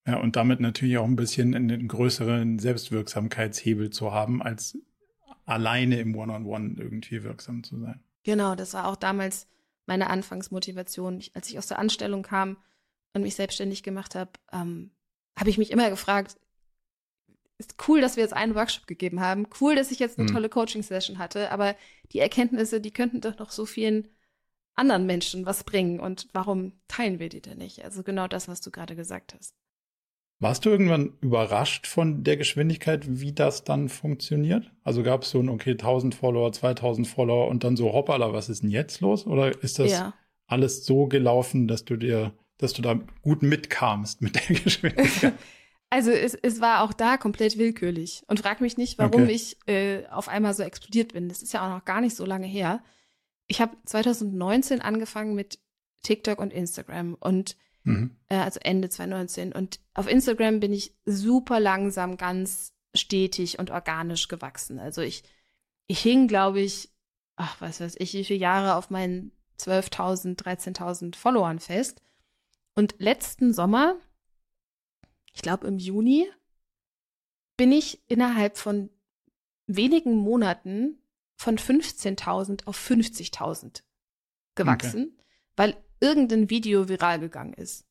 [0.07, 4.79] Ja, und damit natürlich auch ein bisschen einen größeren Selbstwirksamkeitshebel zu haben, als
[5.45, 8.01] alleine im One-on-One -on -One irgendwie wirksam zu sein.
[8.23, 9.49] Genau, das war auch damals
[9.87, 11.19] meine Anfangsmotivation.
[11.19, 12.57] Ich, als ich aus der Anstellung kam
[13.15, 14.91] und mich selbstständig gemacht habe, ähm,
[15.39, 16.37] habe ich mich immer gefragt,
[17.59, 20.35] ist cool, dass wir jetzt einen Workshop gegeben haben, cool, dass ich jetzt eine mhm.
[20.35, 21.75] tolle Coaching-Session hatte, aber
[22.13, 24.09] die Erkenntnisse, die könnten doch noch so vielen
[24.75, 27.83] anderen Menschen was bringen und warum teilen wir die denn nicht?
[27.83, 29.55] Also genau das, was du gerade gesagt hast.
[30.39, 34.71] Warst du irgendwann überrascht von der Geschwindigkeit, wie das dann funktioniert?
[34.85, 38.51] Also gab es so ein, okay, 1000 Follower, 2000 Follower und dann so, hoppala, was
[38.51, 39.27] ist denn jetzt los?
[39.27, 40.15] Oder ist das ja.
[40.47, 45.35] alles so gelaufen, dass du dir, dass du da gut mitkamst mit der Geschwindigkeit?
[45.91, 48.23] Also es, es war auch da komplett willkürlich.
[48.27, 49.33] Und frag mich nicht, warum okay.
[49.33, 51.29] ich äh, auf einmal so explodiert bin.
[51.29, 52.83] Das ist ja auch noch gar nicht so lange her.
[53.47, 55.61] Ich habe 2019 angefangen mit
[56.03, 57.57] TikTok und Instagram und
[57.87, 58.17] Mhm.
[58.29, 59.53] Äh, also Ende 2019.
[59.53, 64.79] Und auf Instagram bin ich super langsam, ganz stetig und organisch gewachsen.
[64.79, 65.23] Also ich,
[65.87, 66.91] ich hing, glaube ich,
[67.37, 69.31] ach, was weiß ich, wie viele Jahre auf meinen
[69.61, 72.03] 12.000, 13.000 Followern fest.
[72.77, 73.97] Und letzten Sommer,
[75.33, 76.31] ich glaube im Juni,
[77.57, 78.91] bin ich innerhalb von
[79.67, 80.99] wenigen Monaten
[81.37, 83.83] von 15.000 auf 50.000
[84.55, 85.25] gewachsen, okay.
[85.57, 87.87] weil irgendein Video viral gegangen ist.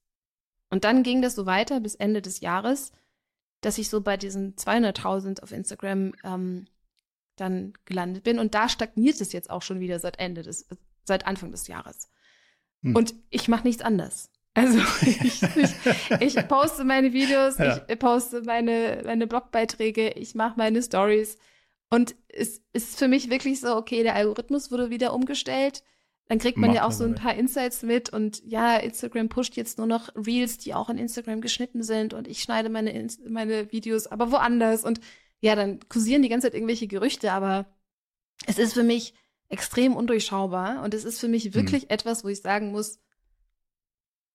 [0.70, 2.92] Und dann ging das so weiter bis Ende des Jahres,
[3.62, 6.68] dass ich so bei diesen 200.000 auf Instagram ähm,
[7.36, 8.40] dann gelandet bin.
[8.40, 10.68] Und da stagniert es jetzt auch schon wieder seit Ende des,
[11.04, 12.10] seit Anfang des Jahres.
[12.84, 12.96] Hm.
[12.96, 14.32] Und ich mache nichts anders.
[14.56, 17.82] Also ich, ich, ich, poste meine Videos, ja.
[17.88, 21.38] ich poste meine, meine Blogbeiträge, ich mache meine Stories.
[21.90, 25.84] Und es ist für mich wirklich so, okay, der Algorithmus wurde wieder umgestellt.
[26.28, 29.56] Dann kriegt man Macht ja auch so ein paar Insights mit und ja, Instagram pusht
[29.56, 33.72] jetzt nur noch Reels, die auch in Instagram geschnitten sind und ich schneide meine, meine
[33.72, 35.02] Videos aber woanders und
[35.42, 37.68] ja, dann kursieren die ganze Zeit irgendwelche Gerüchte, aber
[38.48, 39.14] es ist für mich
[39.50, 41.54] extrem undurchschaubar und es ist für mich hm.
[41.54, 41.90] wirklich hm.
[41.90, 42.98] etwas, wo ich sagen muss,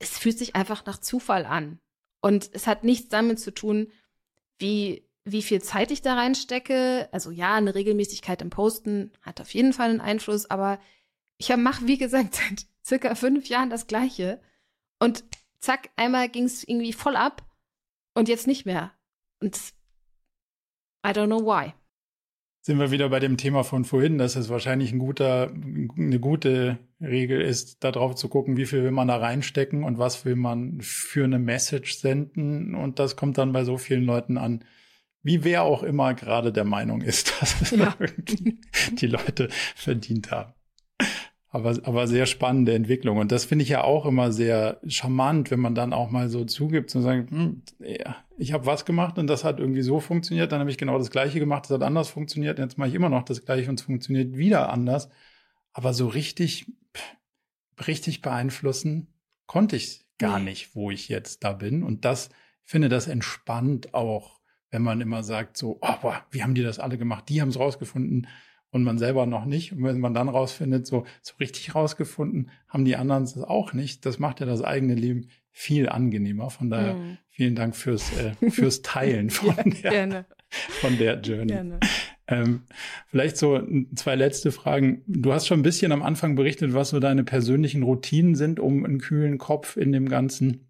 [0.01, 1.79] es fühlt sich einfach nach Zufall an.
[2.21, 3.93] Und es hat nichts damit zu tun,
[4.59, 7.09] wie, wie viel Zeit ich da reinstecke.
[7.13, 10.81] Also ja, eine Regelmäßigkeit im Posten hat auf jeden Fall einen Einfluss, aber
[11.37, 14.41] ich mache, wie gesagt, seit circa fünf Jahren das Gleiche.
[14.99, 15.25] Und
[15.61, 17.47] zack, einmal ging es irgendwie voll ab
[18.15, 18.93] und jetzt nicht mehr.
[19.41, 19.57] Und
[21.07, 21.73] I don't know why.
[22.63, 26.79] Sind wir wieder bei dem Thema von vorhin, dass es wahrscheinlich ein guter, eine gute
[27.01, 30.81] Regel ist, darauf zu gucken, wie viel will man da reinstecken und was will man
[30.83, 32.75] für eine Message senden.
[32.75, 34.65] Und das kommt dann bei so vielen Leuten an,
[35.23, 37.97] wie wer auch immer gerade der Meinung ist, dass ja.
[38.93, 40.53] die Leute verdient haben.
[41.53, 43.19] Aber, aber sehr spannende Entwicklung.
[43.19, 46.45] Und das finde ich ja auch immer sehr charmant, wenn man dann auch mal so
[46.45, 50.53] zugibt und sagt, hm, ja, ich habe was gemacht und das hat irgendwie so funktioniert,
[50.53, 53.09] dann habe ich genau das gleiche gemacht, das hat anders funktioniert, jetzt mache ich immer
[53.09, 55.09] noch das gleiche und es funktioniert wieder anders.
[55.73, 56.73] Aber so richtig,
[57.85, 59.09] richtig beeinflussen
[59.47, 60.51] konnte ich gar nee.
[60.51, 61.83] nicht, wo ich jetzt da bin.
[61.83, 62.29] Und das,
[62.65, 64.39] ich finde, das entspannt auch,
[64.71, 67.29] wenn man immer sagt, so, oh, boah, wie haben die das alle gemacht?
[67.29, 68.29] Die haben es rausgefunden
[68.71, 69.73] und man selber noch nicht.
[69.73, 74.07] Und wenn man dann rausfindet, so, so richtig rausgefunden haben die anderen es auch nicht,
[74.07, 76.51] das macht ja das eigene Leben viel angenehmer.
[76.51, 77.19] Von daher mm.
[77.31, 81.53] vielen Dank fürs, äh, fürs Teilen von, ja, der, von der Journey.
[81.53, 81.81] Gerne.
[82.29, 82.63] Ähm,
[83.09, 83.61] vielleicht so
[83.97, 85.03] zwei letzte Fragen.
[85.07, 88.85] Du hast schon ein bisschen am Anfang berichtet, was so deine persönlichen Routinen sind, um
[88.85, 90.69] einen kühlen Kopf in dem ganzen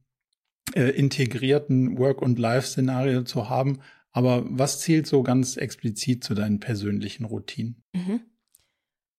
[0.74, 3.80] äh, integrierten Work- und Life-Szenario zu haben.
[4.12, 7.82] Aber was zählt so ganz explizit zu deinen persönlichen Routinen?
[7.92, 8.22] Mhm.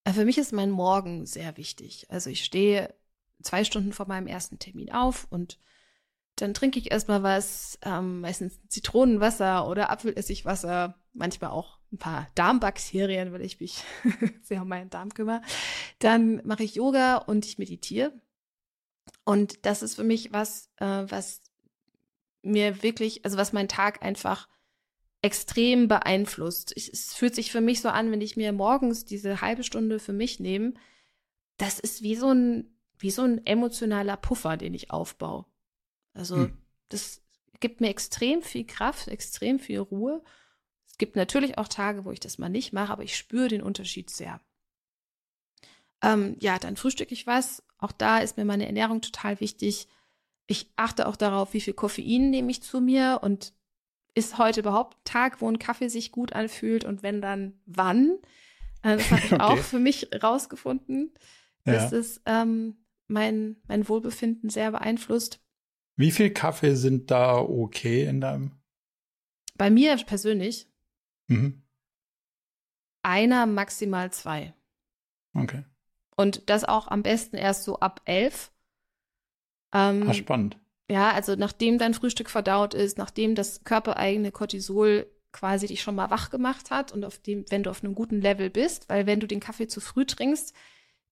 [0.04, 2.06] Äh, für mich ist mein Morgen sehr wichtig.
[2.10, 2.94] Also ich stehe
[3.42, 5.58] zwei Stunden vor meinem ersten Termin auf und
[6.36, 13.32] dann trinke ich erstmal was, ähm, meistens Zitronenwasser oder Apfelessigwasser, manchmal auch ein paar Darmbakterien,
[13.32, 13.84] weil ich mich
[14.42, 15.42] sehr um meinen Darm kümmere.
[15.98, 18.12] Dann mache ich Yoga und ich meditiere.
[19.24, 21.42] Und das ist für mich was, äh, was
[22.42, 24.48] mir wirklich, also was meinen Tag einfach
[25.22, 26.72] extrem beeinflusst.
[26.76, 30.00] Ich, es fühlt sich für mich so an, wenn ich mir morgens diese halbe Stunde
[30.00, 30.74] für mich nehme,
[31.56, 35.46] das ist wie so ein, wie so ein emotionaler Puffer, den ich aufbaue.
[36.12, 36.58] Also, hm.
[36.88, 37.22] das
[37.60, 40.22] gibt mir extrem viel Kraft, extrem viel Ruhe.
[40.86, 43.62] Es gibt natürlich auch Tage, wo ich das mal nicht mache, aber ich spüre den
[43.62, 44.40] Unterschied sehr.
[46.02, 47.62] Ähm, ja, dann frühstücke ich was.
[47.78, 49.86] Auch da ist mir meine Ernährung total wichtig.
[50.48, 53.54] Ich achte auch darauf, wie viel Koffein nehme ich zu mir und
[54.14, 58.18] ist heute überhaupt ein Tag, wo ein Kaffee sich gut anfühlt und wenn dann wann?
[58.82, 59.42] Äh, das habe ich okay.
[59.42, 61.12] auch für mich rausgefunden,
[61.64, 61.98] dass ja.
[61.98, 62.76] es ähm,
[63.08, 65.40] mein, mein Wohlbefinden sehr beeinflusst.
[65.96, 68.52] Wie viel Kaffee sind da okay in deinem?
[69.56, 70.68] Bei mir persönlich
[71.28, 71.62] mhm.
[73.02, 74.54] einer, maximal zwei.
[75.34, 75.64] Okay.
[76.16, 78.52] Und das auch am besten erst so ab elf.
[79.72, 80.58] Ähm, ah, spannend.
[80.92, 86.10] Ja, also nachdem dein Frühstück verdaut ist, nachdem das körpereigene Cortisol quasi dich schon mal
[86.10, 89.18] wach gemacht hat und auf dem, wenn du auf einem guten Level bist, weil wenn
[89.18, 90.54] du den Kaffee zu früh trinkst,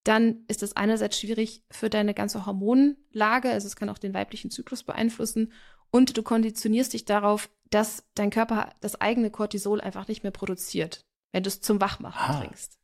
[0.05, 4.51] dann ist das einerseits schwierig für deine ganze Hormonlage, also es kann auch den weiblichen
[4.51, 5.51] Zyklus beeinflussen
[5.91, 11.07] und du konditionierst dich darauf, dass dein Körper das eigene Cortisol einfach nicht mehr produziert,
[11.33, 12.79] wenn du es zum Wachmachen ah, trinkst.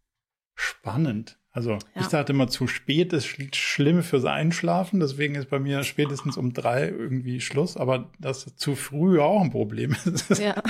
[0.55, 1.39] Spannend.
[1.57, 1.79] Also ja.
[2.03, 5.01] ich sagte immer, zu spät ist sch schlimm fürs Einschlafen.
[5.01, 7.79] Deswegen ist bei mir spätestens um drei irgendwie Schluss.
[7.79, 10.29] Aber dass zu früh auch ein Problem ist.
[10.39, 10.63] ja,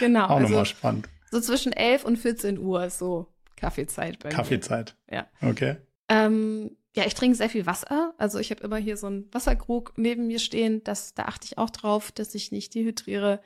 [0.00, 0.24] genau.
[0.24, 1.08] Auch also, nochmal spannend.
[1.30, 4.96] So zwischen 11 und 14 Uhr ist so Kaffeezeit bei Kaffeezeit.
[5.08, 5.18] mir.
[5.20, 5.40] Kaffeezeit.
[5.40, 5.48] Ja.
[5.48, 5.76] Okay.
[6.08, 8.12] Ähm, ja, ich trinke sehr viel Wasser.
[8.18, 10.82] Also ich habe immer hier so einen Wasserkrug neben mir stehen.
[10.82, 13.40] Das, da achte ich auch drauf, dass ich nicht dehydriere.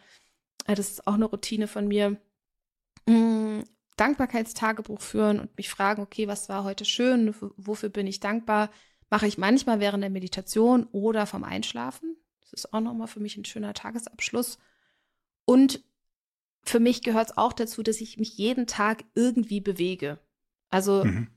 [0.66, 2.16] Das ist auch eine Routine von mir.
[3.96, 8.70] Dankbarkeitstagebuch führen und mich fragen, okay, was war heute schön, wofür bin ich dankbar,
[9.10, 12.16] mache ich manchmal während der Meditation oder vom Einschlafen.
[12.40, 14.58] Das ist auch nochmal für mich ein schöner Tagesabschluss.
[15.44, 15.82] Und
[16.62, 20.18] für mich gehört es auch dazu, dass ich mich jeden Tag irgendwie bewege.
[20.68, 21.28] Also mhm.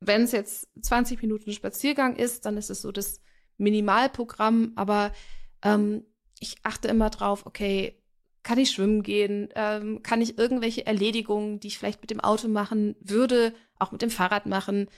[0.00, 3.20] wenn es jetzt 20 Minuten Spaziergang ist, dann ist es so das
[3.58, 5.12] Minimalprogramm, aber
[5.62, 6.04] ähm,
[6.40, 8.01] ich achte immer drauf, okay,
[8.42, 9.48] kann ich schwimmen gehen?
[9.54, 14.02] Ähm, kann ich irgendwelche Erledigungen, die ich vielleicht mit dem Auto machen würde, auch mit
[14.02, 14.88] dem Fahrrad machen?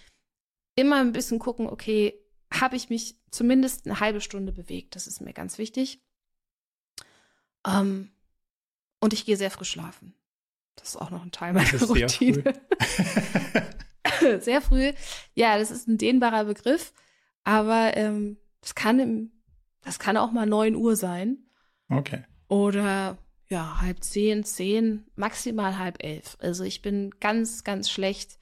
[0.77, 2.15] Immer ein bisschen gucken, okay,
[2.53, 4.97] habe ich mich zumindest eine halbe Stunde bewegt?
[4.97, 6.01] Das ist mir ganz wichtig.
[7.66, 8.11] Ähm,
[9.01, 10.15] und ich gehe sehr früh schlafen.
[10.77, 12.43] Das ist auch noch ein Teil meiner Routine.
[12.43, 12.55] Sehr
[14.21, 14.41] früh.
[14.41, 14.93] sehr früh.
[15.35, 16.93] Ja, das ist ein dehnbarer Begriff,
[17.45, 19.33] aber ähm, das kann im,
[19.83, 21.39] das kann auch mal neun Uhr sein.
[21.89, 22.25] Okay.
[22.49, 23.19] Oder
[23.49, 26.37] ja, halb zehn, zehn, maximal halb elf.
[26.41, 28.39] Also ich bin ganz, ganz schlecht,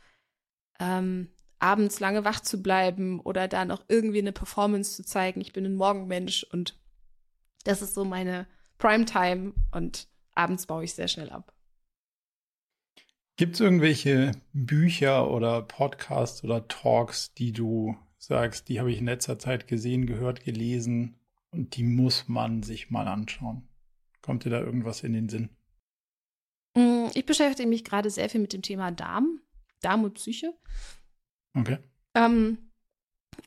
[0.79, 5.41] ähm, abends lange wach zu bleiben oder da noch irgendwie eine Performance zu zeigen.
[5.41, 6.79] Ich bin ein Morgenmensch und
[7.65, 8.47] das ist so meine
[8.79, 11.55] Primetime und abends baue ich sehr schnell ab.
[13.37, 19.07] Gibt es irgendwelche Bücher oder Podcasts oder Talks, die du sagst, die habe ich in
[19.07, 21.17] letzter Zeit gesehen, gehört, gelesen
[21.51, 23.69] und die muss man sich mal anschauen?
[24.23, 25.51] Kommt dir da irgendwas in den Sinn?
[26.75, 29.41] Mm, ich beschäftige mich gerade sehr viel mit dem Thema Darm,
[29.81, 30.55] Darm und Psyche.
[31.55, 31.79] Okay.
[32.15, 32.59] Ähm,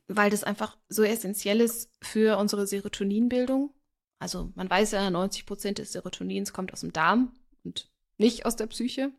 [0.07, 3.73] weil das einfach so essentiell ist für unsere Serotoninbildung.
[4.19, 7.33] Also man weiß ja, 90 Prozent des Serotonins kommt aus dem Darm
[7.63, 9.11] und nicht aus der Psyche.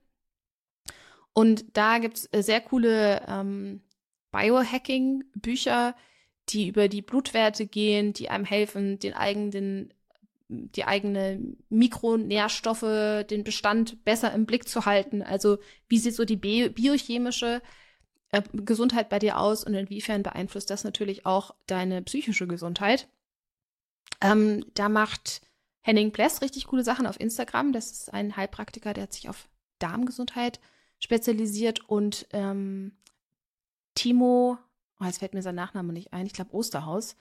[1.33, 3.83] Und da gibt es äh, sehr coole ähm,
[4.31, 5.95] Biohacking-Bücher,
[6.49, 9.93] die über die Blutwerte gehen, die einem helfen, den eigenen
[10.48, 15.23] die eigene Mikronährstoffe, den Bestand besser im Blick zu halten.
[15.23, 15.59] Also
[15.89, 17.62] wie sieht so die bi biochemische
[18.31, 23.09] äh, Gesundheit bei dir aus und inwiefern beeinflusst das natürlich auch deine psychische Gesundheit?
[24.20, 25.40] Ähm, da macht
[25.82, 27.73] Henning Pless richtig coole Sachen auf Instagram.
[27.73, 29.48] Das ist ein Heilpraktiker, der hat sich auf
[29.78, 30.60] Darmgesundheit
[30.98, 32.97] spezialisiert und ähm,
[33.94, 34.59] Timo,
[35.01, 37.16] oh, jetzt fällt mir sein Nachname nicht ein, ich glaube Osterhaus,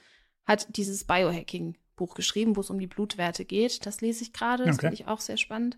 [0.45, 3.85] hat dieses Biohacking Buch geschrieben, wo es um die Blutwerte geht.
[3.85, 4.65] Das lese ich gerade.
[4.65, 4.87] Das okay.
[4.87, 5.77] finde ich auch sehr spannend.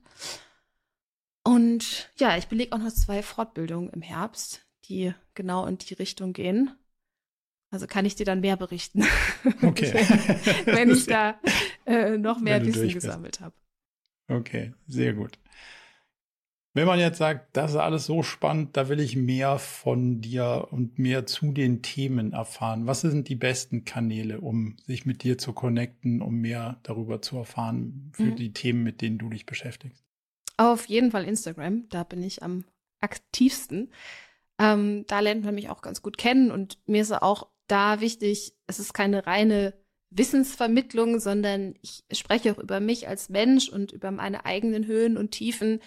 [1.43, 6.33] Und ja, ich belege auch noch zwei Fortbildungen im Herbst, die genau in die Richtung
[6.33, 6.71] gehen.
[7.69, 9.05] Also kann ich dir dann mehr berichten,
[9.61, 9.93] okay.
[10.65, 11.39] wenn ich da
[11.85, 13.55] äh, noch mehr Wissen gesammelt habe.
[14.29, 15.37] Okay, sehr gut.
[16.77, 20.67] Wenn man jetzt sagt, das ist alles so spannend, da will ich mehr von dir
[20.69, 22.85] und mehr zu den Themen erfahren.
[22.85, 27.35] Was sind die besten Kanäle, um sich mit dir zu connecten, um mehr darüber zu
[27.35, 28.35] erfahren für mhm.
[28.35, 30.05] die Themen, mit denen du dich beschäftigst?
[30.57, 32.63] Auf jeden Fall Instagram, da bin ich am
[33.01, 33.91] aktivsten.
[34.59, 38.53] Ähm, da lernt man mich auch ganz gut kennen und mir ist auch da wichtig,
[38.67, 39.73] es ist keine reine
[40.11, 45.31] Wissensvermittlung, sondern ich spreche auch über mich als Mensch und über meine eigenen Höhen und
[45.31, 45.79] Tiefen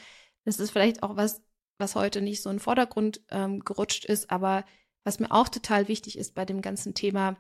[0.45, 1.43] das ist vielleicht auch was,
[1.79, 4.65] was heute nicht so in den Vordergrund ähm, gerutscht ist, aber
[5.05, 7.37] was mir auch total wichtig ist bei dem ganzen Thema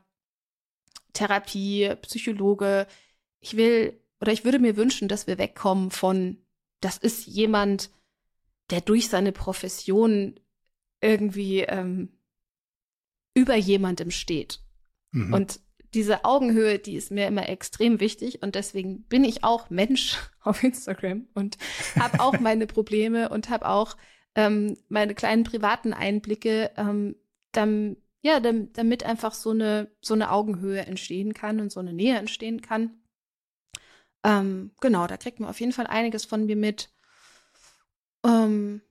[1.12, 2.86] Therapie, Psychologe.
[3.40, 6.39] Ich will oder ich würde mir wünschen, dass wir wegkommen von,
[6.81, 7.90] das ist jemand,
[8.70, 10.39] der durch seine Profession
[11.01, 12.20] irgendwie ähm,
[13.35, 14.60] über jemandem steht.
[15.12, 15.32] Mhm.
[15.32, 15.60] Und
[15.95, 20.62] diese Augenhöhe, die ist mir immer extrem wichtig und deswegen bin ich auch Mensch auf
[20.62, 21.59] Instagram und
[21.99, 23.97] habe auch meine Probleme und habe auch
[24.35, 27.17] ähm, meine kleinen privaten Einblicke, ähm,
[27.53, 31.93] dann, ja, damit, damit einfach so eine so eine Augenhöhe entstehen kann und so eine
[31.93, 33.01] Nähe entstehen kann.
[34.23, 36.91] Ähm, genau, da kriegt man auf jeden Fall einiges von mir mit.
[38.25, 38.83] Ähm,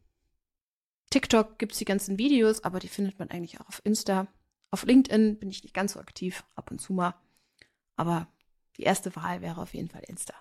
[1.11, 4.27] TikTok gibt's die ganzen Videos, aber die findet man eigentlich auch auf Insta.
[4.71, 7.15] Auf LinkedIn bin ich nicht ganz so aktiv, ab und zu mal.
[7.95, 8.27] Aber
[8.77, 10.33] die erste Wahl wäre auf jeden Fall Insta.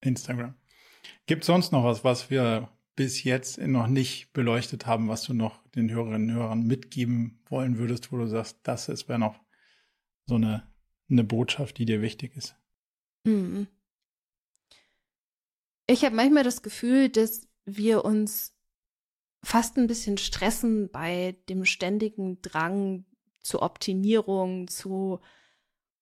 [0.00, 0.54] Instagram.
[1.26, 5.34] Gibt es sonst noch was, was wir bis jetzt noch nicht beleuchtet haben, was du
[5.34, 9.40] noch den Hörerinnen und Hörern mitgeben wollen würdest, wo du sagst, das wäre noch
[10.26, 10.66] so eine,
[11.10, 12.56] eine Botschaft, die dir wichtig ist?
[13.24, 13.66] Mhm.
[15.86, 18.56] Ich habe manchmal das Gefühl, dass wir uns
[19.42, 23.04] fast ein bisschen stressen bei dem ständigen Drang
[23.44, 25.20] zur Optimierung, zu,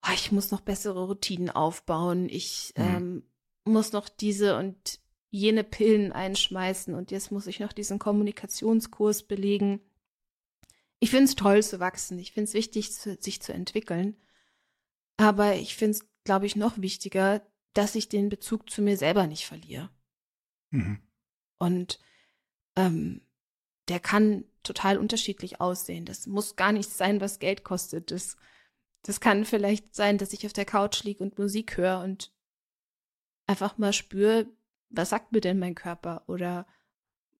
[0.01, 2.83] oh, ich muss noch bessere Routinen aufbauen, ich mhm.
[2.83, 3.23] ähm,
[3.65, 4.99] muss noch diese und
[5.29, 9.81] jene Pillen einschmeißen und jetzt muss ich noch diesen Kommunikationskurs belegen.
[10.99, 14.15] Ich finde es toll zu wachsen, ich finde es wichtig, sich zu entwickeln,
[15.17, 19.27] aber ich finde es, glaube ich, noch wichtiger, dass ich den Bezug zu mir selber
[19.27, 19.89] nicht verliere.
[20.69, 21.01] Mhm.
[21.57, 21.99] Und
[22.75, 23.21] ähm,
[23.89, 26.05] der kann total unterschiedlich aussehen.
[26.05, 28.11] Das muss gar nichts sein, was Geld kostet.
[28.11, 28.37] Das,
[29.03, 32.31] das kann vielleicht sein, dass ich auf der Couch liege und Musik höre und
[33.45, 34.47] einfach mal spüre,
[34.89, 36.23] was sagt mir denn mein Körper?
[36.27, 36.65] Oder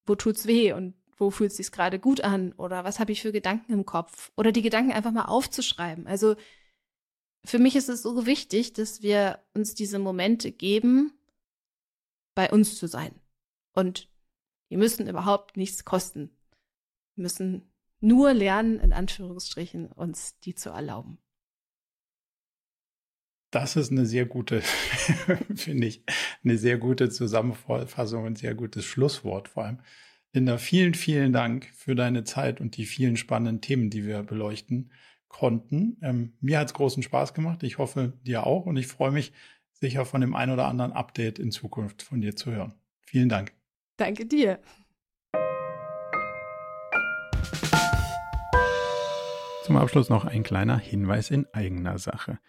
[0.06, 2.52] wo tut's weh und wo fühlt es sich gerade gut an?
[2.54, 4.32] Oder was habe ich für Gedanken im Kopf?
[4.36, 6.08] Oder die Gedanken einfach mal aufzuschreiben.
[6.08, 6.36] Also
[7.46, 11.14] für mich ist es so wichtig, dass wir uns diese Momente geben,
[12.36, 13.14] bei uns zu sein.
[13.74, 14.10] Und
[14.74, 16.32] die müssen überhaupt nichts kosten.
[17.14, 21.20] Wir müssen nur lernen, in Anführungsstrichen, uns die zu erlauben.
[23.52, 24.62] Das ist eine sehr gute,
[25.56, 26.04] finde ich,
[26.44, 29.80] eine sehr gute Zusammenfassung und sehr gutes Schlusswort vor allem.
[30.34, 34.92] Linda, vielen, vielen Dank für deine Zeit und die vielen spannenden Themen, die wir beleuchten
[35.28, 35.98] konnten.
[36.02, 37.62] Ähm, mir hat es großen Spaß gemacht.
[37.62, 38.66] Ich hoffe, dir auch.
[38.66, 39.34] Und ich freue mich
[39.74, 42.74] sicher von dem ein oder anderen Update in Zukunft von dir zu hören.
[43.02, 43.54] Vielen Dank.
[43.98, 44.60] Danke dir.
[49.64, 52.40] Zum Abschluss noch ein kleiner Hinweis in eigener Sache.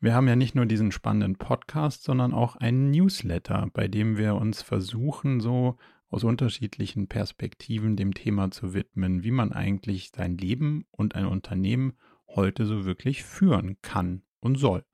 [0.00, 4.34] Wir haben ja nicht nur diesen spannenden Podcast, sondern auch einen Newsletter, bei dem wir
[4.34, 5.76] uns versuchen, so
[6.10, 11.94] aus unterschiedlichen Perspektiven dem Thema zu widmen, wie man eigentlich sein Leben und ein Unternehmen
[12.26, 14.84] heute so wirklich führen kann und soll.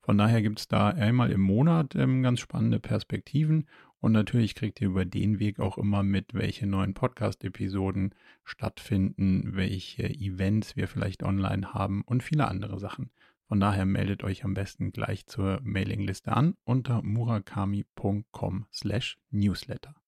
[0.00, 3.68] Von daher gibt es da einmal im Monat ähm, ganz spannende Perspektiven
[4.02, 8.12] und natürlich kriegt ihr über den Weg auch immer mit, welche neuen Podcast-Episoden
[8.42, 13.12] stattfinden, welche Events wir vielleicht online haben und viele andere Sachen.
[13.46, 20.01] Von daher meldet euch am besten gleich zur Mailingliste an unter murakami.com/newsletter.